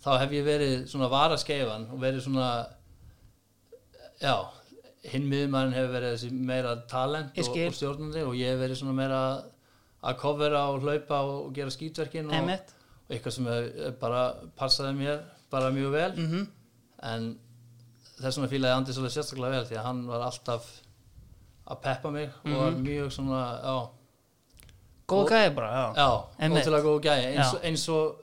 [0.07, 2.49] þá hef ég verið svona varaskeifan og verið svona
[4.21, 4.35] já,
[5.12, 8.97] hinn miðjumann hefur verið þessi meira talent og, og stjórnandi og ég hef verið svona
[8.97, 9.21] meira
[10.07, 12.35] að kofera og hlaupa og, gera skítverkin og,
[13.09, 13.49] og eitthvað sem
[14.01, 14.23] bara
[14.59, 16.12] passaði mér bara mjög vel.
[16.17, 16.47] Mm
[17.07, 17.27] en
[18.17, 20.69] þess vegna fílaði Andi svolítið sérstaklega vel því að hann var alltaf
[21.69, 22.87] að peppa mig og var Mhm.
[22.87, 23.75] mjög svona já,
[25.09, 26.09] góð gæði bara, já, já
[26.57, 28.17] ótrúlega góð gæði eins, eins og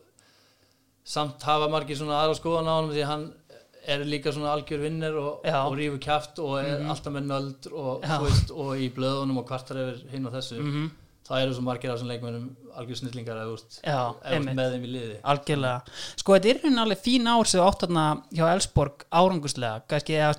[1.03, 3.25] samt hafa margir svona aðra skoðan á hann því hann
[3.87, 6.89] er líka svona algjör vinnir og, og rífur kjaft og er Mhm.
[6.89, 10.59] alltaf með nöld og, veist, og í blöðunum og kvartar yfir hinn og þessu.
[10.61, 10.91] Mm
[11.23, 15.13] það eru svo margir af þessum leikmennum algjör snillingar eða emitt með þeim í liði.
[15.23, 18.03] Algjörlega, sko þetta er raunin alveg fín ár sem þú átt þarna
[18.35, 20.33] hjá Elsborg áranguslega, kannski eða,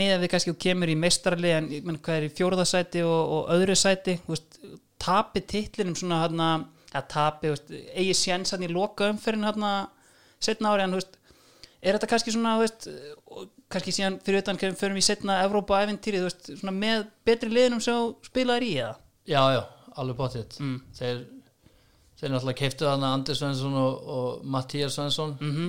[0.00, 3.52] með að við kannski kemur í meistarali en menn hvað er í fjórðasæti og, og
[3.52, 4.56] öðru sæti, veist,
[5.04, 6.48] tapi titlinum svona hérna,
[6.96, 9.74] að tapi veist, eigi séns hann í loka umferðin hérna
[10.40, 11.17] setna ári en veist
[11.82, 12.88] er þetta kannski svona, veist
[13.70, 16.22] kannski síðan fyrir utan hverjum förum í setna Evrópa-æventýri,
[16.74, 18.94] með betri liðnum sem þú spilaðir í eða?
[19.28, 19.62] já, já,
[20.00, 20.80] alveg pottitt Mm.
[20.98, 21.20] þeir,
[22.18, 25.68] þeir náttúrulega keiftu þarna Anders Svensson og, og Mattías Svensson Mm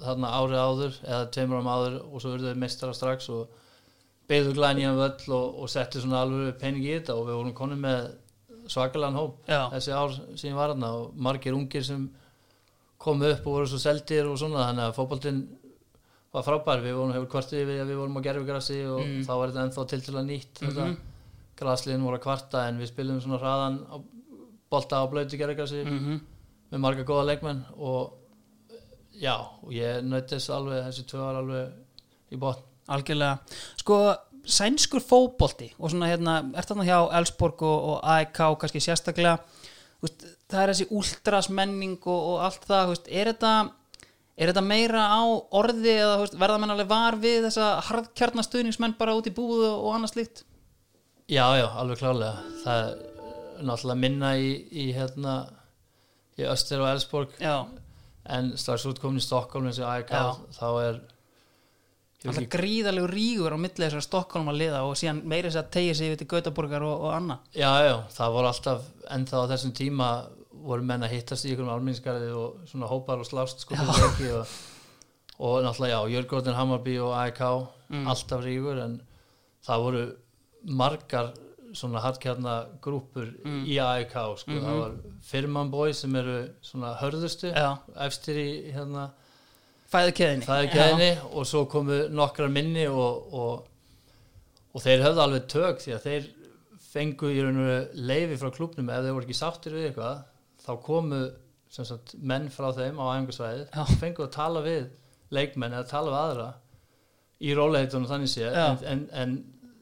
[0.00, 3.50] þarna árið áður eða tveimur árum áður og svo verður þeir meistara strax og
[4.30, 7.52] beigðu glæni hann völl og, og settu svona alveg pening í þetta og við vorum
[7.58, 8.06] konum með
[8.72, 9.66] svakalega hóp Já.
[9.74, 12.06] þessi ár sem ég var þarna og margir ungir sem
[13.00, 15.40] komu upp og voru svo seldir og svona þannig að fótboltinn
[16.34, 16.82] var frábær.
[16.84, 19.22] Við vorum hefur kvartið við að við vorum á gerfugrassi og Mm.
[19.26, 20.84] þá var þetta ennþá til til að nýtt þetta.
[20.86, 20.96] Mhm.
[21.60, 23.96] grasliðin voru að kvarta en við spilum svona hraðan á,
[24.70, 26.20] bolta á blötu gerfugrassi Mm
[26.70, 28.12] með marga góða leikmenn og
[29.20, 31.72] já, og ég nöyti þess alveg þessi tvö var alveg
[32.32, 32.62] í botn.
[32.88, 33.40] Algjörlega.
[33.76, 33.96] Sko
[34.46, 39.40] sænskur fótbolti og svona hérna, ert þarna hjá Elsborg og, og AEK kannski sérstaklega
[40.04, 43.52] veist, það er þessi últrasmenning og, og allt það, veist, er þetta
[44.40, 45.22] er þetta meira á
[45.60, 49.84] orði eða veist, verða menn alveg var við þessa harðkjarnastuðningsmenn bara út í búðu og,
[49.84, 50.44] og annað slíkt?
[51.30, 52.98] Já, já, alveg klálega það er
[53.60, 55.36] náttúrulega minna í, í hérna
[56.40, 57.66] í Öster og Elsborg já,
[58.30, 60.24] en strax útkomin í Stokkólm eins og Já.
[60.56, 61.00] þá er
[62.28, 65.94] alltaf gríðalegu rígur á milli þessar Stokkólm að liða og síðan meira þess að tegja
[65.94, 68.82] sig yfir til Gautaborgar og, og annað já, já, það voru alltaf
[69.16, 70.08] ennþá á þessum tíma
[70.60, 74.46] voru menn að hittast í einhverjum alminnsgarði og svona hópar og slást sko og,
[75.40, 77.40] og náttúrulega já, Jörgóttin Hammarby og AEK
[77.90, 78.04] Mm.
[78.06, 78.92] alltaf ríkur en
[79.66, 80.02] það voru
[80.78, 81.32] margar
[81.74, 82.52] svona hardkjarna
[82.82, 83.64] grúpur Mm.
[83.66, 84.60] í AEK sko, Mhm.
[84.62, 84.92] það var
[85.22, 87.50] Firman Boy sem eru svona hörðustu
[87.96, 89.10] efstir í hérna
[89.90, 93.66] fæðu keðinni það er geðinni og svo komu nokkrar minni og, og,
[94.74, 96.28] og þeir höfðu alveg tök því að þeir
[96.90, 100.24] fengu í raun og veru leifi frá klubnum ef þeir voru ekki sáttir við eitthvað
[100.60, 101.20] þá komu
[101.70, 103.82] sagt, menn frá þeim á æfingarsvæðið Já.
[103.84, 104.88] og fengu að tala við
[105.34, 106.48] leikmenn eða tala við aðra
[107.40, 108.64] í róleitunum þannig sé Já.
[108.70, 109.36] en, en, en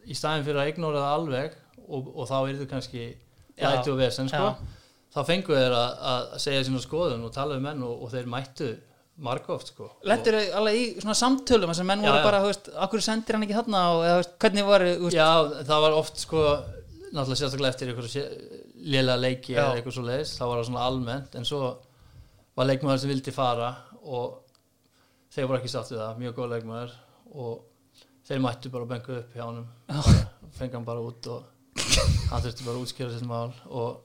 [0.08, 1.56] í staðin fyrir að ignora það alveg
[1.88, 3.70] og, og þá er þau kannski Já.
[3.70, 4.76] læti og vesen sko, Já.
[5.16, 8.30] þá fengu þeir að, að segja sína skoðun og tala við menn og, og þeir
[8.36, 8.70] mættu
[9.18, 9.88] margóft sko.
[10.06, 13.04] Lendur þau alveg í svona samtölum þess að menn Já, voru bara, þú veist, akkur
[13.04, 15.30] sendir hann ekki þarna og eða, veist, hvernig var, veist, Já,
[15.70, 16.44] það var oft sko
[17.08, 18.24] náttúrulega sérstaklega eftir einhverju
[18.92, 19.62] lélega leiki Já.
[19.64, 21.62] eða eitthvað svo leiðis, það var svona almennt en svo
[22.58, 23.70] var leikmaður sem vildi fara
[24.04, 24.38] og
[25.34, 26.96] þeir voru ekki sátt við það, mjög góð leikmaður
[27.38, 27.54] og
[28.28, 29.68] þeir mættu bara að benga upp hjá honum
[30.58, 31.54] fengi hann bara út og
[32.30, 34.02] hann þurfti bara að útskýra sitt mál og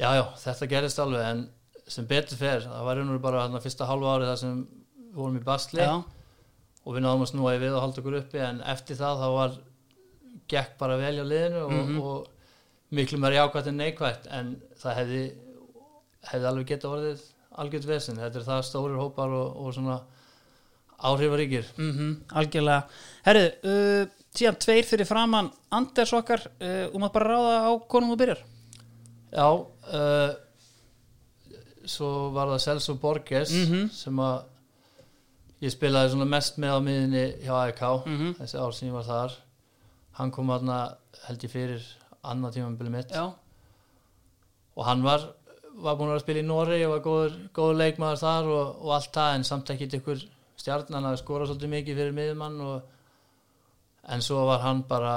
[0.00, 1.44] já, já, þetta gerist alveg en
[1.88, 4.54] sem betur fer, það var einhverju bara þarna fyrsta hálfa árið þar sem
[5.04, 5.94] við vorum í basli já,
[6.84, 9.28] og við náðum að snúa í við og halda okkur uppi en eftir það þá
[9.34, 9.58] var
[10.48, 12.00] gekk bara vel á liðinu og, Mhm.
[12.00, 12.26] og
[12.92, 15.22] miklu meira jákvæmt en neikvægt en það hefði
[16.24, 17.22] hefði alveg geta orðið
[17.54, 18.16] algjört vesen.
[18.16, 20.00] Þetta er það stórir hópar og, og svona
[21.04, 21.66] áhrifaríkir.
[21.76, 22.84] Mhm, algjörlega.
[23.26, 28.14] Herðu, uh, síðan tveir fyrir framann Anders okkar, uh, og maður bara ráða á konum
[28.14, 28.40] þú byrjar.
[29.34, 30.34] Já uh,
[31.86, 33.90] svo var það Celso Borges Mhm.
[33.92, 34.44] sem að
[35.62, 38.34] ég spilaði svona mest með á miðinni hjá AEK Mhm.
[38.38, 39.32] þessi ár sem ég var þar
[40.12, 41.82] hann kom aðna held ég fyrir
[42.24, 43.32] annað tímambili mitt Já,
[44.76, 45.20] og hann var,
[45.76, 49.12] var búin að spila í Nóri og var góður, góður leikmaður þar og, og allt
[49.12, 50.24] það en samt ekkit ykkur
[50.56, 52.82] stjarnan að skora svolítið mikið fyrir miðjumann og,
[54.08, 55.14] en svo var hann bara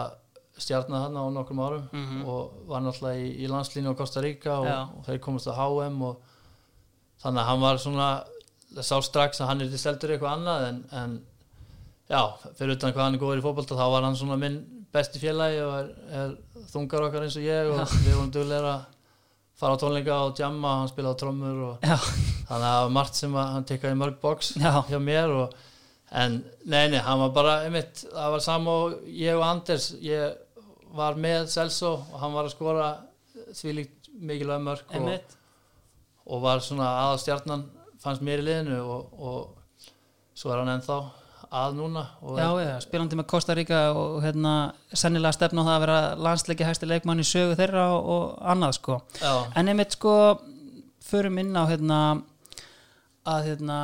[0.57, 2.25] stjarnað hann á nokkrum árum Mhm.
[2.25, 6.01] og var náttúrulega í, í landslínu á Costa Rica og, og þeir komast á HM
[6.01, 6.17] og
[7.23, 8.09] þannig að hann var svona
[8.83, 11.15] sá strax að hann er til seldur eitthvað annað en, en
[12.11, 12.21] já,
[12.57, 14.59] fyrir utan hvað hann er góður í fótbolta þá var hann svona minn
[14.93, 15.89] besti félagi og er,
[16.19, 16.35] er
[16.71, 18.85] þungar okkar eins og ég og við vorum duglega að
[19.57, 22.93] fara á tónleika og jamma, hann spilaði á trommur og Já, þannig að það var
[22.99, 24.73] margt sem að hann tekkaði mörg box Já.
[24.89, 25.55] hjá mér og,
[26.21, 30.37] en nei, nei, hann var bara einmitt, það var sama og ég og Anders ég
[30.97, 32.91] var með Celso og hann var að skora
[33.57, 35.36] því líkt mikilvæg mörg og,
[36.27, 37.63] og var svona aðastjarnan
[38.03, 40.99] fannst mér í liðinu og, og svo er hann ennþá
[41.47, 42.03] að núna
[42.35, 44.53] Já, já, spilandi með Costa Rica og hérna
[44.91, 48.77] sennilega stefna á það að vera landsleiki hægsti leikmann í sögu þeirra og, og annað
[48.81, 48.99] sko.
[49.21, 50.15] Já, en einmitt sko
[51.07, 51.99] förum inn á hérna
[53.27, 53.77] að hérna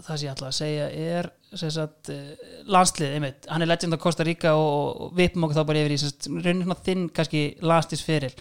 [0.00, 2.36] það sem ég ætla að segja er sagt, eh,
[2.70, 5.96] landslið einmitt, hann er legend á Costa Rica og, og við okkur þá bara yfir
[5.96, 8.36] í sagt, raunin svona þinn kannski landslis fyrir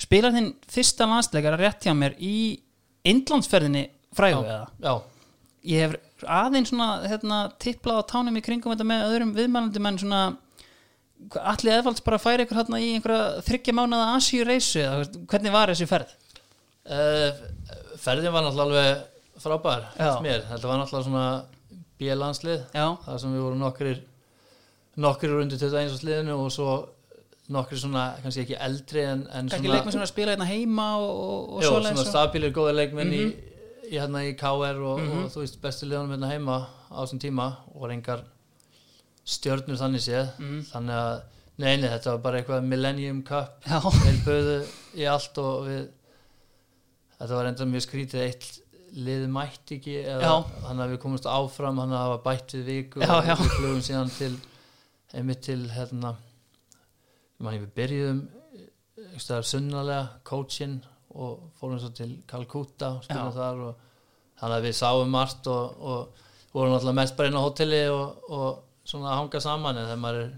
[0.00, 2.36] spilar þinn fyrsta landsleikar rétt hjá mér í
[3.08, 4.92] Indlandsferðinni frægu eða já,
[5.72, 9.98] ég hef aðeins svona hérna, tipplað á tánum í kringum þetta með öðrum viðmælandi menn
[9.98, 10.22] svona
[11.38, 14.84] allir eðvalds bara að færa ykkur hérna í einhverja þryggja mánuða Asíu reysu
[15.30, 16.14] hvernig var þessi ferð?
[16.90, 17.42] uh,
[18.02, 20.12] ferðin var náttúrulega alveg frábær Já.
[20.22, 21.26] mér, þetta var náttúrulega svona
[22.02, 24.02] bílanslið Já, þar sem við vorum nokkrir
[25.02, 26.72] nokkrir undir 21 sliðinu og svo
[27.48, 30.86] nokkrir svona kannski ekki eldri en, en kannski leikmenn sem er að spila hérna heima
[30.98, 33.32] og, og, svoleiðis svona stabílir góða leikmenn Mhm.
[33.32, 35.24] í, í, hérna í KR og, Mhm.
[35.24, 38.22] og þú veist bestu liðanum hérna heima á þessum tíma og var engar
[39.26, 40.62] stjörnur þannig séð Mhm.
[40.72, 41.22] þannig að
[41.58, 44.56] neini þetta var bara eitthvað Millennium Cup Já, þeir böðu
[44.96, 45.88] í allt og við
[47.20, 48.58] þetta var enda mjög skrítið eitt
[48.92, 50.44] liði mætti ekki Já.
[50.64, 53.34] þannig að við komumst áfram þannig að það var bætt við viku Já, og já.
[53.36, 54.32] við flugum síðan til
[55.14, 56.16] einmitt til hérna
[57.50, 58.22] við byrjuðum
[59.02, 60.76] einhverstaðar sunnalega coachinn
[61.12, 63.80] og fórum svo til Calcutta og spilum þar og
[64.40, 66.22] þannig að við sáum margt og, og
[66.54, 69.78] vorum alltaf mest bara inn á hotelli og, og svona að hanga saman.
[69.80, 70.32] En þegar maður er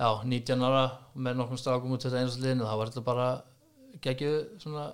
[0.00, 0.82] já, 19 ára
[1.14, 3.30] með nokkrum strákum út þetta eins og liðinu þá var þetta bara
[4.04, 4.90] geggju svona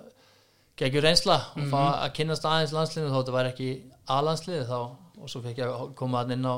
[0.77, 3.13] geggju reynsla og fá að kynnast aðeins landsliðinu.
[3.13, 3.69] Þó þetta var ekki
[4.17, 4.79] aðlandsliði þá
[5.17, 6.55] og svo fekk ég að koma inn á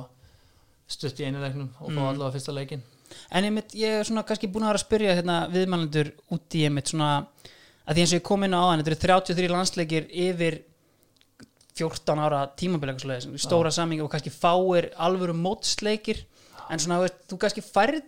[0.89, 2.83] stutt í einu leiknum og fá allavega fyrsta leikin
[3.29, 6.65] en einmitt ég er svona kannski búin að vera að spyrja hérna viðmælendur út í
[6.67, 7.11] einmitt svona
[7.89, 10.59] að því eins og ég kom inn á hann, þetta eru 33 landsleikir yfir
[11.79, 16.25] 14 ára tímabilið stóra samingi og kannski fáir alvöru mótsleikir.
[16.69, 18.03] En svona þú kannski færð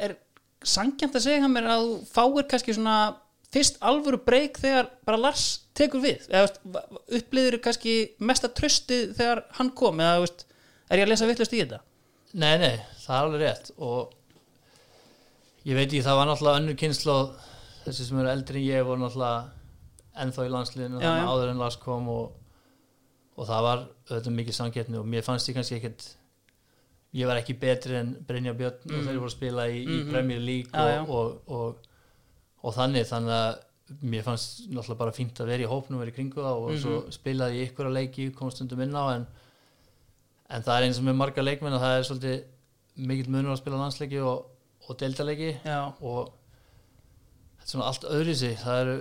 [0.00, 0.16] er
[0.62, 2.98] sangjant að segja mér að þú fáir kannski svona
[3.50, 6.28] fyrst alvöru breyk þegar bara Lars tekur við?
[6.30, 6.84] Eða
[7.18, 10.00] upplýður kannski mesta tröstið þegar hann kom?
[10.02, 10.46] Eða veist,
[10.86, 11.80] er ég að lesa vittlust í þetta?
[12.30, 13.72] Nei, nei, það er alveg rétt.
[13.82, 14.12] Og
[15.68, 17.32] ég veit ekki, það var náttúrulega önnur kynnslóð
[17.84, 19.50] þessi sem eru eldri en ég voru náttúrulega
[20.24, 21.30] ennþá í landsliðinu Já, þannig já.
[21.34, 22.32] áður en Lars kom og,
[23.36, 26.06] og það var auðvitað mikið samkettni og mér fannst ég kannski ekkert
[27.20, 30.10] ég var ekki betri en Brynja Björn og þeir voru að spila í, í Mhm.
[30.12, 31.00] Premier League Já, já.
[31.02, 31.76] og, og, og,
[32.62, 36.14] og þannig þannig að mér fannst náttúrulega bara fínt að vera í hópnum vera í
[36.14, 36.80] kringu það og Mhm.
[36.84, 39.26] svo spilaði ég ykkur að leiki komst stundum inn á en
[40.50, 42.44] en það er eins og með marga leikmenn að það er svolítið
[42.96, 44.44] mikill munur að spila landsleiki og,
[44.88, 46.32] og deildaleiki Já, og
[47.60, 48.96] þetta er svona allt öðru sig það eru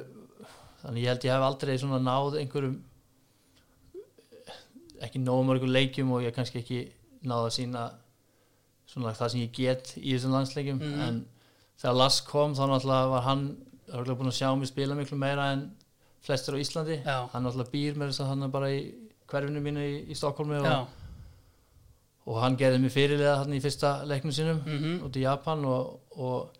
[0.84, 2.78] þannig ég held ég hef aldrei svona náð einhverjum
[5.06, 6.80] ekki nógu mörgum leikjum og ég kannski ekki
[7.28, 7.84] náð að sína
[8.90, 10.80] svona það sem ég get í þessum landsleikjum.
[10.80, 11.02] Mhm.
[11.08, 11.26] en
[11.80, 13.44] þegar Lars kom þá náttúrulega var hann
[13.90, 15.72] örgulega búin að sjá mig spila miklu meira en
[16.22, 16.98] flestir á Íslandi.
[17.06, 17.30] Já.
[17.32, 18.80] hann náttúrulega býr með þess að hann er bara í
[19.30, 20.88] hverfinu mínu í, í Stokkólmi og, já,
[22.30, 25.96] og hann gerði mig fyrirlega hann í fyrsta leiknum sínum mhm út í Japan og,
[26.18, 26.52] og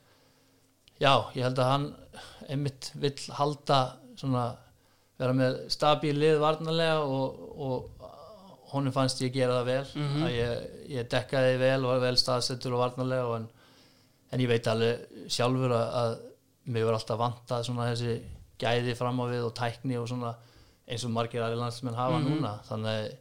[1.02, 1.88] já, ég held að hann
[2.50, 3.80] einmitt vill halda
[4.20, 4.48] svona
[5.20, 8.08] vera með stabíl lið varnarlega og, og
[8.74, 10.24] honum fannst ég gera það vel Mhm.
[10.26, 10.66] að ég,
[10.96, 13.48] ég dekkaði vel og var vel staðsettur og varnarlega en,
[14.32, 16.12] en ég veit alveg sjálfur að, að
[16.70, 18.20] mér var alltaf vantað svona þessi
[18.62, 20.36] gæði fram á við og tækni og svona
[20.90, 22.30] eins og margir aðri landsmenn hafa Mhm.
[22.30, 23.12] núna þannig að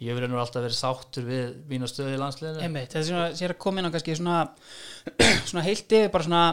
[0.00, 3.26] ég verður nú alltaf verið sáttur við mína stöðu í landsliðinu Einmitt, þetta er svona,
[3.36, 4.38] sér að koma inn á kannski svona,
[5.50, 6.44] svona heilt yfir bara svona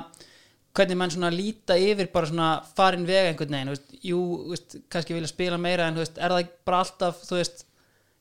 [0.78, 4.20] hvernig mann svona líta yfir bara svona farin vega einhvern veginn, þú veist, jú,
[4.52, 7.64] veist, kannski vilja spila meira en þú veist, er það bara alltaf, þú veist,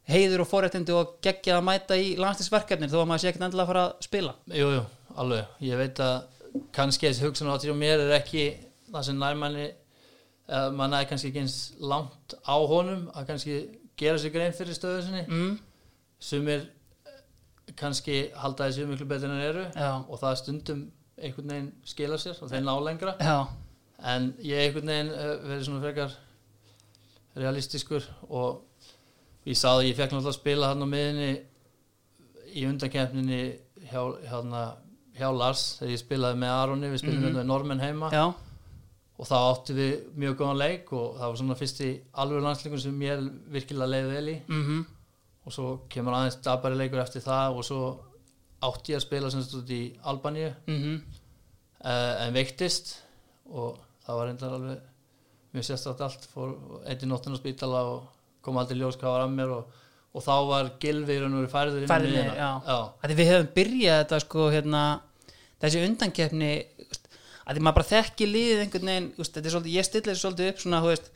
[0.07, 3.66] heiður og forréttindi og geggja að mæta í landslisverkefnir þó að maður sé ekkert endilega
[3.66, 4.35] að fara að spila.
[4.55, 4.85] Jú, jú,
[5.18, 5.57] alveg.
[5.66, 6.14] Ég veit að
[6.77, 8.47] kannski þessi hugsun áttir á mér er ekki
[8.93, 9.66] það sem nærmanni
[10.79, 13.57] mann er kannski ekki eins langt á honum að kannski
[13.99, 15.23] gera sér grein fyrir stöðu sinni.
[15.29, 15.59] Mm,
[16.21, 16.61] Sumir
[17.07, 17.19] eh,
[17.77, 20.85] kannski halda þessi miklu betur en eru já, og það stundum
[21.17, 23.17] einhvern veginn skila sér og þeir ná lengra.
[23.21, 23.39] já,
[24.07, 26.13] En ég einhvern veginn uh, verið svona frekar
[27.37, 28.63] realistiskur og
[29.47, 31.31] ég sá að ég fekk náttúrulega að spila hann á miðinni
[32.57, 33.41] í undankefninni
[33.91, 34.39] hjá, hjá,
[35.17, 37.37] hjá Lars þegar ég spilaði með Aroni, við spilum mm Mhm.
[37.41, 38.25] með Normen heima já,
[39.17, 41.89] og þá áttu við mjög góðan leik og það var svona fyrsti
[42.23, 43.23] alveg landsleikum sem ég
[43.55, 44.37] virkilega leiði vel í.
[44.49, 44.83] Mhm.
[45.47, 47.81] Og svo kemur aðeins dabari leikur eftir það og svo
[48.67, 50.53] átti ég að spila sem stútt í Albaníu.
[50.67, 51.01] Mhm.
[51.87, 52.97] Uh, en veiktist
[53.47, 54.79] og það var reyndar alveg
[55.55, 56.29] mjög sérstætt allt.
[56.35, 56.55] Fór
[56.85, 58.09] einn í nóttinu á spítala og
[58.43, 59.64] kom aldrei ljós hvað var að mér og,
[60.12, 61.89] og þá var Gilvi í raun og verið færður inn í
[63.11, 64.83] því við hefum byrjað þetta sko hérna
[65.62, 66.51] þessi undankeppni
[67.47, 70.63] að því maður bara þekki liðið einhvern veginn er svolítið, ég stillir þessu svolítið upp
[70.63, 71.13] svona þú veist,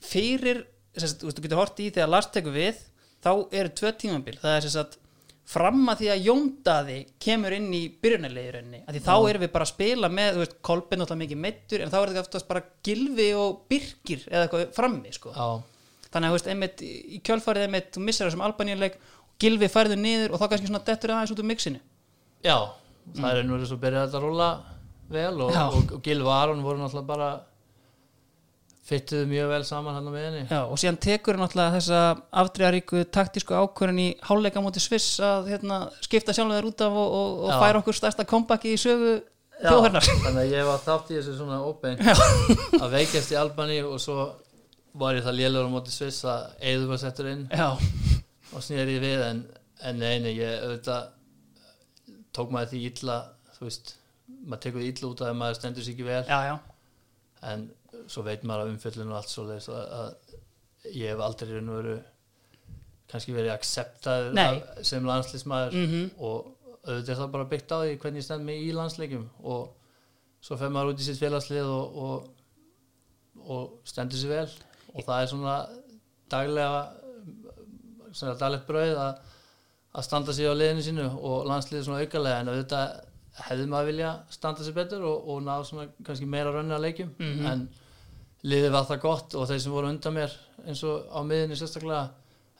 [0.00, 0.62] fyrir
[0.96, 2.80] þú, veist, þú getur hort í þegar Lars tekur við
[3.20, 3.30] þá
[3.60, 4.36] eru tvö tímabil.
[4.40, 4.96] Það er að
[5.50, 9.66] fram að því að Jóndaði kemur inn í byrjunarleiðurinni að því þá erum við bara
[9.66, 12.62] að spila með þú veist, Kolbeinn alltaf mikið meittur en þá er þetta oftast bara
[12.86, 15.34] Gilvi og Birkir eða eitthvað frammi sko.
[16.10, 19.98] Þannig að þú veist, einmitt, í kjölfarið einmitt, þú missar þessum albaníuleik og Gilvi færðu
[19.98, 21.82] niður og þá kannski svona dettur aðeins út úr mixinu.
[22.46, 22.56] Já,
[23.18, 24.48] það er nú svo byrjað þetta að rúla
[25.12, 27.30] vel og, og, og Gilvi og Aron voru náttúrulega bara
[28.90, 32.00] fyttuðu mjög vel saman hann á miðinni Já, og síðan tekur hann náttúrulega þessa
[32.42, 37.18] afdreigaríku taktísku ákvörðin í háleika móti Sviss að hérna, skipta sjálfum þær út af og,
[37.44, 39.20] og, færa okkur stærsta kompaki í sögu
[39.60, 42.00] þjóðhernar þannig að ég var þátt í þessu svona óbein
[42.80, 44.26] að veikjast í Albani og svo
[45.00, 47.68] var ég það lélur á móti Sviss að Eður var settur inn Já,
[48.50, 49.44] og snýri ég við en,
[49.86, 51.10] en neini, ég auðvitað
[52.34, 53.20] tók maður því illa
[53.58, 53.94] þú veist,
[54.46, 56.22] maður tekur því illa út að maður stendur sér ekki vel.
[56.28, 56.56] Já, já,
[57.52, 57.66] en
[58.06, 61.76] svo veit maður að umfjöllun og allt svo að, að ég hef aldrei raun og
[61.82, 61.98] veru
[63.10, 66.10] kannski verið af- sem landslísmaður Mhm.
[66.18, 69.74] og auðvitað er það bara byggt á því hvernig ég stend mig í landsleikjum og
[70.40, 72.28] svo fer maður út í sitt félagslið og, og,
[73.50, 74.48] og stendur sér vel.
[74.94, 75.56] Og það er svona
[76.30, 76.92] daglega
[78.12, 79.18] svona daglegt brauð að,
[79.94, 82.40] að standa sér á liðinu sínu og landsliðið svona aukalega.
[82.40, 83.00] En auðvitað
[83.46, 87.14] hefði maður vilja standa sér betur og, og ná svona kannski meira rönni að leikjum.
[87.18, 87.46] Mhm.
[87.52, 87.68] en
[88.50, 90.36] liðið var það gott og þeir sem voru undan mér
[90.66, 92.04] eins og á miðinni sérstaklega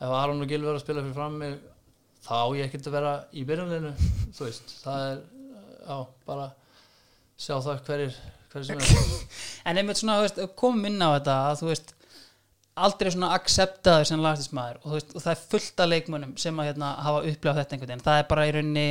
[0.00, 1.54] ef Aron og Gil verður að spila fyrir fram mig
[2.26, 3.94] þá á ég ekkert að vera í byrjunleginu
[4.36, 5.22] þú veist, það er
[5.86, 6.50] já, bara
[7.40, 8.18] sjá það hverjir
[8.52, 9.24] hverjir sem er
[9.70, 11.94] en einmitt svona, veist, komum inn á þetta að þú veist
[12.80, 16.92] aldrei svona acceptaður sem lagstismæður og, og það er fullt af leikmönnum sem að hérna,
[17.04, 18.04] hafa upplifað þetta einhvern veginn.
[18.06, 18.86] Það er bara í rauninni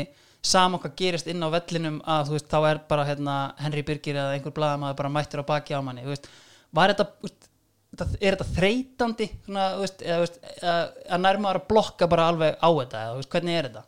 [0.46, 4.38] sama hvað gerist inn á vellinum að veist, þá er bara hérna, Henry Birgir eða
[4.38, 6.30] einhver blaðamaður bara mættur á baki á manni veist,
[6.76, 7.48] var þetta, veist,
[8.22, 9.68] er þetta þreytandi svona,
[10.00, 10.28] eða,
[10.64, 13.86] að, að nærmaður að blokka bara alveg á þetta eða, hvernig er þetta?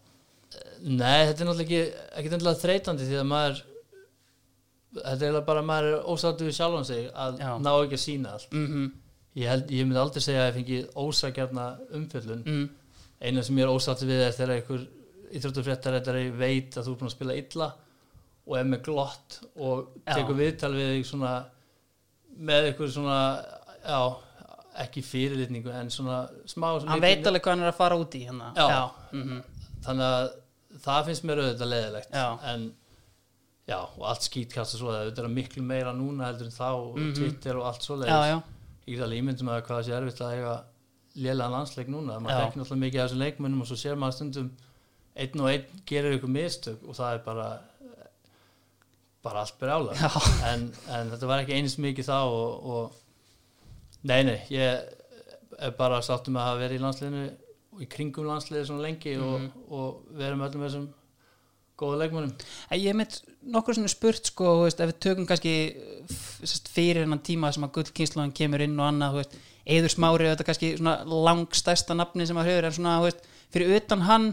[0.82, 3.62] Nei, þetta er náttúrulega ekki, ekki þreytandi því að maður
[4.98, 7.52] þetta er bara að maður er ósáttu við sjálfan sig að Já.
[7.64, 8.92] ná ekki að sína allt Mm
[9.38, 12.66] ég, held, ég myndi aldrei segja að ég fengi ósakjarna umfjöllun mm.
[13.24, 14.88] eina sem ég er ósáttu við er þegar einhver
[15.38, 17.70] íþróttufréttarættari veit að þú er búin að spila illa
[18.48, 21.34] og er með glott og tekur viðtal við þig svona
[22.42, 23.18] með einhver svona
[23.86, 24.00] já,
[24.82, 28.24] ekki fyrirlitningu en svona smá hann veit alveg hvað hann er að fara út í
[28.26, 28.52] hérna.
[28.56, 28.68] Já.
[28.72, 28.84] Já.
[29.12, 29.42] mhm.
[29.86, 30.30] þannig að
[30.86, 32.66] það finnst mér auðvitað leðilegt en
[33.68, 36.98] já, og allt skýtkast og svo það er miklu meira núna heldur en þá og
[36.98, 37.14] Mhm.
[37.16, 38.42] Twitter og allt svo já,
[38.88, 40.56] ég get alveg ímyndum að hvað það sé erfitt að eiga
[41.16, 44.52] lélega landsleik núna, maður þekkir náttúrulega mikið af þessum leikmönnum og svo sér maður stundum
[45.16, 47.48] einn og einn gerir ykkur mistök og það er bara
[49.24, 50.10] bara allt brjála Já.
[50.50, 54.80] en, en þetta var ekki einst mikið þá og, og nei nei ég
[55.62, 57.26] er bara sáttum að hafa verið í landsliðinu
[57.76, 59.28] og í kringum landsliði svona lengi Mhm.
[59.28, 60.88] og, og verið með öllum þessum
[61.82, 62.34] góða leikmönnum
[62.72, 65.54] En Ég mitt nokkur svona spurt sko, veist, ef við tökum kannski
[66.74, 70.72] fyrir hennan tíma sem að gullkynslan kemur inn og annað, veist, eður smári þetta kannski
[70.82, 73.22] langstæsta nafni sem að höfur en svona, veist,
[73.54, 74.28] fyrir utan hann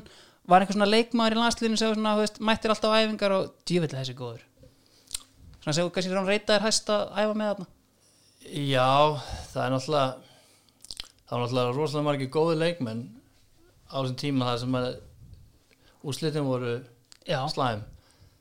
[0.49, 3.35] var einhver svona leikmaður í landsliðinu sem var svona, þú veist, mættir alltaf á æfingar
[3.37, 4.45] og djúvillig þessi góður.
[5.59, 7.69] Svona þú kannski svona reytaðir hæst að æfa með þarna?
[8.49, 8.89] Já,
[9.53, 10.09] það er náttúrulega
[11.29, 13.03] það er náttúrulega rosalega margir góði leikmenn
[13.93, 14.89] á þessum tíma þar sem að
[16.09, 16.79] úrslitin voru
[17.29, 17.83] Já, slæm.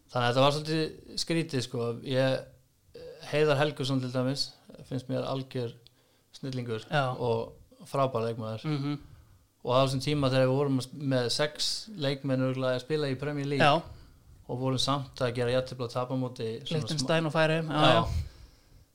[0.08, 1.90] Þannig að þetta var svolítið skrítið sko.
[2.08, 2.38] ég
[3.28, 4.46] Heiðar Helgusson til dæmis
[4.88, 5.74] finnst mér algjör
[6.38, 7.12] snillingur Já.
[7.20, 7.58] og
[7.90, 8.64] frábær leikmaður.
[8.64, 8.98] Mm
[9.68, 10.80] og á þessum tíma þegar við vorum
[11.12, 11.68] með sex
[12.00, 13.82] leikmenn örugglega að spila í Premier League já,
[14.48, 17.90] og vorum samt að gera jættibla tapa móti svona smá- Lichtenstein og færi já, já,
[17.98, 18.04] já.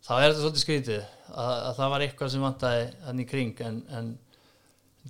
[0.08, 1.02] þá er þetta svolítið skrítið
[1.32, 4.10] að, að það var eitthvað sem vantaði hann í kring en, en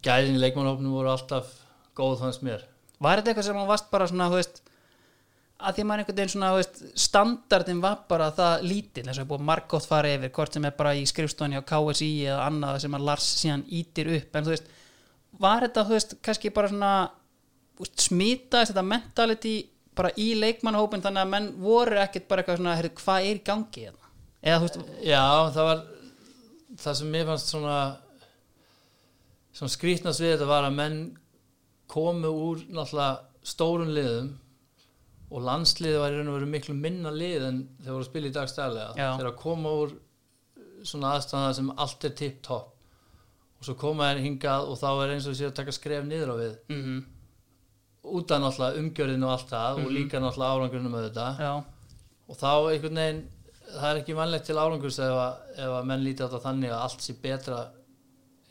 [0.03, 1.55] gæðin í leikmannhófnum voru alltaf
[1.99, 2.67] góð fannst mér.
[3.03, 4.63] Var þetta eitthvað sem hann varst bara svona, þú veist
[5.63, 8.65] að því að maður einhvern veginn svona, þú veist standardin var bara það
[9.13, 12.09] eins og er búið margótt fara yfir, hvort sem er bara í skrifstofni á KSI
[12.27, 14.73] eða annað sem að Lars síðan ítir upp, en þú veist
[15.41, 16.93] var þetta, þú veist, kannski bara svona
[17.99, 19.55] smitaðist þetta mentality
[19.97, 23.45] bara í leikmannahópin þannig að menn voru ekkert bara eitthvað svona, heyrðu, hvað er í
[23.47, 24.13] gangi hérna?
[24.43, 25.25] eða þú veist, Já,
[25.55, 25.83] það var
[26.83, 27.81] það sem mér fannst svona
[29.53, 31.01] svona skrýtnast við þetta var að menn
[31.93, 34.31] komu úr náttúrulega stórun liðum
[35.33, 38.31] og landsliði var í raun og veru miklu minna lið en þeir voru að spila
[38.31, 39.09] í dagstæðlega Já.
[39.19, 39.95] þeir að koma úr
[40.89, 42.73] svona aðstæða sem allt er tipp topp
[43.63, 46.35] og svo koma þeir hingað og þá er eins og sé að taka skref niður
[46.35, 46.55] á við.
[46.75, 47.03] Mm
[48.03, 51.53] út af náttúrulega umgjörðinu og allt það og líka náttúrulega árangurinn með þetta já,
[52.27, 53.21] og þá einhvern veginn
[53.69, 56.75] það er ekki vanlegt til árangurs ef að, ef að menn líti á þetta þannig
[56.75, 57.61] að allt sé betra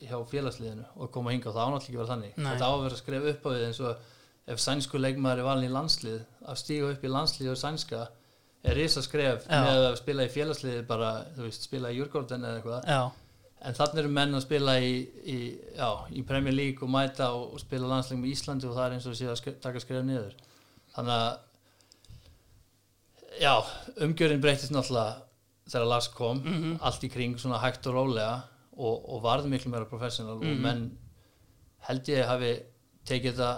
[0.02, 2.38] hjá félagsliðinu og koma hinga og það ánátt ekki vera þannig.
[2.38, 2.48] Nei.
[2.48, 4.08] þetta á að skrifa upp á við eins og
[4.52, 8.02] ef sænsku leikmaður er valin í landslið að stíga upp í landslið og sænska
[8.62, 9.60] er risa skref Já.
[9.68, 12.88] með að spila í félagsliði bara, veist, spila í Jurgården eða eitthvað.
[12.88, 13.21] Já,
[13.62, 14.94] en þannig eru menn að spila í,
[15.26, 15.38] í,
[15.78, 18.96] já, í Premier League og mæta og, og spila landsleik með Íslandi og það er
[18.98, 20.34] eins og sé að taka skref niður.
[20.96, 21.32] Þannig að
[23.42, 23.54] já,
[24.08, 25.22] umgjörinn breytist náttúrulega
[25.72, 26.42] þegar Lars kom
[26.82, 28.34] allt í kring svona hægt og rólega
[28.76, 30.88] og, og varði miklu meira professional og menn
[31.88, 32.52] held ég hafi
[33.08, 33.52] tekið þetta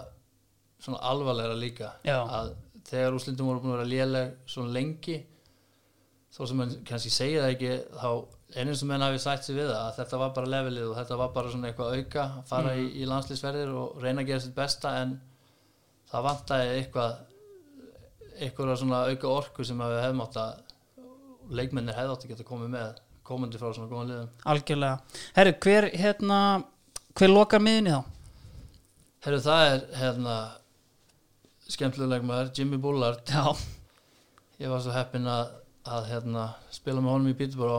[0.84, 1.94] svona alvarlega líka.
[2.04, 2.20] Já.
[2.28, 2.54] að
[2.90, 5.22] þegar úslindum voru búin að vera léleg svona lengi
[6.34, 8.10] þó sem mann kannski segja það ekki þá
[8.58, 11.32] einu sem menn hafi sætt sig við að þetta var bara levelið og þetta var
[11.36, 15.16] bara svona eitthvað auka fara í, í landslýsverðir og reyna að gera sitt besta en
[16.12, 17.16] það vantæði eitthvað
[18.44, 22.48] eitthvað svona auka orku sem að við hefum átt að leikmennir hefði átt að geta
[22.48, 24.32] komið með komandi frá svona góðan liðum.
[24.52, 25.20] Algjörlega.
[25.38, 26.40] Herru, hver hérna
[27.18, 28.04] hver lokar miðinni þá?
[29.24, 30.38] Herru það er hérna
[31.72, 33.22] skemmtilega leikmaður Jimmy Bullard.
[33.30, 33.54] Já,
[34.64, 35.54] ég var svo heppinn að,
[35.86, 37.36] að hérna, spila með honum í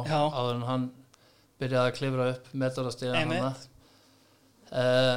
[0.09, 0.21] Já.
[0.33, 0.91] áður en hann
[1.61, 3.69] byrjaði að klifra upp metarastega Einmitt.
[4.73, 5.17] uh,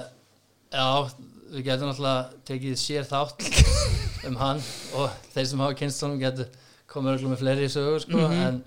[0.71, 0.87] Já,
[1.51, 3.45] við getum náttúrulega tekið sér þátt
[4.27, 4.61] um hann
[4.99, 6.49] og þeir sem hafa kynst honum getur
[6.91, 8.41] komið örugglega með fleiri sögur sko, Mhm.
[8.47, 8.63] en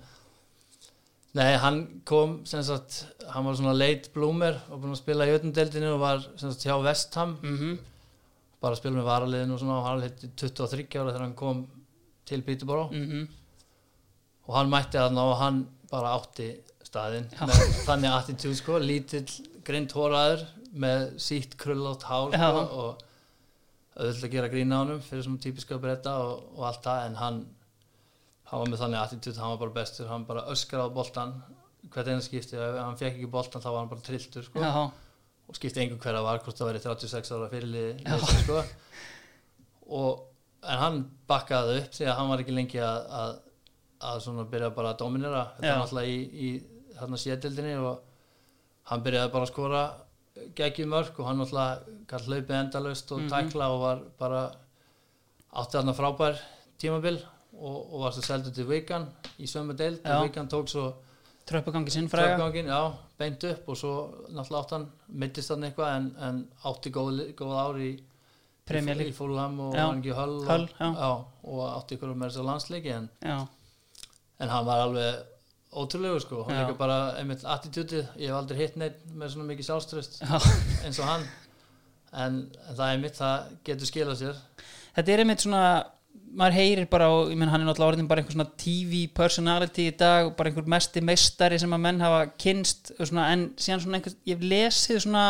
[1.33, 5.33] nei, hann kom sem sagt, hann var svona late bloomer og búinn að spila í
[5.37, 7.79] ötnumdeldinu og var sem sagt hjá Vestham mhm
[8.61, 11.63] bara að spila með varaliðinu og svona og hann heitt 23 ára þegar hann kom
[12.29, 13.27] til Peterborough mhm
[14.51, 16.49] og hann mætti þarna og hann bara átti
[16.83, 17.29] staðinn
[17.87, 19.27] þannig attitúd sko, lítill
[19.63, 22.27] grind hóraður með sítt krullátt Já.
[22.35, 23.07] sko, og
[23.95, 27.17] auðvitað að gera grína á honum fyrir svona típiska breyta og, og allt það en
[27.21, 27.39] hann
[28.51, 31.37] hann var með þannig attitúd, hann var bara bestur hann bara öskraði á boltan
[31.91, 34.61] hvert einu skipti, ef hann fekk ekki boltan þá var hann bara trilltur sko.
[34.61, 34.91] Já,
[35.47, 38.03] og skipti einhver hverja var hvort það væri 36 ára fyrirlið
[38.43, 38.59] sko.
[40.01, 40.27] og
[40.61, 40.99] en hann
[41.31, 43.39] bakkaði upp því að hann var ekki lengi að, að,
[44.01, 45.43] að svona byrja bara að dominera.
[45.57, 47.99] Þetta var náttúrulega í, í þarna sétildinni og
[48.91, 49.83] hann byrjaði bara að skora
[50.57, 53.29] geggið mörg og hann náttúrulega gætt hlaupið endalaust og Mhm.
[53.29, 54.41] tækla og var bara
[55.53, 56.39] átti þarna frábær
[56.81, 57.19] tímabil
[57.59, 59.07] og, og var svo seldur til Wigan
[59.39, 59.99] í sömu deild.
[60.05, 60.93] Og Wigan tók svo
[61.45, 62.07] tröppugangi sinn
[62.69, 63.93] já, beint upp og svo
[64.31, 67.91] náttúrulega átt hann, mittist hann eitthvað en, en átti góð, góð ár í
[68.65, 69.73] Premier í, Fulham og
[70.47, 71.09] Hull, já.
[71.09, 73.37] og, og átti ykkur með þess að landsleiki en, já,
[74.41, 75.21] en hann var alveg
[75.71, 79.69] ótrúlegur sko, hann líka bara einmitt attitútið, ég hef aldrei hitt neitt með svona mikið
[79.69, 80.35] sjálfströst já.
[80.85, 81.25] eins og hann.
[82.11, 84.39] En, en það er mitt, það getur skilað sér.
[84.97, 85.65] Þetta er einmitt svona
[86.35, 89.87] maður heyrir bara og ég menn hann er náttúrulega orðin bara einhver svona TV personality
[89.89, 93.83] í dag og bara einhver mesti meistari sem að menn hafa kynst svona, en síðan
[93.83, 95.25] svona einhver ég lesið svona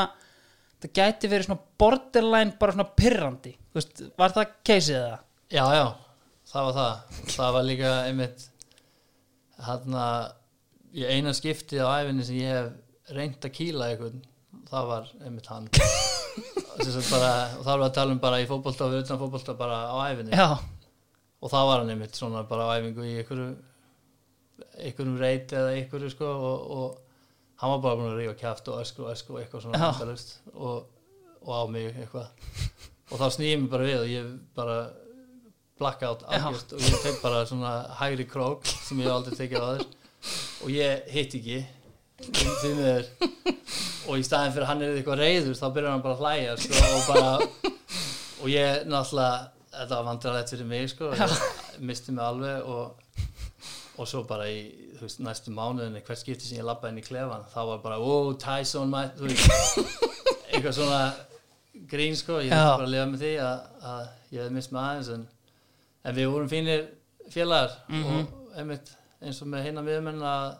[0.81, 5.27] það gæti verið svona borderline bara svona pirrandi, þú veist, var það keisið það?
[5.51, 5.85] Já, já,
[6.53, 7.19] það var það.
[7.35, 8.47] Það var líka einmitt
[9.67, 9.97] hann
[10.91, 14.21] í eina skiptið á æfinni sem ég hef reynt að kýla einhvern
[14.71, 15.67] það var einmitt hann.
[17.11, 19.79] Bara, og það var að tala um bara í fótbolta og við utan fótbolta bara
[19.91, 20.55] á æfinni Já,
[21.43, 23.49] og það var hann einmitt svona bara á æfingu í einhverju
[24.79, 28.79] einhverjum reit eða einhverju sko og, og hann var bara búin að rífa kjáft og
[28.81, 29.91] ösku og ösku og eitthvað svona
[30.55, 30.87] og,
[31.43, 32.31] og á mig eitthvað.
[33.11, 34.77] Og þá snýði mig bara við og ég bara
[35.81, 36.37] blackout Já.
[36.37, 39.85] algjört og ég tek bara svona hægri krók sem ég hef aldrei tekið á þér.
[40.61, 41.59] Og ég hitt ekki.
[44.09, 46.85] Og í staðin fyrir hann er eitthvað reyður þá byrjar hann bara að hlæja sko,
[46.85, 47.71] og bara
[48.41, 52.95] og ég náttúrulega þetta var vandrarlegt fyrir mig sko, ég misti mig alveg og,
[53.97, 54.61] og svo bara í
[54.99, 58.31] veist, næstu mánuðinni hvert skipti sem ég labbaði inn í klefan þá var bara, wow,
[58.41, 59.47] Tyson veist,
[60.51, 61.01] eitthvað svona
[61.91, 63.61] grín sko, ég þurfti bara að lifa með því að,
[64.31, 65.27] ég hefði mist mig aðeins en,
[66.05, 66.87] en við vorum fínir
[67.31, 68.19] félagar Mhm.
[68.19, 68.91] og einmitt
[69.21, 70.57] eins og með hinna miðumenn að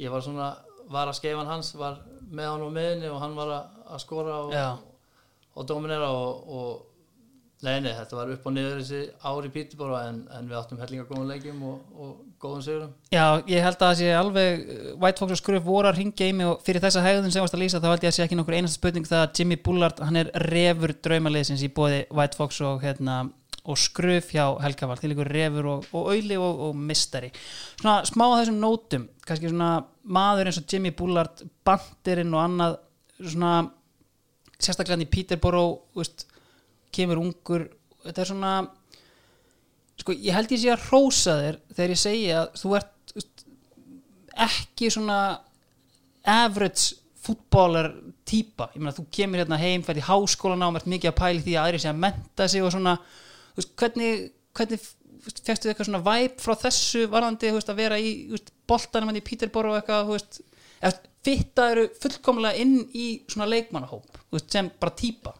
[0.00, 0.56] ég var svona,
[0.90, 1.98] var að skeifan hans var
[2.30, 4.82] með hann á miðinni og hann var að, skora og,
[5.56, 6.82] og dominera og, og
[7.62, 11.28] nei, þetta var upp og niður þessi ári Píturbóra en, en við áttum hellinga góðum
[11.30, 12.10] leikjum og, og
[12.42, 12.90] góðum sigurum.
[13.10, 16.34] Já, ég held að sé alveg uh, White Fox og Skruf voru að ringja í
[16.36, 18.36] mig og fyrir þessa hegðun sem varst að lýsa þá held ég að sé ekki
[18.40, 22.60] nokkur einasta spurning það að Jimmy Bullard, hann er refur draumaliðsins í bóði White Fox
[22.60, 23.30] og, hérna,
[23.66, 27.32] og Skruf hjá Helgavald til ykkur refur og, og auðli og, og mistari
[27.80, 29.70] svona smá að þessum nótum kannski svona
[30.06, 32.78] maður eins og Jimmy Bullard bandirinn og annað
[33.18, 33.52] svona
[34.56, 36.26] sérstaklega hann í Peterborough veist,
[36.94, 37.66] kemur ungur.
[38.06, 38.52] Þetta er svona
[40.00, 43.44] sko, ég held ég sé að hrósa þér þegar ég segi að þú ert veist,
[44.46, 45.18] ekki svona
[46.26, 46.96] average
[47.26, 47.90] fútbólar
[48.26, 51.42] típa, ég meina þú kemur hérna heim fært í háskólan á, ert mikið að pæli
[51.42, 52.94] því að aðri sé að menta sig og svona
[53.56, 54.82] veist, hvernig, hvernig
[55.26, 58.12] fæstu eitthvað svona væp frá þessu varðandi veist, að vera í
[58.68, 60.42] boltanum hann í Peterborough og eitthvað,
[60.80, 60.94] eða
[61.26, 65.34] fittaður fullkomlega inn í svona leikmannahóp, sem bara típa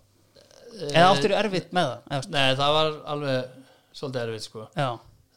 [0.90, 3.52] eða áttur erfitt með það eða, Nei, það var alveg
[3.96, 4.66] svolítið erfitt, sko.
[4.76, 4.88] já,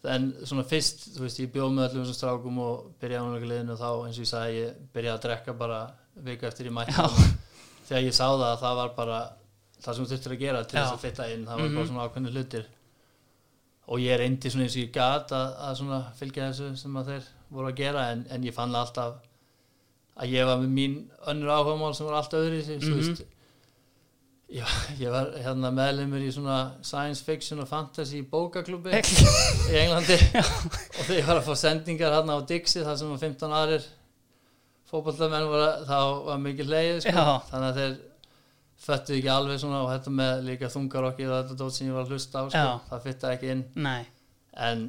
[0.10, 3.74] En svona fyrst, þú veist, ég bjóð með öllum þessum strákum og byrjaði ánlega liðinu
[3.74, 5.80] og þá, eins og ég sagði, ég byrjaði að drekka bara
[6.24, 6.96] viku eftir í mætti.
[6.96, 7.34] Já.
[7.90, 9.18] Þegar ég sá það, að það var bara
[9.84, 10.84] það sem þú þurftir að gera til Já.
[10.84, 11.76] þess að fitta inn, það var Mhm.
[11.76, 12.66] bara svona ákveðni hlutir.
[13.90, 17.06] Og ég reyndi svona eins og ég gat að, að svona fylgja þessu sem að
[17.14, 19.16] þeir voru að gera, en, en ég fann alltaf
[20.20, 20.96] að ég var með mín
[21.28, 22.90] önnur áhugamál sem voru allt öðru, mm Mhm.
[22.90, 23.26] þú veist,
[24.50, 24.66] Já,
[24.98, 30.16] ég var hérna meðlumur í svona science fiction og fantasy bókaklubbi í Englandi
[30.98, 33.86] og þegar ég var að fá sendingar hérna á Dixie þar sem var 15 aðrir
[35.62, 37.26] að- þá var mikið leið sko.
[37.52, 37.94] Þannig að þeir
[38.80, 42.08] föttu ekki alveg svona og þetta með líka þungarokkið og þetta dót sem ég var
[42.08, 42.64] að hlusta á sko.
[42.90, 43.66] Það fytta ekki inn.
[43.76, 44.00] Nei.
[44.70, 44.88] En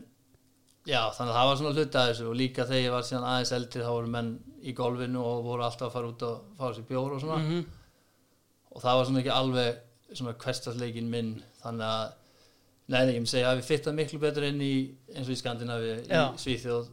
[0.86, 3.28] já, þannig að það var svona hluti að þessu og líka þegar ég var síðan
[3.32, 6.66] aðeins eldri þá voru menn í golfinu og voru alltaf að fara út og fá
[6.76, 7.43] sér bjór og svona.
[7.45, 7.68] Mm
[8.70, 12.16] og það var svona ekki alveg svona hverstasleikin minn þannig að
[12.91, 14.72] Nei, nei, ég myndi segja að við fyttum miklu betur inn í
[15.12, 16.22] eins og í Skandinavi, í.
[16.43, 16.88] Svíþjóð.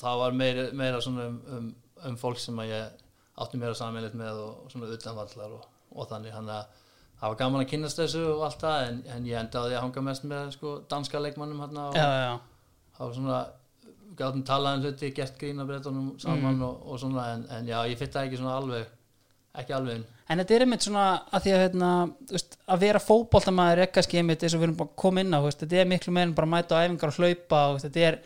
[0.00, 1.66] Það var meira, meira svona um, um,
[2.08, 3.02] um fólk sem að ég
[3.44, 6.80] átti meira samanleitt með og svona utanvallar og, og þannig, þannig að
[7.20, 10.02] það var gaman að kynast þessu og allt það en, en ég endaði að hanga
[10.08, 11.94] mest með sko, danska leikmannum hérna og
[12.98, 13.38] það var svona
[14.18, 16.62] gátum talað um hluti, gert grína breytunum saman Mm.
[16.62, 18.84] og, og svona en, en já, ég fytta ekki svona alveg
[19.54, 21.88] ekki alveg En þetta er einmitt svona að því að hérna,
[22.30, 25.40] veist, að vera fótboltamaður er kannski einmitt eins og við erum bara koma inn á
[25.44, 27.88] veist, þetta er miklu meira en bara að mæta á æfingar og hlaupa og veist,
[27.90, 28.18] þetta er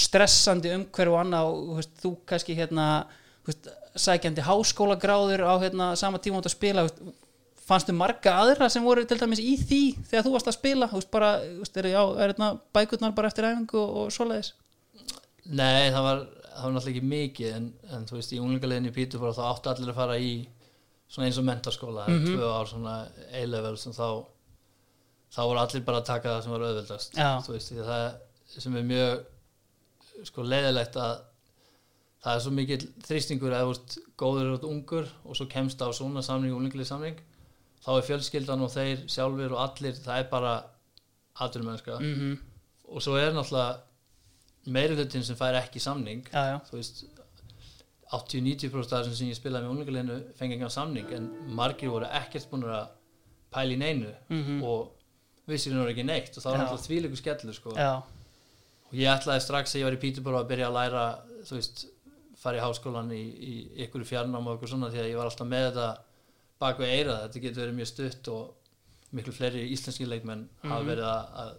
[0.00, 2.86] stressandi umhverju og annað og þú, kannski hérna,
[3.96, 6.84] sækjandi háskólagráður á hérna, sama tíma út að spila
[7.70, 9.80] fannstu marga aðra sem voru til dæmis í því
[10.10, 11.88] þegar þú varst að spila þú veist, bara, þú veist, er,
[12.18, 14.52] hérna, bækurnar bara eftir æfingu og, og svoleiðis
[15.50, 16.18] Nei, það var,
[16.54, 19.70] það var náttúrulega ekki mikið en, en þú veist, í unglingarleginni í Píturfóra þá áttu
[19.72, 20.32] allir að fara í
[21.10, 22.36] svona eins og mentaskóla, mm Mhm.
[22.36, 22.96] tvö ár svona
[23.34, 24.06] A-level sem þá
[25.30, 27.30] þá voru allir bara að taka það sem var auðvöldast Já.
[27.46, 29.24] þú veist, það sem er mjög
[30.26, 31.20] sko leiðilegt að
[32.24, 35.88] það er svo mikill þrýstingur að þú veist, góður út ungur og svo kemst á
[35.96, 37.16] svona samning, unglingarlegi samning
[37.84, 40.54] þá er fjölskyldan og þeir sjálfur og allir, það er bara
[41.40, 42.36] aturmennska mm -hmm.
[42.94, 43.80] og svo er náttúrulega
[44.66, 47.04] meiri hlutin sem fær ekki samning Já, já, þú veist
[48.12, 52.48] 80-90% af þessum sem ég spilaði með unlingarleginu fengi engan samning en margir voru ekkert
[52.50, 52.88] búin að
[53.54, 54.62] pæla í neinu Mhm.
[54.64, 54.90] og
[55.46, 56.62] vissir nú ekki neitt og það var Já.
[56.64, 57.70] náttúrulega þvíleikur skellur sko.
[57.70, 61.86] og ég ætlaði strax að ég var í Píturbora að byrja að læra þú veist,
[62.40, 63.52] fara í háskólan í, í
[63.86, 65.88] ykkur fjarnám og eitthvað svona því að ég var alltaf með þetta
[66.60, 68.54] bak við eirað, þetta getur verið mjög stutt og
[69.16, 70.88] miklu fleiri íslenski leikmenn hafa Mhm.
[70.88, 71.52] verið að, að,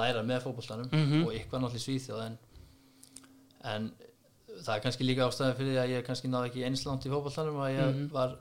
[0.00, 1.24] læra með fótboltanum Mhm.
[1.26, 2.38] og ykkur náttúrulega Svíþjóð en,
[3.64, 3.92] en
[4.64, 7.10] það er kannski líka ástæðan fyrir því að ég kannski náði ekki eins langt í
[7.12, 8.08] fótboltanum að ég Mhm.
[8.12, 8.36] var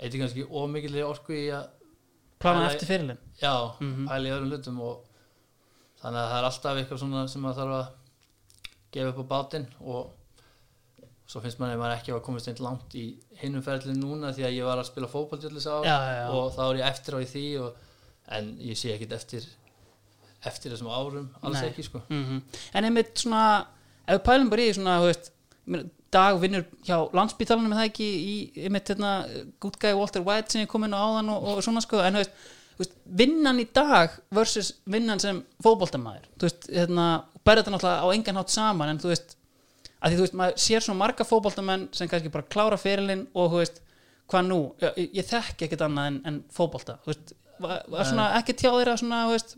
[0.00, 1.68] eitthvað kannski ómikið orku í að
[2.40, 4.08] plana eftir fyrirlin já, Mhm.
[4.08, 5.04] pæla í öðrum hlutum og
[6.02, 7.88] þannig að það er alltaf eitthvað svona sem maður þarf að
[8.92, 10.10] gefa upp á bátinn og
[11.26, 13.04] svo finnst manni að maður ekki hafa komist einn langt í
[13.40, 16.26] hinnum ferðlinn núna því að ég var að spila á Já, já, já.
[16.36, 17.84] og þá er ég eftir á í því og,
[18.36, 19.46] en ég sé ekkit eftir
[20.44, 21.68] eftir þessum árum, alls Nei.
[21.70, 22.40] ekki sko mm
[22.76, 23.44] En einmitt svona
[24.04, 25.30] ef við pælum bara í svona þú veist,
[26.14, 28.34] Dag vinnur hjá landsbítalanum er það ekki í
[28.68, 29.14] einmitt hérna
[29.58, 32.14] good guy Walter White sem ég kom inn á áðan og, og svona sko en
[32.14, 32.36] þú veist,
[32.78, 32.92] veist,
[33.22, 37.06] vinnan í dag versus vinnan sem fótboltamaður þú veist, hérna,
[37.42, 39.34] berða þetta náttúrulega á engan hátt saman en þú veist
[40.04, 43.50] að því þú veist, maður sér svona marga fótboltamenn sem kannski bara klára fyrirlin og
[43.54, 43.80] þú veist,
[44.30, 47.32] hvað nú, ég, ég þekki ekkert annað en, en fótbolta, þú veist.
[47.64, 49.56] Var, var svona ekkert hjá þeirra svona, þú veist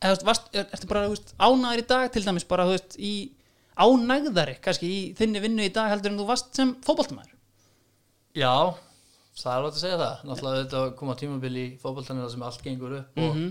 [0.00, 2.96] eða, þú veist, er, ertu bara veist, ánæður í dag til dæmis bara þú veist,
[3.02, 3.12] í
[3.76, 7.32] ánægðari kannski í þinni vinnu í dag heldur en þú varst sem fótboltamaður?
[8.36, 8.52] Já,
[9.36, 10.22] það er alveg að segja það.
[10.30, 13.50] Náttúrulega þetta koma tímabil í fótboltanina sem allt gengur upp og Mhm.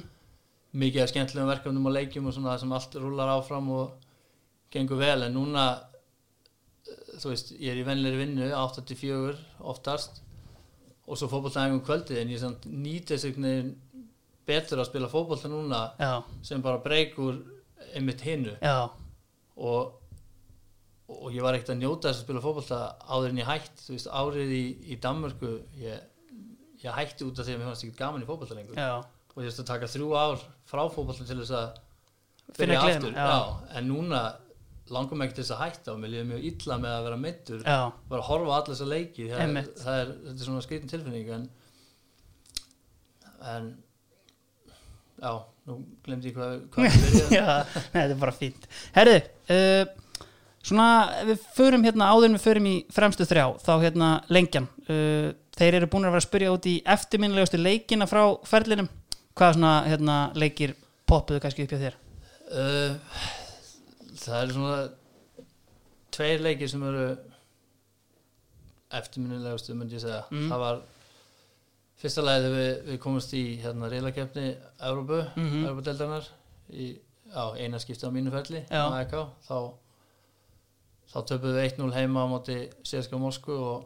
[0.75, 3.91] mikið af skemmtilegum verkefnum og leikjum og svona sem allt rúlar áfram og
[4.73, 5.23] gengur vel.
[5.23, 5.65] En núna
[7.21, 9.35] þú veist, ég er í venlega vinnu 84
[9.71, 10.21] oftast
[11.05, 13.73] og svo fótboltanægum kvöldið en ég nýti þess einhvern veginn
[14.45, 16.13] betur að spila fótbolta núna Já,
[16.45, 17.37] sem bara breykur
[17.95, 18.55] einmitt hinnu
[19.55, 19.93] og,
[21.09, 23.95] og ég var ekkert að njóta þess að spila fótbolta áður en ég hætt þú
[23.95, 24.63] veist, árið í,
[24.93, 25.51] í Danmörku
[25.81, 26.05] ég,
[26.83, 28.77] ég hætti út af því að mér fannst ekki gaman í fótbolta lengur.
[28.77, 29.01] Já.
[29.35, 31.81] Og ég veist að taka þrjú ár frá fótbolta til þess að
[32.55, 33.13] Finna aftur.
[33.17, 33.39] já,
[33.77, 34.19] en núna
[34.93, 37.61] langum ekki til þess að hætta og mér líður mjög illa með að vera meittur
[37.65, 37.79] Já,
[38.09, 40.91] bara að horfa á alla þessa leiki það er, það er, þetta er svona skritin
[40.91, 41.47] tilfinning en
[43.45, 43.67] en
[45.21, 45.31] já,
[45.69, 47.37] nú glemdi ég hvað, hvað við byrjaði.
[47.39, 47.45] Já,
[47.93, 48.67] nei, þetta er bara fínt.
[48.95, 49.15] Herðu,
[49.55, 50.25] uh,
[50.65, 50.89] svona
[51.21, 54.69] ef við förum hérna áður en við förum í fremstu þrjá, þá hérna lengjan.
[54.89, 58.89] Uh, þeir eru búin að vera að spyrja út í eftirminnilegustu leikina frá ferlinum.
[59.35, 60.75] Hvað svona hérna leikir
[61.09, 61.97] poppuðu kannski upp hjá þér?
[62.45, 63.15] Uh,
[64.25, 64.89] það eru svona
[66.15, 67.05] tveir leikir sem eru
[68.95, 70.49] eftirminnilegustu myndi ég segja Mm.
[70.51, 70.81] það var
[72.01, 74.45] fyrsta þegar við, við komumst í hérna reylakefni
[74.79, 75.49] Európu, mm.
[75.49, 75.65] -hmm.
[75.69, 76.29] Európa-deldarnar
[77.35, 79.15] á, eina skipti á mínu á AEK,
[79.47, 79.57] þá
[81.11, 83.85] þá töpuðum við 1-0 heima á móti CSKA Moskvu og,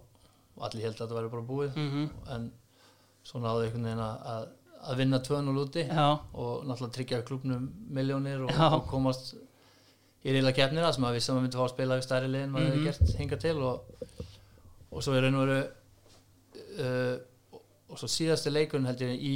[0.55, 2.07] og allir held að þetta væri bara búið mm -hmm.
[2.35, 2.51] en
[3.23, 4.47] svo náðu einhvern veginn að, að,
[4.97, 9.35] vinna 2-0 úti Já, og náttúrulega tryggja klubnum miljónir og, og komast
[10.25, 12.69] í reyla keppnina sem að við saman myndum fá að spila við stærri liðin maður
[12.69, 12.73] Mhm.
[12.75, 13.81] hefði gert hinga til og,
[14.91, 15.59] og svo er raun og veru
[16.83, 17.17] uh,
[17.89, 19.35] og, svo síðasti leikurinn held ég í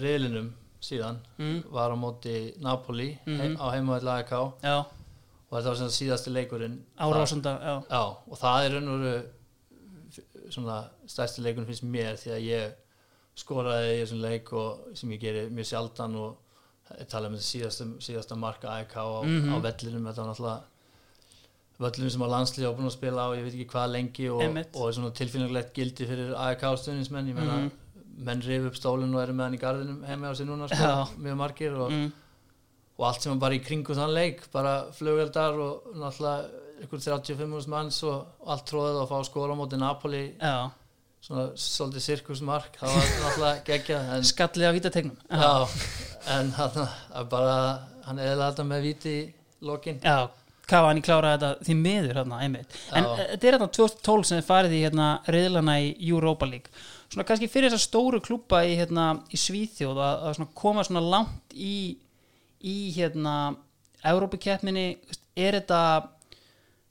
[0.00, 3.40] reylinum síðan mm, var á móti Napoli Mhm.
[3.40, 4.54] he, á heimaðið AEK og
[5.58, 7.74] þetta var sagt síðasti leikurinn árásunda, já.
[7.90, 10.76] Já, og það er raun og veru svona
[11.06, 12.72] stærsti leikurinn finnst mér því að ég
[13.40, 16.36] skoraði í þessum leik og sem ég geri mjög sjaldan og
[17.10, 19.52] tala um þetta síðasta, síðasta marka AEK á, Mhm.
[19.52, 20.62] á vellinum þetta var náttúrulega
[21.80, 22.20] völlunum sem
[22.68, 24.40] á búin að spila á ég veit ekki hvað lengi og,
[24.76, 27.70] og er svona tilfinnilegt gildi fyrir AEK stuðnismenn ég meina Mhm.
[28.20, 31.14] menn rif upp stólinn og eru með hann í garðinum heimi á sig núna sko,
[31.22, 32.12] mjög margir og, mm,
[32.98, 36.50] og allt sem var bara í kringu þann leik bara flugveldar og náttúrulega
[36.84, 40.34] ykkur 35 manns og allt tróðið að fá skóla á móti Napoli.
[40.40, 40.70] Já,
[41.22, 45.16] svona svolítið sirkusmark það var náttúrulega geggja en, skallið á vítategnum.
[45.30, 45.68] Já,
[46.28, 47.56] en hann að bara
[48.06, 49.24] hann eða þetta með víti í
[49.64, 50.28] lokin Já,
[50.70, 52.76] Cavani kláraði þetta því miður hérna, einmitt.
[52.94, 53.10] En Já.
[53.32, 56.84] þetta er hérna 2012 sem þið farið í hérna reyðlana í Europa League.
[57.10, 61.02] Svona kannski fyrir þessa stóru klúpa í hérna í Svíþjóð að, að svona koma svona
[61.02, 61.98] langt í,
[62.62, 63.34] í hérna
[64.06, 64.86] Európa-keppninni,
[65.36, 65.80] er þetta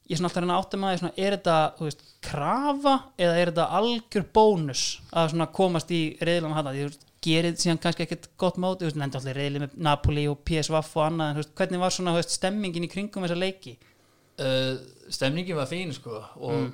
[0.10, 3.52] ég er svona alltaf að reyna að svona, er þetta, þú veist, krafa eða er
[3.52, 4.84] þetta algjör bónus
[5.14, 8.80] að svona komast í reyðlana hana því þú veist, gerið síðan kannski ekkert gott móti,
[8.84, 11.90] þú veist, nendi allir reyðli með Napoli og PSV og annað, en veist, hvernig var
[11.92, 13.78] svona veist, stemmingin í kringum þessa leiki?
[14.40, 14.78] uh,
[15.12, 16.74] stemningin var fín sko og Mm.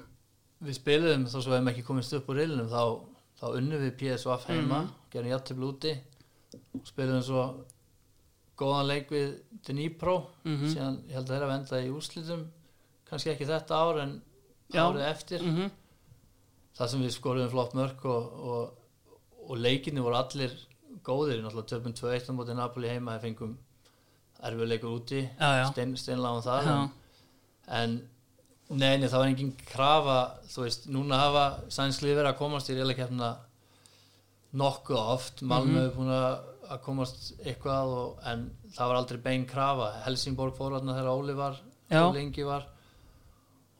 [0.63, 3.01] við spiluðum þó svo við hefum ekki komist upp úr reilinum þá,
[3.41, 4.89] þá unnum við PSV heima Mhm.
[5.11, 5.97] gerum játtöflu úti
[6.75, 7.65] og spiluðum svo
[8.57, 9.33] góðan leik við
[9.67, 10.67] Dnipro Mhm.
[10.73, 12.45] síðan ég held að þeirra venda í úrslitum
[13.09, 14.21] kannski ekki þetta ár en
[14.73, 15.71] árið eftir Mm -hmm.
[16.77, 18.73] það sem við skoruðum flott mörg og, og,
[19.49, 20.51] og leikinni voru allir
[21.05, 23.57] góðir, náttúrulega töpum 2-1 á móti Napoli heima, við fengum
[24.45, 25.21] erfið leikur úti,
[25.71, 26.75] stein, steinláðum það Já.
[27.79, 27.95] en
[28.69, 30.17] neini, það var engin krafa
[30.49, 33.29] þú veist, núna hafa sænslið verið að komast í reyðleikefna
[34.55, 35.85] nokkuð oft Malmö Mhm.
[35.85, 40.95] er búin að komast eitthvað og, en það var aldrei bein krafa Helsingborg fór þarna
[40.97, 41.59] þegar Óli var
[42.07, 42.65] og lengi var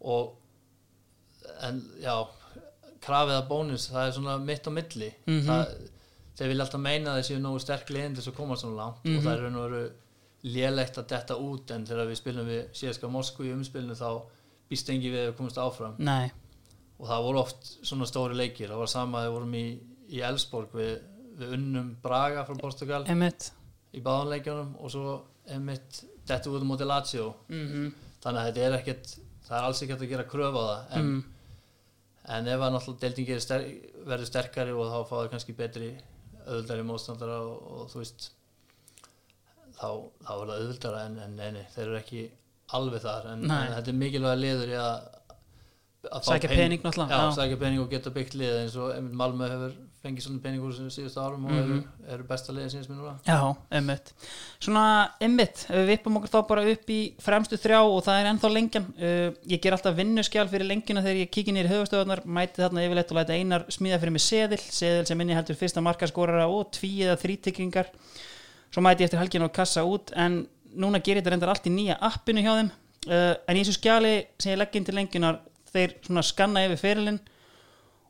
[0.02, 0.36] og
[1.62, 2.28] en já
[3.06, 5.41] krafið að bónus, það er svona mitt á milli Mhm.
[5.48, 5.76] það,
[6.38, 9.03] þeir vilja alltaf meina að þessi nógu sterk liðin til þess að koma svona langt
[9.06, 9.18] Mhm.
[9.18, 9.91] og það er raun og veru
[10.45, 14.22] lélegt að detta út en þegar við spilum við CSKA Moskvu í umspilinu þá
[14.69, 16.32] býst engi við að komast áfram Nei,
[16.99, 19.65] og það voru oft svona stóri leikir það var sama að við vorum í,
[20.10, 20.99] í Elsborg við,
[21.40, 23.52] við unnum Braga frá Portugal einmitt
[23.94, 27.91] í báðanleikjunum og svo einmitt dettu út á móti Lazio mm -hmm.
[28.23, 29.15] þannig að þetta er ekkert
[29.48, 31.23] það er alls ekkert að gera kröf á það en, mm.
[32.34, 33.65] En ef að náttúrulega deildin ster,
[34.06, 35.91] verður sterkari og þá fá það kannski betri
[36.45, 38.30] auðvöldari mótstandara og, og þú veist
[39.76, 39.89] þá,
[40.26, 42.23] þá er það auðvöldara en, en nei, nei, þeir eru ekki
[42.76, 45.11] alveg þar en, en þetta er mikilvæga liður í að
[46.06, 47.35] að Sækja pening náttúrulega, já, já.
[47.39, 49.72] sækja pening og geta byggt lið eins og Malmö hefur
[50.06, 51.61] fengið svona pening úr þessum síðustu árum og Mhm.
[51.64, 51.77] eru,
[52.14, 53.15] eru besta liðið síðast minn núna.
[53.26, 54.11] Já, einmitt.
[54.61, 54.84] Svona,
[55.19, 58.52] einmitt, ef við vippum okkur þá bara upp í fremstu þrjá og það er ennþá
[58.53, 58.86] lengjan.
[58.95, 63.11] Uh, Ég ger alltaf vinnuskjál fyrir lengjuna þegar ég kíki nýri höfustöðunar mæti þarna yfirleitt
[63.11, 66.99] og læta einar smíða fyrir mig seðil seðil sem inni heldur fyrsta markaskorara og tví
[67.03, 67.88] eða þrítikringar
[68.72, 71.72] Svo mæti ég eftir helgina og kassa út en núna gerir þetta reyndar allt í
[71.72, 72.72] nýja appinu hjá þeim.
[73.07, 75.38] Uh, en í þessu skjali sem ég legg inn til lengjunar
[75.72, 77.19] þeir svona skanna yfir fyrirlinn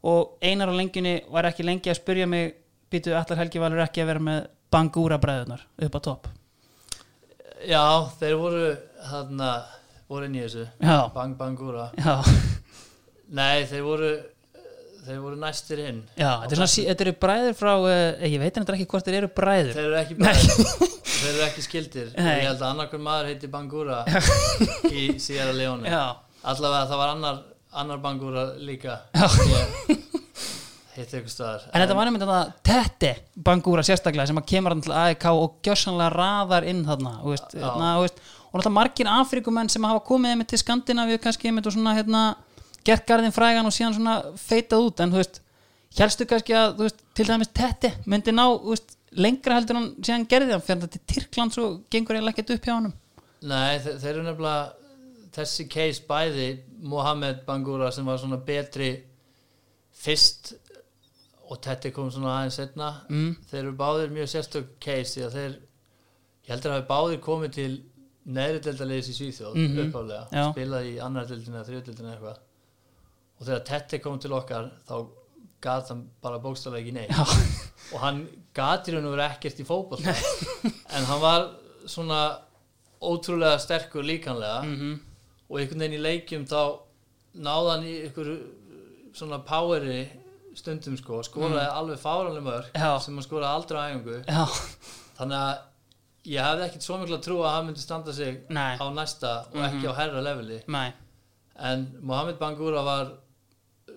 [0.06, 2.54] og einar á lengjunni var ekki lengi að spyrja mig
[2.94, 4.44] býtu allar Helgi Valur ekki að vera með
[4.76, 6.28] bangúra bræðunar upp á topp?
[7.66, 7.82] Já,
[8.20, 8.66] þeir voru
[9.10, 9.50] þarna,
[10.12, 10.66] voru inn í þessu.
[10.84, 11.88] Já, Bang Bangura.
[11.98, 12.20] Já,
[13.36, 14.10] Nei, þeir voru
[15.06, 16.00] þeir voru næstir inn.
[16.18, 19.06] Já þetta, er svona, sí- þetta eru bræður frá uh, ég veit hendur ekki hvort
[19.10, 19.74] þeir eru bræður.
[19.78, 22.08] Þeir eru ekki bræðir Þeir eru ekki skildir.
[22.18, 22.30] Nei.
[22.42, 24.00] Ég held að annarkur maður heiti Bangura
[24.92, 25.90] í Sierra Leone.
[25.90, 26.04] Já,
[26.46, 27.38] Allavega það var annar,
[27.82, 29.00] annar Bangura líka.
[30.96, 31.64] Hitti ykkur staðar.
[31.74, 33.12] En þetta var einmitt þarna Tette
[33.48, 37.90] bangúra sérstaklega sem að kemur hann til AEK og gjössanlega raðar inn þarna og, þarna,
[37.98, 41.76] og, veist, og náttúrulega margir Afrikumenn sem hafa komið einmitt til Skandinavíu kannski einmitt og
[41.76, 42.22] svona hérna
[42.88, 45.04] gert garðin frægan og síðan svona feitað út.
[45.04, 45.42] En þú veist,
[46.00, 50.28] helstu kannski að þú veist, til dæmis Tette myndi ná veist, lengra heldur hann síðan
[50.32, 52.96] gerði hann fyrir þetta til Tyrkland svo gengur ég ekkert upp hjá honum?
[53.46, 54.85] Nei, þeir, þeir eru nefnilega
[55.36, 56.48] þessi case bæði
[56.86, 58.92] Mohamed Bangura sem var svona betri
[59.96, 60.54] fyrst
[61.46, 63.34] og Tetti kom svona aðeins setna mm.
[63.50, 65.52] þeir eru báðir mjög sérstök case því að þeir
[66.46, 67.70] ég heldur að hafi báðir komið til
[68.36, 69.78] neðri deildaliðis í Svíþjóð Mhm.
[69.84, 70.46] uppálega, Já.
[70.52, 72.40] spilaði í annar deildina eða þriðdeildina eitthvað.
[73.40, 74.96] Og þegar Tetti kom til okkar þá
[75.62, 77.12] gat hann bara bókstaflega ekki neitt.
[77.94, 78.24] Og hann
[78.58, 80.02] gat í raun og verið ekkert í fótboll
[80.96, 81.52] en hann var
[81.86, 82.22] svona
[83.02, 84.96] ótrúlega sterkur líkanlega mm
[85.50, 86.62] og einhvern veginn í leikjum þá
[87.36, 88.30] náði hann í ykkur
[89.16, 90.10] svona poweri
[90.56, 92.82] stundum sko skoraði alveg fáranlega mörg Mm.
[92.82, 93.00] Já.
[93.00, 94.18] sem hann skoraði aldrei á æfingu
[95.18, 95.58] þannig að
[96.26, 99.34] ég hefði ekkert svo miklu að trúa að hann myndi standa sig nei, á næsta
[99.52, 99.66] og Mhm.
[99.68, 100.94] ekki á herra leveli nei
[101.60, 103.06] en Mohamed Bangura var
[103.88, 103.94] uh,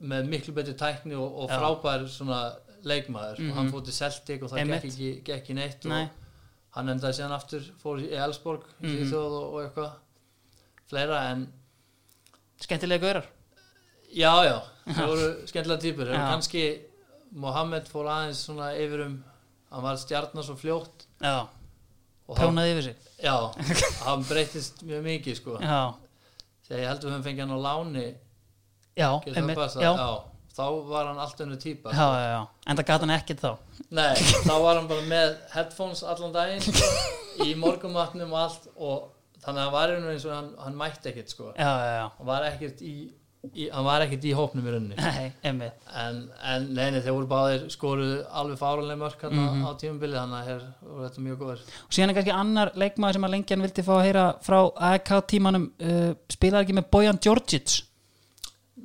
[0.00, 2.52] með miklu betri tækni og, og frábær svona
[2.84, 3.50] leikmaður Mhm.
[3.50, 6.04] og hann fór til Celtic og það gekk ekki, gekk ekki neitt Nei.
[6.04, 6.10] og
[6.76, 8.94] hann endaði síðan aftur fór í Elsborg í Mhm.
[8.96, 9.90] Svíþjóð og, og eitthvað
[10.90, 11.46] fleira en
[12.60, 13.26] skemmtilega gaurar.
[14.10, 14.56] Já já,
[14.96, 16.14] það voru skemmtilega týpur.
[16.18, 16.64] Kannski
[17.30, 19.18] Mohamed fór aðeins svona yfir um
[19.70, 21.06] hann var stjarnar svo fljótt.
[21.22, 21.46] Já,
[22.30, 23.12] prónaði yfir sig.
[23.22, 23.36] Já,
[24.06, 25.60] hann breytist mjög mikið sko.
[25.62, 25.94] Já,
[26.66, 28.08] þegar ég held að við höfum fengið hann á láni
[28.98, 29.08] já,
[29.54, 29.84] passað?
[29.84, 30.10] já, já,
[30.56, 33.52] þá var hann allt önnu týpa já, en það gata hann ekkert þá.
[33.94, 34.14] Nei,
[34.48, 36.90] þá var hann bara með headphones allan daginn sko,
[37.46, 39.08] í morgumatnum og allt og
[39.44, 41.52] þannig að hann var rauninu eins og hann, hann mætti ekkert sko.
[41.56, 42.94] já, já, já, hann var ekkert í,
[43.56, 44.96] í hann var ekkert í hópnum í rauninni.
[45.00, 45.86] Nei, einmitt.
[45.96, 46.18] En,
[46.52, 49.62] en neini, þeir voru báðir skoruð alveg fáranlega mörk hann Mhm.
[49.64, 50.48] á tímubili þannig að
[51.06, 54.04] þetta mjög góður og síðan er kannski annar leikmaður sem að lengjan vildi fá að
[54.10, 54.58] heyra frá
[54.90, 57.78] AEK tímanum uh, spilaði ekki með Bojan Djordjic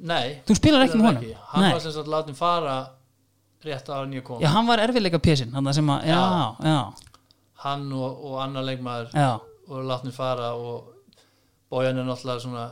[0.06, 1.23] Nei, þú spilar ekki með spilaði honum?
[1.23, 1.36] ekki.
[1.52, 1.72] hann Nei.
[1.76, 2.77] var sem sagt látin fara
[3.65, 4.40] rétt ára nýja kom.
[4.44, 5.19] Já, hann var erfiðleika
[5.56, 5.65] hann
[6.61, 6.80] já,
[7.64, 9.07] hann og, og annar leikmaður.
[9.15, 9.30] Já,
[9.68, 10.92] voru látnir fara og
[11.70, 12.66] Bojan er náttúrulega svona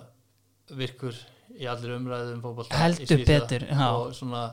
[0.78, 1.16] virkur
[1.60, 4.44] í allir umræðum fótbolta Heldur í Svíþjóð betur, og svona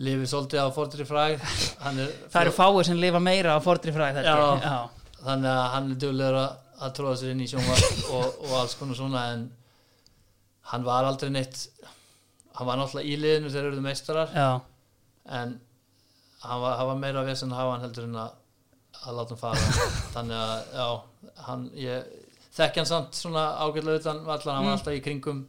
[0.00, 4.22] lifið svolítið á fordri hann er, það eru fáir sem lifa meira á fordri fræð
[4.24, 4.36] Já.
[4.64, 4.76] já,
[5.24, 8.76] þannig að hann er duglegur að, að tróða sér inn í sjónvarp og, og alls
[8.80, 9.48] konar svona en
[10.72, 11.66] hann var aldrei neitt
[12.56, 14.32] hann var náttúrulega í liðinu þegar eruðu meistarar.
[14.36, 14.50] Já,
[15.40, 15.54] en
[16.44, 18.34] hann var, hann var meira vesen hafa hann heldur en að,
[19.06, 19.86] að láta hann fara.
[20.14, 20.88] Þannig að já,
[21.46, 22.10] hann, ég
[22.56, 24.78] þekki hann samt svona ágætlega utan vallar, hann var Mm.
[24.78, 25.44] alltaf í kringum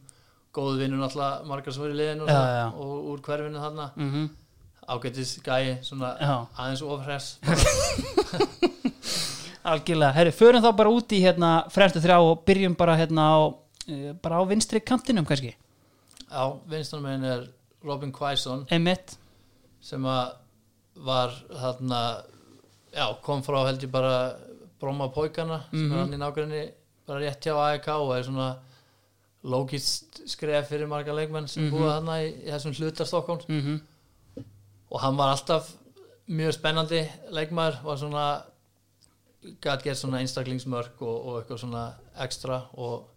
[0.54, 2.66] góðu vinnur náttúrulega margar svo í liðinu Já, já.
[2.76, 3.90] og úr hverfinu þarna.
[3.96, 4.30] Mhm.
[4.92, 6.46] Ágætis gæi, svona Já.
[6.58, 7.38] aðeins ofhress
[9.62, 13.38] Algjörlega, herri, förum þá bara út í hérna fremstu þrjá og byrjum bara hérna á
[13.46, 15.52] uh, bara á vinstri kantinum kannski.
[16.34, 17.44] Á vinstunum minn er
[17.86, 18.64] Robin Quaison.
[19.82, 20.32] Sem að
[21.06, 21.30] var
[21.60, 22.00] þarna
[22.92, 24.36] já, kom frá held ég bara
[24.80, 25.92] Bromma Póikana sem Mhm.
[25.92, 26.72] er hann í nágrinni
[27.06, 28.56] bara rétt hjá AEK og er svona
[29.44, 31.72] lógist skref fyrir marga leikmenn sem Mhm.
[31.72, 33.80] búa þarna í, í þessum hluta Stokkons mm
[34.92, 35.70] og hann var alltaf
[36.28, 38.42] mjög spennandi leikmaður var svona
[39.62, 43.08] gæt gert svona einstaklingsmörk og, og eitthvað svona ekstra og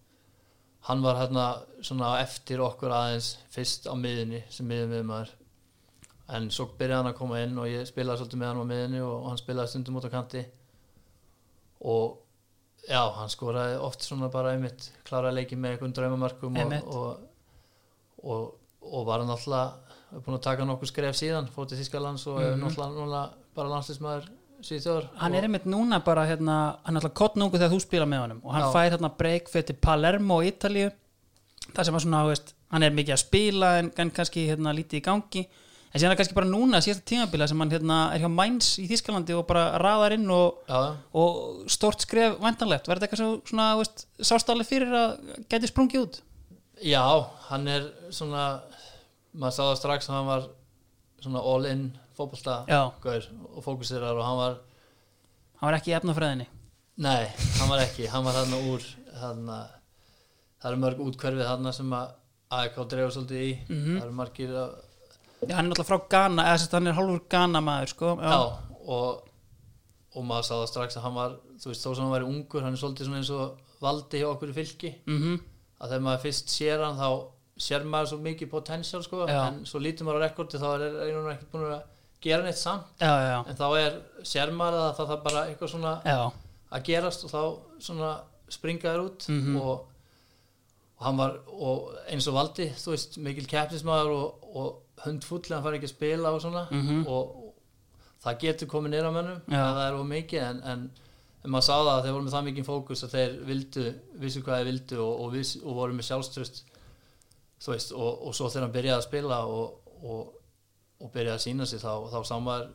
[0.87, 5.29] hann var hérna svona eftir okkur aðeins fyrst á miðunni sem miðum miðumæður
[6.33, 9.01] en svo byrjaði hann að koma inn og ég spilaði svolítið með hann á miðunni
[9.05, 10.41] og, hann spilaði stundum út á kanti.
[11.85, 12.17] Og
[12.87, 17.07] já, hann skoraði oft svona bara einmitt kláraði leikið með einhvern draumamörkum og, og
[18.25, 22.57] og, og var náttúrulega búin að taka nokkuð skref síðan fór til Þískalands og er
[22.59, 23.21] náttúrulega núna
[23.55, 24.29] bara landslýsmaður
[24.65, 28.23] síðan hann er einmitt núna bara hérna, hann er alltaf kottnungu þegar þú spila með
[28.23, 28.71] honum og hann Já.
[28.75, 30.93] fær hérna break fyrir til Palermo í Ítalíu.
[31.65, 35.01] Það sem var svona, veist, hann er mikið að spila en, en kannski hérna lítið
[35.01, 35.45] í gangi
[35.95, 38.85] en síðan er kannski bara núna síðasta tímabila sem hann hérna er hjá Mainz í
[38.89, 40.57] Þískalandi og bara raðar inn og,
[41.15, 45.13] og stort skref væntanlegt, verður þetta eitthvað svo, svona, veist, sástali fyrir að
[45.53, 46.19] geti sprungið út?
[46.83, 47.05] Já,
[47.47, 48.43] hann er svona
[49.31, 50.49] maður sá það strax að hann var
[51.23, 51.85] svona all in
[53.03, 54.59] gaur og fókusirar og hann var
[55.61, 56.49] hann var ekki í efnafræðinni?
[57.03, 57.23] Nei,
[57.59, 58.83] hann var ekki, hann var hann úr
[59.21, 62.13] hann það eru mörg útkverfið hann sem að
[62.55, 63.51] AEK dreifur svolítið í.
[63.69, 63.95] Mhm.
[63.95, 64.75] það eru margir að
[65.49, 68.37] Já, hann er alltaf frá Ghana, eða sérst hann er hálfur Ghana maður sko já,
[68.85, 69.23] og,
[70.15, 72.63] og maður sá það strax að hann var þú veist, þó sem hann væri ungur,
[72.65, 74.93] hann er svolítið svona eins og valdi hjá okkur í fylki.
[75.09, 75.39] Mm
[75.75, 77.07] að þegar maður fyrst sér hann þá
[77.59, 79.41] sér maður svo mikið potential sko, Já.
[79.49, 81.81] en svo lítur maður á rekordi þá er einhvern veginn ekki búin að
[82.23, 82.87] gera neitt samt.
[83.03, 86.15] Já, já, en þá er, sér maður að það þarf bara eitthvað svona já,
[86.71, 87.41] að gerast og þá
[87.89, 88.13] svona
[88.55, 89.59] springa þær út Mhm.
[89.59, 89.83] og,
[90.99, 95.63] og hann var og eins og valdi, þú veist, mikil keppnismæður og, og hundfull hann
[95.65, 97.01] fari ekki að spila og svona Mhm.
[97.07, 97.53] og, og
[98.23, 100.85] það getur komið nýra mönnum ef það er of mikið en, en,
[101.43, 103.83] en maður sá það að þeir voru með það mikið fókus að þeir vildu,
[104.23, 106.63] vissu hvað þeir vildu og, og, viss, og voru með sjálfströst
[107.65, 110.33] þú veist, og, og svo þegar hann byrjaði að spila og, og,
[111.01, 112.67] og byrjaði að sína sig þá, þá sá maður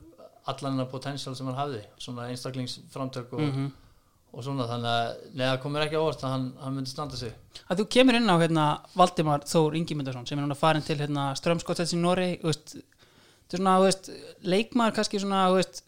[0.51, 3.71] allan hennar potential sem hann hafði svona einstaklingsframtök og, Mhm.
[4.31, 7.35] Og svona þannig að neða komir ekki á orð að hann, hann myndi standa sig
[7.67, 8.65] að þú kemur inn á hérna
[8.99, 12.01] Valdimar Þór Ingimundarsson sem er núna farin til hérna Strömskottsins í
[12.45, 14.11] veist, þetta er svona, veist,
[14.47, 15.83] leikmaður kannski svona, veist,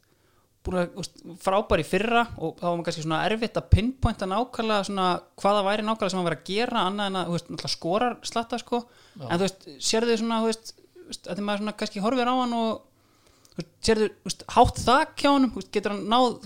[0.67, 3.71] búin að, þú veist, frábær í fyrra og þá var maður kannski svona erfitt að
[3.77, 5.09] pinpointa nákvæmlega svona
[5.43, 7.35] hvaða væri nákvæmlega sem hann var að gera annað en að,
[7.77, 8.85] skorar slatta sko,
[9.23, 9.69] en þú veist,
[10.23, 12.73] svona, veist, þú veist, að maður svona kannski horfir á hann og
[13.83, 14.83] þú veist, hátt
[15.35, 16.41] hann, þú veist, getur hann náð,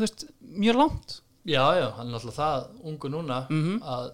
[0.57, 3.81] mjög langt já, já, hann er náttúrulega það ungu núna Mhm.
[3.83, 4.11] að,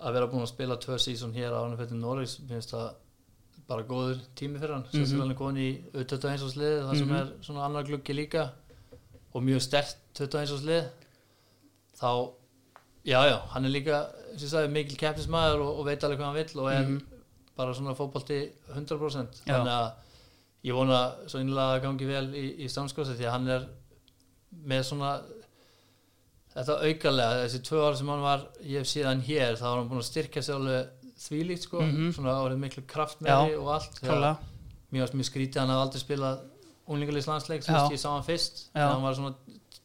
[0.00, 2.94] að vera búin að spila tvö sísón hér á fyrir Norris, finnst það
[3.68, 7.08] bara góður tími fyrir hann, sérstaklega hann er góðin í 21 árs liði, það sem
[7.08, 7.16] Mhm.
[7.16, 8.50] er svona annar gluggi líka
[9.34, 10.84] og mjög stert 21 árs lið
[12.00, 12.30] þá,
[13.04, 14.06] já, já, hann er líka
[14.36, 17.00] sagði, mikil keppnismæður og, og veit alveg hvað hann vill og er
[17.56, 19.54] bara svona fótbolti 100% Já.
[19.54, 19.92] þannig að
[20.64, 23.66] ég vona svo innlega að gangi vel í, í stamskósi því að hann er
[24.66, 25.10] með svona
[26.54, 29.90] þetta aukalega, þessi tvö ára sem hann var ég hef síðan hér, þá var hann
[29.90, 31.82] búin að styrkja sig alveg þvílíkt sko.
[31.82, 32.14] Mhm.
[32.14, 34.02] svona árið miklu kraftmeiri Já, og allt
[34.94, 36.42] mér varst mjög skrítið hann hafði aldrei spilað
[36.84, 37.78] unglingarliðslandsleik, þú Já.
[37.80, 38.66] veist, ég sá hann fyrst.
[38.74, 39.34] Hann var svona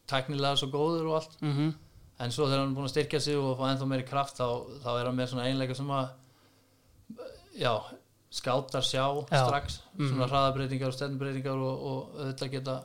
[0.10, 1.38] teknilega svo góður og allt.
[1.42, 1.74] Mm
[2.20, 4.48] en svo þegar hann búin að styrkja sig og fá ennþá meiri kraft þá,
[4.84, 6.10] þá er hann með svona einleika sem að
[7.60, 7.72] já,
[8.40, 9.44] skátar sjá Já.
[9.46, 12.76] strax, svona hraðabreitingar og stefnbreytingar og, og auðvitað geta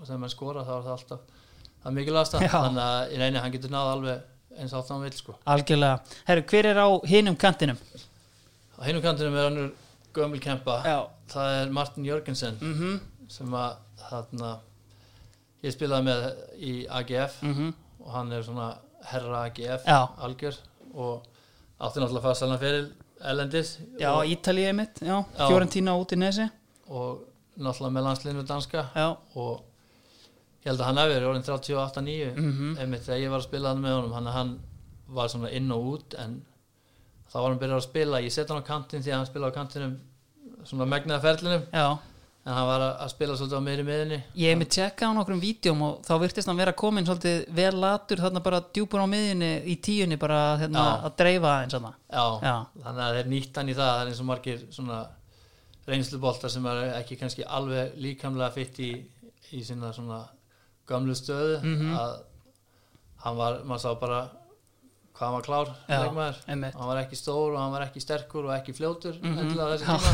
[0.00, 1.39] þegar mann skora þá er það alltaf
[1.82, 2.48] það er mikilvægast Já.
[2.54, 6.00] þannig að í reyni hann getur náð alveg eins átt hann vil sko Algjörlega.
[6.28, 7.78] Herru, hver er á hinum kantinum?
[8.78, 9.72] á hinum kantinum er hann
[10.14, 10.98] gömul kempa Já.
[11.30, 13.00] það er Martin Jörgensen Mm
[13.30, 13.76] sem að
[14.08, 14.48] þarna
[15.62, 16.24] ég spilaði með
[16.58, 17.68] í AGF -hmm.
[18.00, 18.72] og hann er svona
[19.06, 20.08] herra AGF Já.
[20.18, 20.56] algjör
[20.94, 21.22] og
[21.80, 22.88] átti náttúrulega fast alveg fyrir
[23.22, 24.98] Ellendis Já, og, Ítalíu mitt.
[25.36, 26.48] Fiorentina út í nesi.
[26.88, 27.20] og
[27.56, 29.16] náttúrulega með landsliðinu danska Já.
[29.36, 29.62] og
[30.60, 32.76] ég held að hann hefur orðin 38-9 Mhm.
[32.78, 34.52] einmitt þegar ég var að spila hann með honum hann, hann
[35.08, 36.42] var svona inn og út en
[37.32, 39.50] þá var hann byrjað að spila ég set hann á kantinn því að hann spilaði
[39.52, 39.98] á kantinum
[40.64, 41.98] svona megnaða ferlinum Já.
[42.46, 45.40] en hann var að, spila svolítið á meiri miðinni Ég hef með tjekkað á nokkrum
[45.40, 49.50] vídjum og þá virtist hann vera komin svolítið vel latur þarna bara djúpur á miðjunni
[49.64, 51.94] í tíunni bara hérna, að dreifa þarna.
[52.12, 52.56] Já, Já.
[52.84, 55.00] þannig að þeir nýtt hann í það það er eins og margir svona
[55.88, 58.90] reynsluboltar sem er ekki kannski alveg líkamlega fitt í,
[59.52, 59.62] í
[60.90, 61.94] gömlu stöðu Mhm.
[61.96, 62.12] að
[63.24, 64.20] hann var, maður sá bara
[65.14, 65.98] hvað hann var klár Já,
[66.74, 69.96] hann var ekki stór og hann var ekki sterkur og ekki fljótur Já.
[69.96, 70.12] tíma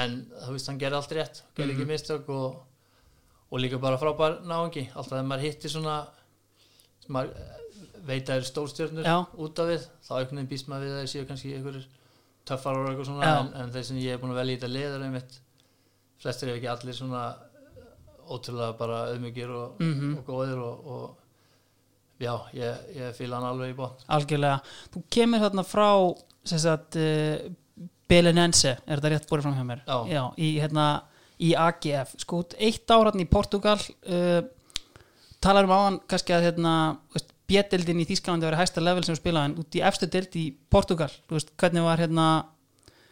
[0.00, 0.12] en
[0.44, 1.80] þú veist hann gerði allt rétt, gerði Mhm.
[1.80, 2.60] ekki mistök og,
[3.50, 5.96] og líka bara frábær náungi alltaf þegar maður hittir svona
[7.02, 7.56] sem maður eh,
[8.06, 9.26] veit að er stórstjörnur Já.
[9.36, 11.86] út af við, þá einhvern veginn býst maður við að þeir séu kannski einhverjir
[12.46, 14.70] töffar og eitthvað svona en, en þeir sem ég er búin að velja í þetta
[14.76, 15.40] liður einmitt,
[16.22, 17.24] flestir ef ekki allir svona
[18.30, 20.12] ótrúlega bara auðmugir og, Mhm.
[20.18, 21.16] og góðir og, og
[22.20, 24.60] já, ég, ég fíla hann alveg í bótt Algjörlega.
[24.94, 25.88] Þú kemur þarna frá
[26.44, 27.50] sem sagt uh,
[28.10, 29.82] Belenense, er þetta rétt borið fram hjá mér?
[29.86, 30.24] Já.
[30.36, 30.86] í, hérna,
[31.40, 32.16] í AGF.
[32.24, 34.40] Sko, eitt ára í Portugal uh,
[35.40, 36.72] talar um áðan kannski að hérna,
[37.14, 40.36] veist, B-deildin í Þýskalandi var hæsta level sem við spilaði en út í efstu deild
[40.38, 42.26] í Portugal veist, hvernig var hérna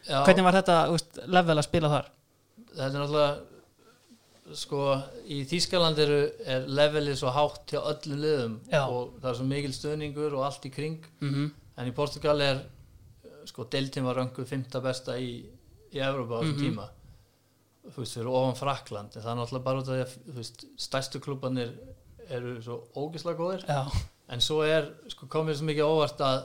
[0.07, 2.05] Já, hvernig var þetta veist, level að spila þar
[2.69, 3.58] þetta er náttúrulega
[4.57, 4.79] sko,
[5.29, 8.81] í Þýskaland eru, er levelið svo hátt hjá öllum liðum Já.
[8.87, 11.49] og það er svo mikil stöðningur og allt í kring mm -hmm.
[11.77, 12.61] en í Portugal er
[13.45, 15.45] sko, deltinn var rönguð fymta besta í,
[15.93, 16.65] í Evrópa á þessum Mhm.
[16.65, 16.89] tíma
[17.89, 20.65] þú veist, fyrir ofan Frakland en það er náttúrulega bara út af því að veist,
[20.77, 21.71] stærstu klubbanir
[22.29, 23.85] eru svo ógislega góðir já
[24.29, 26.43] en svo er, sko, komið svo mikið óvart að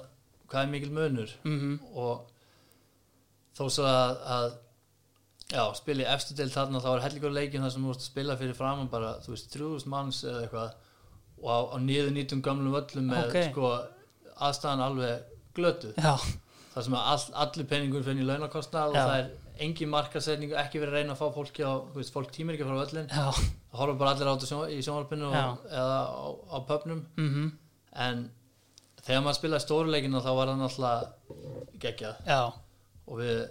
[0.48, 2.26] hvað er mikil munur mm og
[3.56, 4.52] þó svo að, að
[5.52, 8.10] já, spila í efstu deild þarna þá er hellingur leikin þar sem þú vorst að
[8.10, 10.74] spila fyrir framan bara, þú veist, 3000 manns eða eitthvað.
[11.44, 13.38] Og á, á niður nýtum gamlum völlum með Ok.
[13.50, 13.72] sko
[14.48, 15.98] aðstæðan alveg glötuð.
[16.00, 16.14] Já,
[16.74, 19.32] þar sem all, allir penningur finn í launakostnað og það er
[19.64, 22.66] engin markasetning ekki verið að reyna að fá fólki á þú veist, fólk tímir ekki
[22.66, 23.28] frá völlin já.
[23.70, 24.80] Það horfa bara allir á þetta sjón, í
[25.28, 27.52] og, eða á, á pöpnum mm
[27.94, 28.24] en
[29.04, 32.30] þegar maður spilaði stóruleikina þá var það náttúrulega geggjað.
[33.04, 33.42] Og við,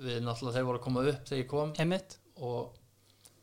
[0.00, 2.76] við náttúrulega þeir voru að koma upp þegar ég kom einmitt og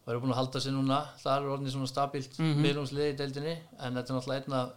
[0.07, 2.65] og eru búin að halda sér núna það er orðin svona stabilt mm Mhm.
[2.65, 4.69] í deildinni en þetta er náttúrulega einn af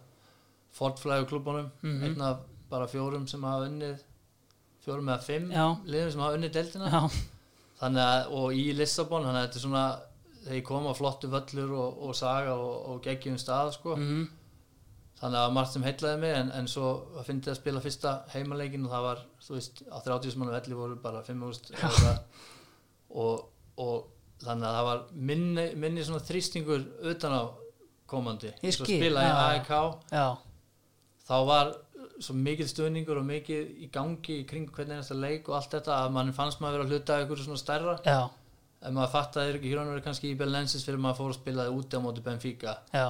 [0.77, 2.03] fortflægu klubunum Mhm.
[2.03, 2.37] einn af
[2.69, 3.99] bara fjórum sem hafa unnið
[4.85, 5.77] fjórum eða fimm Já.
[5.85, 7.11] liðum sem hafa unnið deildina já,
[7.81, 9.99] þannig að, og í Lissabon þannig að þetta er svona
[10.43, 13.95] þegar ég kom á flottu völlur og, og saga og, og geggjum stað sko.
[13.95, 14.27] mm
[15.21, 16.87] þannig að margt sem heitlaði mig en, en svo
[17.19, 20.79] að fyndi að spila fyrsta heimaleikin og það var, þú veist, á 30 mann velli
[20.79, 22.15] voru bara 5.000
[23.21, 23.45] og,
[23.85, 23.95] og
[24.41, 27.43] þannig að það var minni, minni svona þrýstingur utan á
[28.11, 28.51] komandi.
[28.65, 29.37] Ég Svo spila í já.
[29.51, 29.71] AEK
[31.29, 31.73] þá var
[32.21, 35.97] svo mikið stuðningur og mikið í gangi í kring hvernig einasta leik og allt þetta
[36.03, 37.95] að mann fannst maður vera að hluta einhverju svona stærra.
[38.05, 38.19] Já,
[38.81, 42.01] ef maður fattaði ekki hér ánverið kannski í Belensis fyrir maður fór að spilaði úti
[42.01, 42.75] á móti Benfica.
[42.93, 43.07] Já,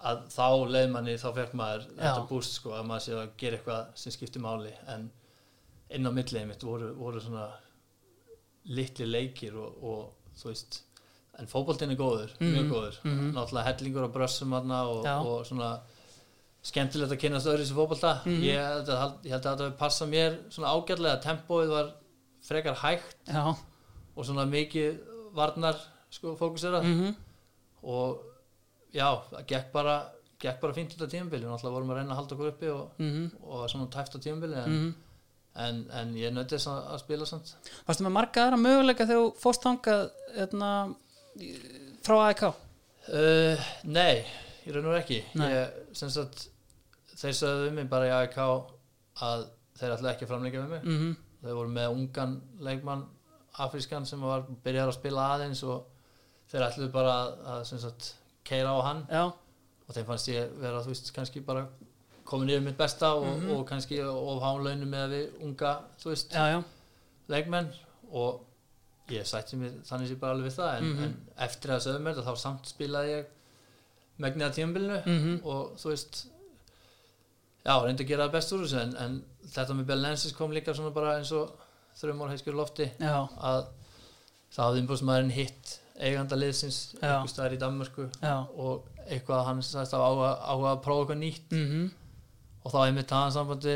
[0.00, 2.02] að þá leið manni, þá fekk maður Já.
[2.02, 5.10] þetta búst sko, að maður sé að gera eitthvað sem skiptir máli en
[5.90, 7.48] inn á millið mitt voru, voru svona
[8.68, 10.80] litli leikir og, og þú veist
[11.38, 13.28] en fótboltinn er góður, mjög Mhm, góður mhm.
[13.36, 15.70] náttúrulega hellingur á brössum þarna og, og svona
[16.68, 17.76] skemmtilegt að kynast öðru sem
[18.26, 18.42] Mhm.
[18.42, 21.92] ég, held að, ég held að þetta hefði passað mér svona ágætlega, tempóið var
[22.42, 23.44] frekar hægt já
[24.16, 24.98] og svona mikið
[25.34, 25.76] varnar
[26.10, 27.14] sko, fókusera mm
[27.82, 28.18] og
[28.94, 29.96] já, það gekk bara
[30.40, 32.90] gekk bara fínt út af tímabili náttúrulega vorum að reyna að halda okkur uppi og,
[32.98, 33.30] -hmm.
[33.42, 34.94] og svona tæft á tímabili en, Mm
[35.58, 37.48] en, en ég nötti þess að, að spila samt
[37.86, 40.68] Varstu með marga aðra möguleika þegar þú fórst þangað hérna,
[41.40, 41.56] í-
[42.06, 42.42] frá AEK?
[42.44, 44.24] uh, Nei,
[44.66, 45.72] ég raun og ekki ég,
[46.14, 46.48] sagt
[47.16, 47.32] þeir
[47.64, 49.46] við mig bara í AEK að
[49.80, 51.16] þeir ætla ekki að framleika við mig Mm -hmm.
[51.42, 53.04] þeir voru með ungan leikmann
[53.58, 55.86] afrískan sem var byrjar að spila aðeins og
[56.52, 58.14] þeir ætluðu bara að, að sagt
[58.48, 59.04] keira á hann.
[59.12, 59.22] Já,
[59.88, 61.66] og þeim fannst ég vera, þú veist, kannski bara
[62.28, 63.50] komin yfir mitt besta og, Mhm.
[63.56, 66.62] og kannski of hánlaunu með við unga, þú veist, já, já.
[67.28, 67.68] leikmenn.
[68.12, 68.40] Og
[69.08, 70.76] ég sætti mig þannig sér bara alveg við það.
[70.78, 71.02] En, Mhm.
[71.04, 73.26] en eftir að sögum mér þá samt spilaði ég
[74.20, 75.02] megnið að tímabilinu.
[75.06, 76.26] Mm og þú veist
[77.66, 78.80] já, reyndi að gera það best úr þessu.
[78.82, 81.52] En, en þetta með Belensis kom líka svona bara eins og
[81.98, 82.90] þrjumor heiskjur lofti.
[83.00, 83.66] Já, að
[84.52, 88.34] það hafði umbúðsmaðurinn hitt eiganda liðsins einhver staðar í Danmörku já.
[88.54, 91.54] og eitthvað að hann sagðist á áhuga, áhuga að prófa eitthvað nýtt.
[91.54, 91.88] Mm
[92.58, 93.74] og þá einmitt hafði hann sambandi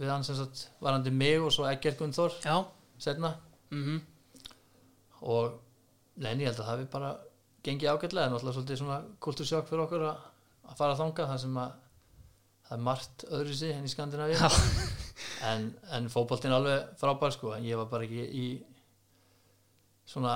[0.00, 2.54] við hann sem sagt varandi mig og svo Eggert Gunnþór Já,
[3.02, 3.34] setna
[3.74, 3.98] mm
[5.20, 5.58] og
[6.16, 7.10] neini, ég held að það hefði bara
[7.66, 10.22] gengið ágætlega, en alltaf svolítið svona kultursjokk fyrir okkur að,
[10.70, 11.74] að fara þangað þar sem að
[12.70, 14.52] það er margt öðru sig enn í Skandinavíu.
[15.44, 18.44] En, en fótboltinn er alveg frábær sko, en ég var bara ekki í
[20.10, 20.34] svona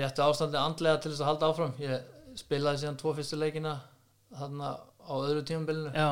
[0.00, 1.74] réttu ástandi andlega til þess að halda áfram.
[1.80, 3.74] Ég spilaði síðan tvo fyrstu leikina
[4.38, 5.92] þarna á öðru tímabilinu.
[5.96, 6.10] Já,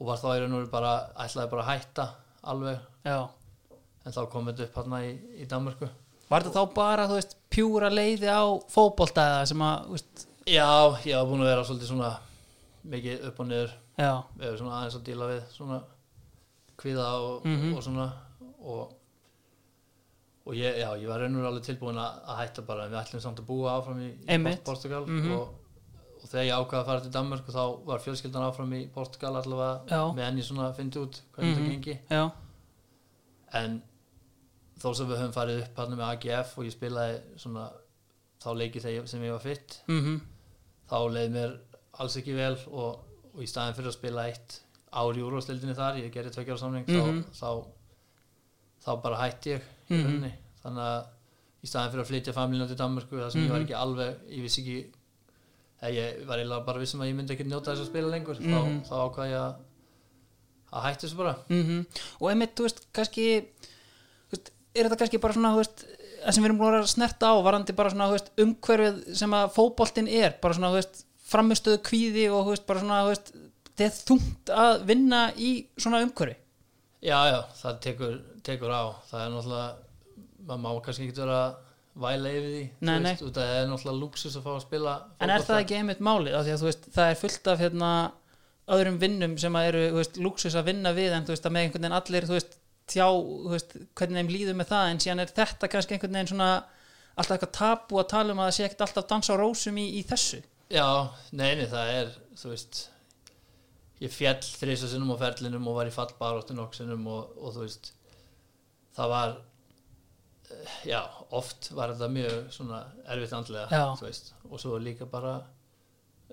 [0.00, 0.92] og var þá í raun og veru bara
[1.24, 2.06] ætlaði bara að hætta
[2.52, 2.78] alveg.
[3.06, 3.18] Já.
[4.06, 5.88] En þá kom þetta upp hérna í, í Danmörku.
[6.30, 10.26] Var þetta þá bara, þú veist, pjúra leiði á fótbolta eða sem að, veist?
[10.46, 10.66] Já,
[11.06, 12.10] ég var búin að vera svolítið svona
[12.86, 13.72] mikið upp og niður.
[13.98, 15.78] Já, við erum svona aðeins að díla við svona
[16.78, 17.74] kvíða og, Mhm.
[17.76, 18.06] og svona.
[18.62, 18.92] Og,
[20.46, 23.40] og ég, já, ég var raunur alveg tilbúin að, hætta bara en við ætlum samt
[23.42, 25.32] að búa áfram í, í Portugal Mhm.
[25.32, 25.54] og,
[26.22, 29.80] og þegar ég ákvaði að fara til Danmark þá var fjölskyldan áfram í Portugal allavega
[29.90, 30.02] Já.
[30.14, 31.58] með enni svona að fyndi út hvernig Mhm.
[31.58, 32.30] þetta gengi já,
[33.54, 33.82] en
[34.82, 37.66] þó sem við höfum farið upp hann með AGF og ég spilaði svona
[38.42, 40.20] þá leiki þegar sem ég var fitt mm
[40.86, 41.54] þá leið mér
[41.98, 43.00] alls ekki vel og,
[43.34, 44.60] og í staðin fyrir að spila eitt
[44.96, 47.24] ár í úrvastildinni þar, ég gerði tveikjara samling Mhm.
[47.32, 47.66] þá, þá,
[48.86, 50.04] þá bara hætti ég Mhm.
[50.06, 50.32] rauninni
[50.64, 51.04] þannig að
[51.62, 53.66] í staðin fyrir að flytja familínu til Danmarku þar sem ég var Mhm.
[53.66, 54.86] ekki alveg, ég vissi ekki
[55.92, 58.52] ég var eiginlega bara vissum að ég myndi ekki njóta þess að spila lengur Mhm.
[58.82, 59.54] þá, þá ákvað ég að
[60.76, 61.86] að hætti þessu bara mm
[62.20, 63.26] og einmitt, þú veist, kannski
[64.32, 65.84] veist, er þetta kannski bara svona veist,
[66.26, 69.52] það sem við erum búin að að snerta á varandi bara svona, umhverfið sem að
[69.54, 70.82] fótboltinn er, bara svona,
[71.26, 73.14] framistöðu kvíði og bara svona,
[73.76, 76.36] þetta er þungt að vinna í svona umhverfi
[77.02, 79.70] Já, já, það tekur, tekur á það er náttúrulega,
[80.46, 81.40] maður má kannski ekki vera
[81.96, 83.10] væla yfir því Nei, nei.
[83.14, 84.94] veist, af það er náttúrulega luxus að fá að spila
[85.24, 86.36] En er það ekki einmitt málið?
[86.36, 87.90] Að veist, það er fullt af hérna,
[88.76, 92.28] öðrum vinnum sem eru veist, luxus að vinna við en veist, með einhvern veginn allir
[92.86, 93.06] tjá
[93.98, 96.50] hvernig þeim líður með það en síðan er þetta kannski einhvern veginn svona
[97.16, 99.86] alltaf eitthvað tabu að tala um að það sé ekkert alltaf dans á rósum í,
[99.98, 100.86] í þessu Já,
[101.34, 102.80] neini, það er þú veist
[104.02, 107.64] ég fjall þrisa sinnum á ferlinum og var í fallbaróttu nokk sinnum og, og þú
[107.64, 107.92] veist
[108.96, 109.36] það var
[110.50, 111.00] eh, já,
[111.30, 113.68] oft var þetta mjög svona erfitt andlega
[114.50, 115.34] og svo líka bara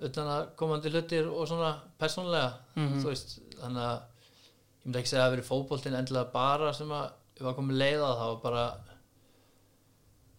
[0.02, 3.00] utan að komandi hlutir og svona persónlega, Mhm.
[3.02, 6.88] þú veist þannig að ég myndi ekki segja að það verið fótboltinn endilega bara sem
[6.90, 8.64] að ég var komið leið að það var bara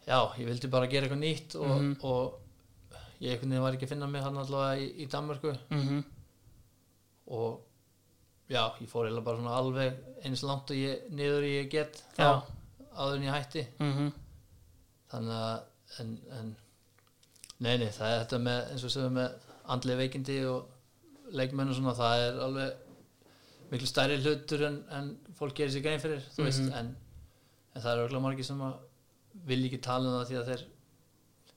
[0.07, 1.95] já, ég vildi bara gera eitthvað nýtt og, Mhm.
[2.03, 2.41] og
[3.21, 6.03] ég var ekki að finna mig hann allavega í, í Danmörku mm -hmm.
[7.27, 7.59] og
[8.49, 12.21] já, ég fór eiginlega bara svona alveg eins langt og ég, niður ég get þá,
[12.23, 12.31] Já.
[12.95, 13.65] áður en ég hætti.
[13.79, 14.11] Mm
[15.15, 16.47] þannig að en, en
[17.61, 19.35] nei, nei, það er þetta með eins og segjum með
[19.71, 25.55] andlega veikindi og leikmenn og svona, það er alveg miklu stærri hlutur en, en fólk
[25.57, 26.73] gerir sér grein fyrir, þú veist Mhm.
[26.79, 26.89] en,
[27.75, 28.73] en það er örugglega margir sem að
[29.45, 30.65] vilja ekki tala um það því að þeir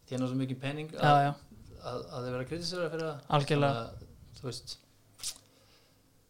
[0.09, 1.33] þjána svo mikið pening að, Já, já,
[1.83, 3.27] að, að þeir vera kritisera fyrir það.
[3.39, 3.83] Algjörlega.
[4.39, 4.77] Þú veist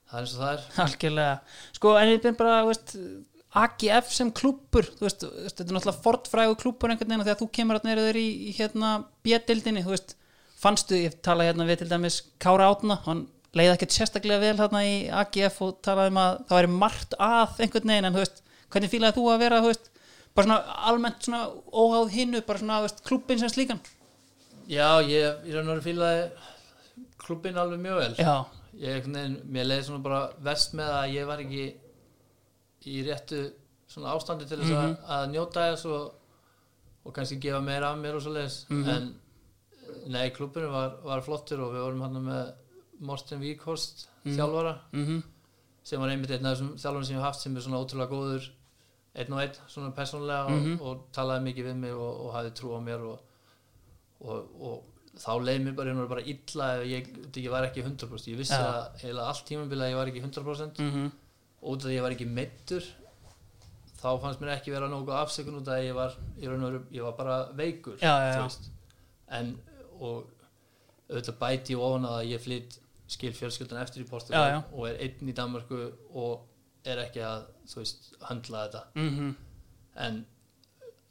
[0.08, 0.68] það er eins og það er.
[0.84, 1.34] Algjörlega,
[1.78, 2.94] sko, en ég bin bara veist,
[3.58, 7.80] AGF sem klúppur þú veist, þetta er náttúrulega fortfrægu klúppur einhvern veginn að þú kemur
[7.80, 8.92] að neyra í, í hérna
[9.24, 10.14] B-dildinni, þú veist
[10.58, 13.26] fannstu, ég talaði hérna við til dæmis Kára Átna, hann
[13.56, 17.62] leiði ekkert sérstaklega vel hérna í AGF og talaði um að það væri margt að
[17.64, 19.88] einhvern veginn en þú veist, hvernig fílaði þú að vera þú veist,
[20.36, 23.80] bara svona almennt svona óháð hinnu, bara svona, veist, klúppin sem slíkan?
[24.68, 26.28] Já, ég, ég veru fílaði
[27.22, 28.14] klubbin alveg mjög vel.
[28.20, 28.34] Já,
[28.78, 31.64] ég, veginn, mér leiði svona bara verst með að ég var ekki
[32.88, 33.40] í réttu
[33.88, 36.12] svona ástandi til þess að, að njóta þess og,
[37.04, 38.58] og kannski gefa meira af mér og svo leiðis
[38.92, 39.08] en
[40.12, 42.52] nei, klubbinu var, var flottur og við vorum hann með
[43.08, 44.74] Morten Víkhorst þjálfara.
[44.92, 45.20] Mhm,
[45.88, 48.48] sem var einmitt einn af þessum þjálfarum sem ég haft sem er svona ótrúlega góður
[49.18, 52.74] einn og einn, svona persónlega og, og talaði mikið við mig og, og hafði trú
[52.76, 53.22] á mér og,
[54.20, 57.08] og, og þá leið mér bara, bara illa ef ég,
[57.42, 58.66] ég var ekki 100% ég vissi Já.
[58.68, 61.08] að heila allt tímabilið að ég var ekki 100% mhm
[61.62, 62.86] og út af að ég var ekki meittur
[63.98, 66.82] þá fannst mér ekki vera nógu afsökun út af að ég var, ég, og veru,
[66.94, 68.12] ég var bara veikur já.
[68.38, 68.70] veist.
[69.34, 69.56] en
[69.98, 70.28] og
[71.08, 72.78] auðvitað bæti ég ofan að ég flytt
[73.08, 75.80] skil fjölskyldan eftir í Portugal og er einn í Danmarku
[76.12, 76.44] og
[76.86, 79.32] er ekki að veist, höndla þetta mhm,
[80.06, 80.20] en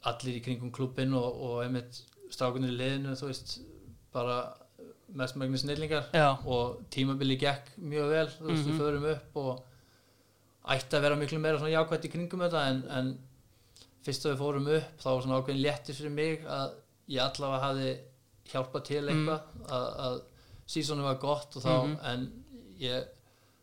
[0.08, 2.00] allir í kringum klubbin og, og einmitt
[2.32, 3.58] strákunir í liðinu þú veist,
[4.12, 4.54] bara
[5.14, 8.72] mestmægni snillingar Já, og tímabili gekk mjög vel þú veist, Mhm.
[8.72, 9.64] við förum upp og
[10.68, 13.18] ætti að vera miklu meira svona jákvætt í kringum þetta en, en
[14.04, 16.70] fyrst að við fórum upp þá var svona ákveðin léttis fyrir mig að
[17.08, 17.98] ég allavega hafði
[18.52, 20.20] hjálpað til eitthvað að, að
[20.68, 21.98] sísónu var gott og þá Mhm.
[22.04, 22.44] en
[22.80, 23.04] ég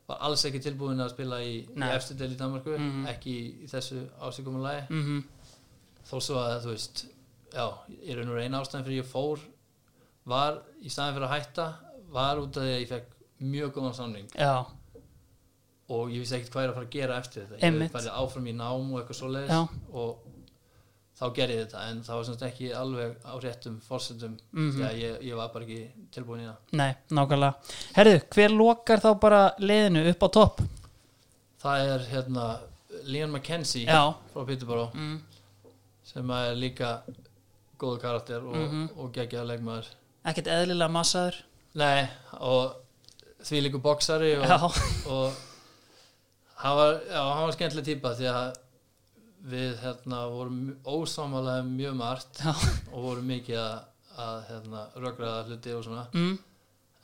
[0.08, 1.90] var alls ekki tilbúin að spila í, í Nei.
[1.96, 3.06] eftir del í Danmarku Mhm.
[3.08, 5.24] ekki í, í þessu ásíkumulagi mhm
[6.06, 7.06] þó svo að þú veist
[7.54, 7.74] já,
[8.06, 9.40] ég raun og eina ástæðan fyrir ég fór
[10.26, 11.68] var í staðin fyrir að hætta
[12.16, 13.12] var út af því að ég fekk
[13.46, 14.66] mjög góðan samning Já,
[15.90, 17.90] og ég vissi ekkert hvað ég er að fara að gera eftir þetta Einmitt.
[17.92, 19.60] ég farið áfram í nám og eitthvað svoleiðis Já.
[19.94, 20.24] og
[21.16, 24.72] þá gerði ég þetta en það var semst ekki alveg á réttum fórsendum Mhm.
[24.76, 27.54] því að ég, ég var bara ekki tilbúin í það nei, nákvæmlega
[27.96, 30.62] Herðu, hver lokar þá bara liðinu upp á topp?
[31.62, 32.48] það er hérna
[33.06, 35.20] Leon McKenzie Já, frá Peterborough mm,
[36.04, 37.02] sem er líka
[37.80, 38.90] góðu karakter og, Mhm.
[38.98, 39.86] og geggjaða leikmaður
[40.26, 41.42] ekkert eðlilega massaður.
[41.76, 42.08] Nei
[42.40, 42.82] og
[43.46, 44.58] því líku boksari og, Já,
[45.12, 45.42] og
[46.64, 48.62] hann var, var skemmtileg típa því að
[49.46, 52.54] við hérna vorum ósámálega mjög margt já,
[52.90, 53.76] og vorum mikið að,
[54.26, 56.06] að hérna, rökraða hluti og svona.
[56.16, 56.32] Mm,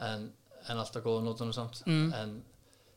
[0.07, 0.23] en,
[0.65, 1.84] en alltaf góða nótunum samt.
[1.85, 2.07] Mm.
[2.18, 2.34] en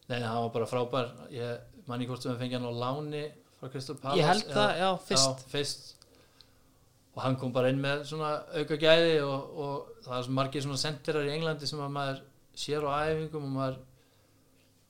[0.08, 1.12] nei, nei, hann var bara frábær.
[1.34, 3.26] Ég manni hvort sem við fengið hann á láni
[3.60, 5.28] frá Crystal Palace ég held það, já, fyrst.
[5.44, 5.93] Já, fyrst
[7.14, 10.62] og hann kom bara inn með svona auka gæði og, og það er svo margir
[10.64, 12.22] svona sendirar í Englandi sem að maður
[12.58, 13.76] sér á æfingum og maður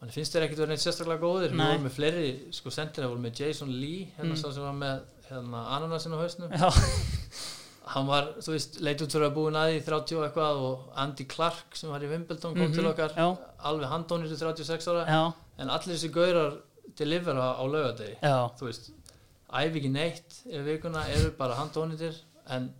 [0.00, 1.52] mann finnst þeir ekkert verið neitt sérstaklega góðir.
[1.54, 4.40] Við vorum með fleiri sko sendirar, við vorum með Jason Lee hérna Mm.
[4.54, 6.50] sem var með hérna, ananasin á hausnum.
[7.94, 10.84] Hann var, þú veist, leit út fyrir að búin að því 30 og eitthvað og
[11.02, 13.26] Andy Clark sem var í Wimbledon kom Mhm, til okkar já.
[13.60, 15.04] alveg handónir til 36 ára.
[15.04, 16.54] Já, en allir þessi gaurar
[16.96, 18.88] delivera á laugadegi þú veist,
[19.60, 22.16] æfi ekki neitt yfir vikuna, eru bara handónitir
[22.54, 22.70] en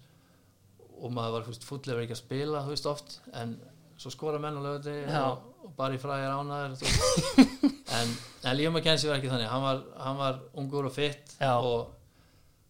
[1.05, 3.57] og maður var fúst fúll ef ekki að spila, þú veist oft en
[4.01, 7.45] svo skora menn á lögði og, og bara í fræðir ánaður þú veist.
[7.99, 8.15] en,
[8.45, 11.93] en Líf McKenzie var ekki þannig hann var, hann var ungur og fitt og,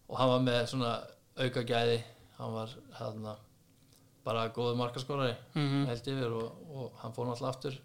[0.09, 0.93] og hann var með svona
[1.35, 1.97] auka gæði.
[2.35, 3.35] Hann var hérna
[4.25, 5.85] bara góðu markaskorari mhm.
[5.89, 7.77] held yfir og, og hann fór náttúrulega aftur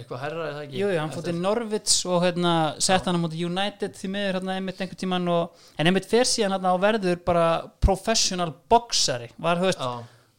[0.00, 0.80] eitthvað herra eða ekki?
[0.80, 4.38] Jú, jú, hann fótt í Norvits og hérna sett hann á móti United því miður
[4.40, 7.46] hérna einmitt einhvern tímann og en einmitt fer síðan hérna á verður bara
[7.84, 9.30] professional boxari.
[9.40, 9.90] Var, Já,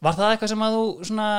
[0.02, 1.30] var það eitthvað sem að þú svona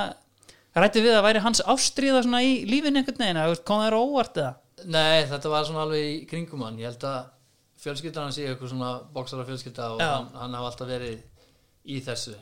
[0.74, 4.40] rætti við að væri hans ástríða svona í lífinu einhvern veginn, eða, kom það óvart
[4.42, 4.54] eða?
[4.90, 6.80] Nei, þetta var svona alveg í kringum hann.
[6.82, 7.30] Ég held að
[7.84, 11.22] fjölskyldan hann sé eitthvað svona boxara fjölskylda og hann, hann hafa alltaf verið
[11.84, 12.36] í þessu.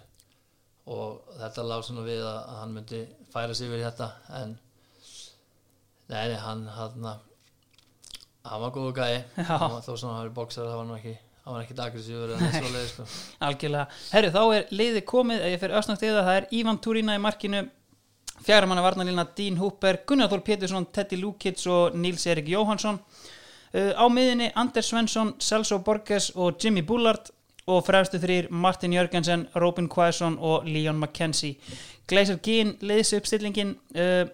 [0.92, 3.02] Og þetta lág svona við að, hann myndi
[3.34, 4.10] færa sig yfir þetta
[4.42, 4.56] en
[6.12, 7.12] nei, hann hann,
[8.46, 11.56] hann var góðu gæi hann þó sem hann var boxara það var nú ekki hann
[11.56, 13.06] var ekki aggressífur en svo leið sko.
[13.48, 14.00] Algjörlega.
[14.14, 17.18] Herru, þá er liðið komið, ef ég fer ösnagt yfir það, það er Ívan Túrína
[17.18, 17.62] í markinu,
[18.46, 23.00] fjara manna varnalína Dín Húper, Gunnar Þór Pétursson, Teddy Lukic og Níls Erik Jóhansson.
[23.72, 27.32] Uh, á miðinni Anders Svensson, Celso Borges og Jimmy Bullard
[27.72, 31.58] og fremstu þrýr Martin Jörgensen, Robin Quaison og Leon McKenzie.
[32.10, 34.28] Gleisar Gín, liðs uppstillingin, uh,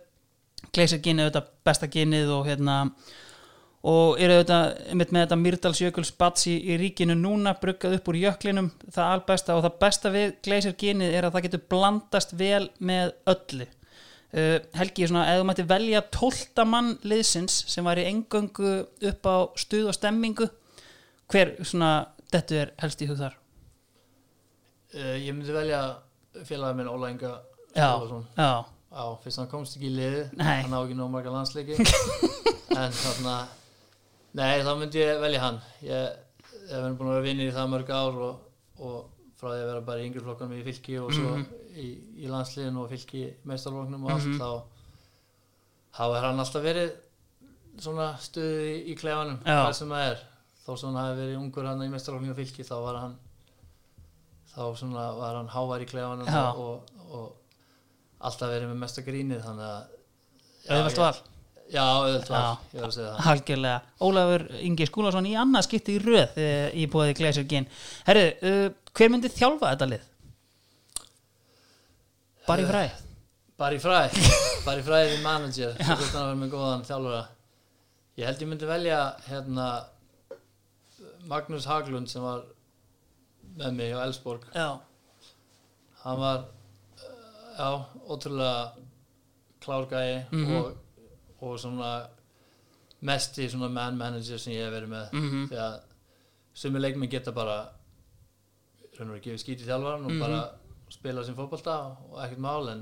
[0.77, 2.75] Er auðvitað besta gínið og hérna
[3.87, 9.13] og eru auðvitað með þetta Myrdalsjökuls batsi í ríkinu núna bruggað upp úr jöklinum það
[9.15, 13.67] albesta og það besta við Gleisir genið er að það getur blandast vel með öllu.
[14.27, 18.73] Uh, Helgi, svona, ef þú mætti velja tólta mann liðsins sem var í engöngu
[19.07, 20.49] upp á stuð og stemmingu
[21.31, 21.91] hver svona
[22.33, 23.37] þetta er helst í hug þar?
[24.91, 25.79] Uh, ég myndi velja
[26.43, 27.37] félagið minn Óla Inga
[27.77, 27.93] Já,
[28.35, 28.51] já,
[28.87, 30.61] Já, fyrst hann komst ekki í liði Nei.
[30.63, 31.75] hann á ekki nóg marga landsleiki.
[32.77, 33.35] En þarna
[34.37, 35.55] nei, þá myndi ég velja hann.
[35.81, 36.11] Ég
[36.69, 38.43] hef verið búin að vera vinnir í það mörg ár og,
[38.77, 38.97] og
[39.39, 41.31] frá því að vera bara í yngri flokkanum í fylki og svo
[41.73, 41.87] í,
[42.21, 44.37] í landsliðin og fylki meistarflokknum og allt Mhm.
[44.37, 44.51] þá
[45.97, 46.91] þá er hann alltaf verið
[47.81, 50.21] svona stuðið í, í klefanum hvað sem það er.
[50.67, 53.17] Þó sem hann hafi verið ungur hann í meistarflokknum og fylki þá var hann
[54.53, 56.29] þá svona var hann hávær í klefanum
[56.61, 57.27] og, og
[58.17, 59.95] alltaf verið með mesta grínið þannig að
[60.67, 61.19] auðvitað var,
[61.67, 61.83] Já.
[62.73, 63.25] ég var að segja það.
[63.31, 66.47] Algjörlega, Ólafur Ingi Skúlason í annað skipti í röð e,
[66.79, 67.67] í búið Gleisir gen
[68.07, 68.67] Herru, uh,
[68.97, 70.07] hver myndi þjálfa þetta lið?
[72.47, 73.03] Bara í fræð
[73.57, 74.17] Bara í fræð,
[74.67, 77.23] bara í fræð í manager hann að vera með góðan þjálfara.
[78.17, 79.67] Ég held ég myndi velja hérna
[81.27, 82.45] Magnús Haglund sem var
[83.57, 84.79] með mig á Elsborg Já,
[86.03, 86.56] hann var uh,
[87.57, 88.71] já, ótrúlega
[89.61, 90.55] klárgæi Mhm.
[90.55, 90.77] og,
[91.41, 92.07] og svona
[93.01, 95.47] mesti svona man manager sem ég hef verið með Mhm.
[95.49, 95.79] því að
[96.53, 97.69] sumi leikmenn geta bara
[98.99, 100.19] raun og veru gefið skít í þjálfaran og Mhm.
[100.19, 100.49] bara
[100.89, 102.79] spila sem fótbolta og ekkert mál en,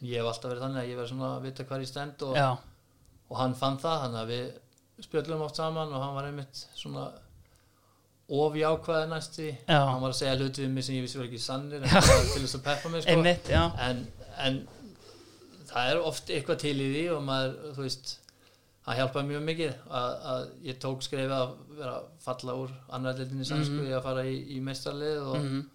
[0.00, 2.22] en ég hef alltaf verið þannig að ég verið svona að vita hvað ég stend
[2.22, 2.36] og,
[3.30, 4.52] og hann fann það þannig að við
[5.02, 7.12] spjöllum oft saman og hann var einmitt svona
[8.30, 9.78] ofjákvæði næsti Já.
[9.90, 12.42] hann var að segja hluti við mig sem ég vissi var ekki sannir það til
[12.44, 13.10] þess að peppa mig sko.
[13.16, 13.50] einmitt,
[13.88, 14.02] en,
[14.46, 14.58] en
[15.70, 18.12] það er oft eitthvað til í því og maður, þú veist
[18.86, 21.50] hann hjálpaði mjög mikið að, að ég tók skrefið að
[21.80, 23.90] vera falla úr annar deildinni sænsku Mhm.
[23.90, 25.68] í að fara í, í meistarlið og, mm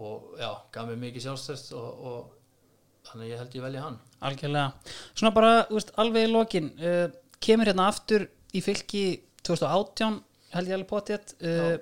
[0.00, 4.94] og já, gaf mér mikið sjálfstæst og, og þannig ég held ég velja hann Algjörlega
[5.18, 7.08] Svona bara, þú veist, alveg í lokin uh,
[7.42, 8.24] kemur hérna aftur
[8.54, 9.02] í fylki
[9.44, 10.20] 2018,
[10.54, 11.76] held ég alveg potið uh,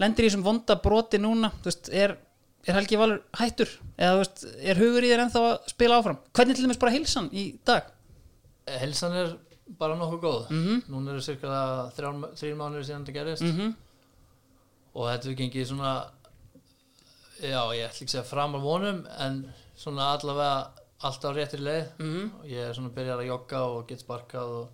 [0.00, 2.16] lendir í þessum vonda broti núna, veist, er
[2.68, 3.70] er Helgi Valur hættur?
[3.96, 6.18] Eða veist, er hugur í þér ennþá að spila áfram?
[6.36, 7.88] Hvernig til dæmis bara heilsan í dag?
[8.80, 9.36] Helsan er
[9.80, 10.50] bara nokkuð góð.
[10.50, 10.82] Mhm.
[10.90, 13.76] núna eru cirka þrjár mánuður síðan þetta gerist mm
[14.90, 15.90] og þetta er gengið svona
[17.40, 19.36] já, ég ætla ekki að segja fram á vonum en
[19.78, 20.70] svona allavega
[21.06, 21.86] alltaf á réttri leið.
[21.98, 22.30] -hmm.
[22.40, 24.68] og ég er svona byrjar að jogga og get sparkað og,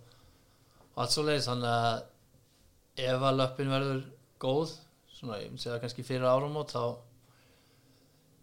[0.95, 2.03] og allt svo leiðis þannig að
[2.97, 4.01] ef að löppin verður
[4.41, 4.73] góð
[5.17, 6.83] svona ég myndi segja kannski fyrir áramót þá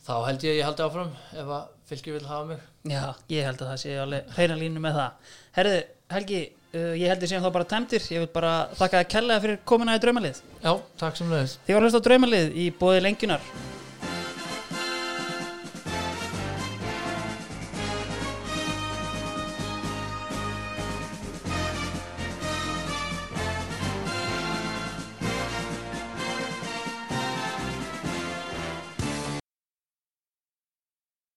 [0.05, 2.65] þá held ég að ég haldi áfram ef að fylgir vil hafa mig.
[2.89, 5.31] Já, ég held að það sé alveg hreina línu með það.
[5.59, 5.77] Herðu,
[6.15, 6.41] Helgi,
[6.75, 9.63] uh, ég held ég séum þá bara tæmtir ég vil bara þakka að kella fyrir
[9.69, 10.43] komuna í draumalið.
[10.65, 13.49] Já, takk sem leiðis Þið var hlust á draumalið í bóði lengjunar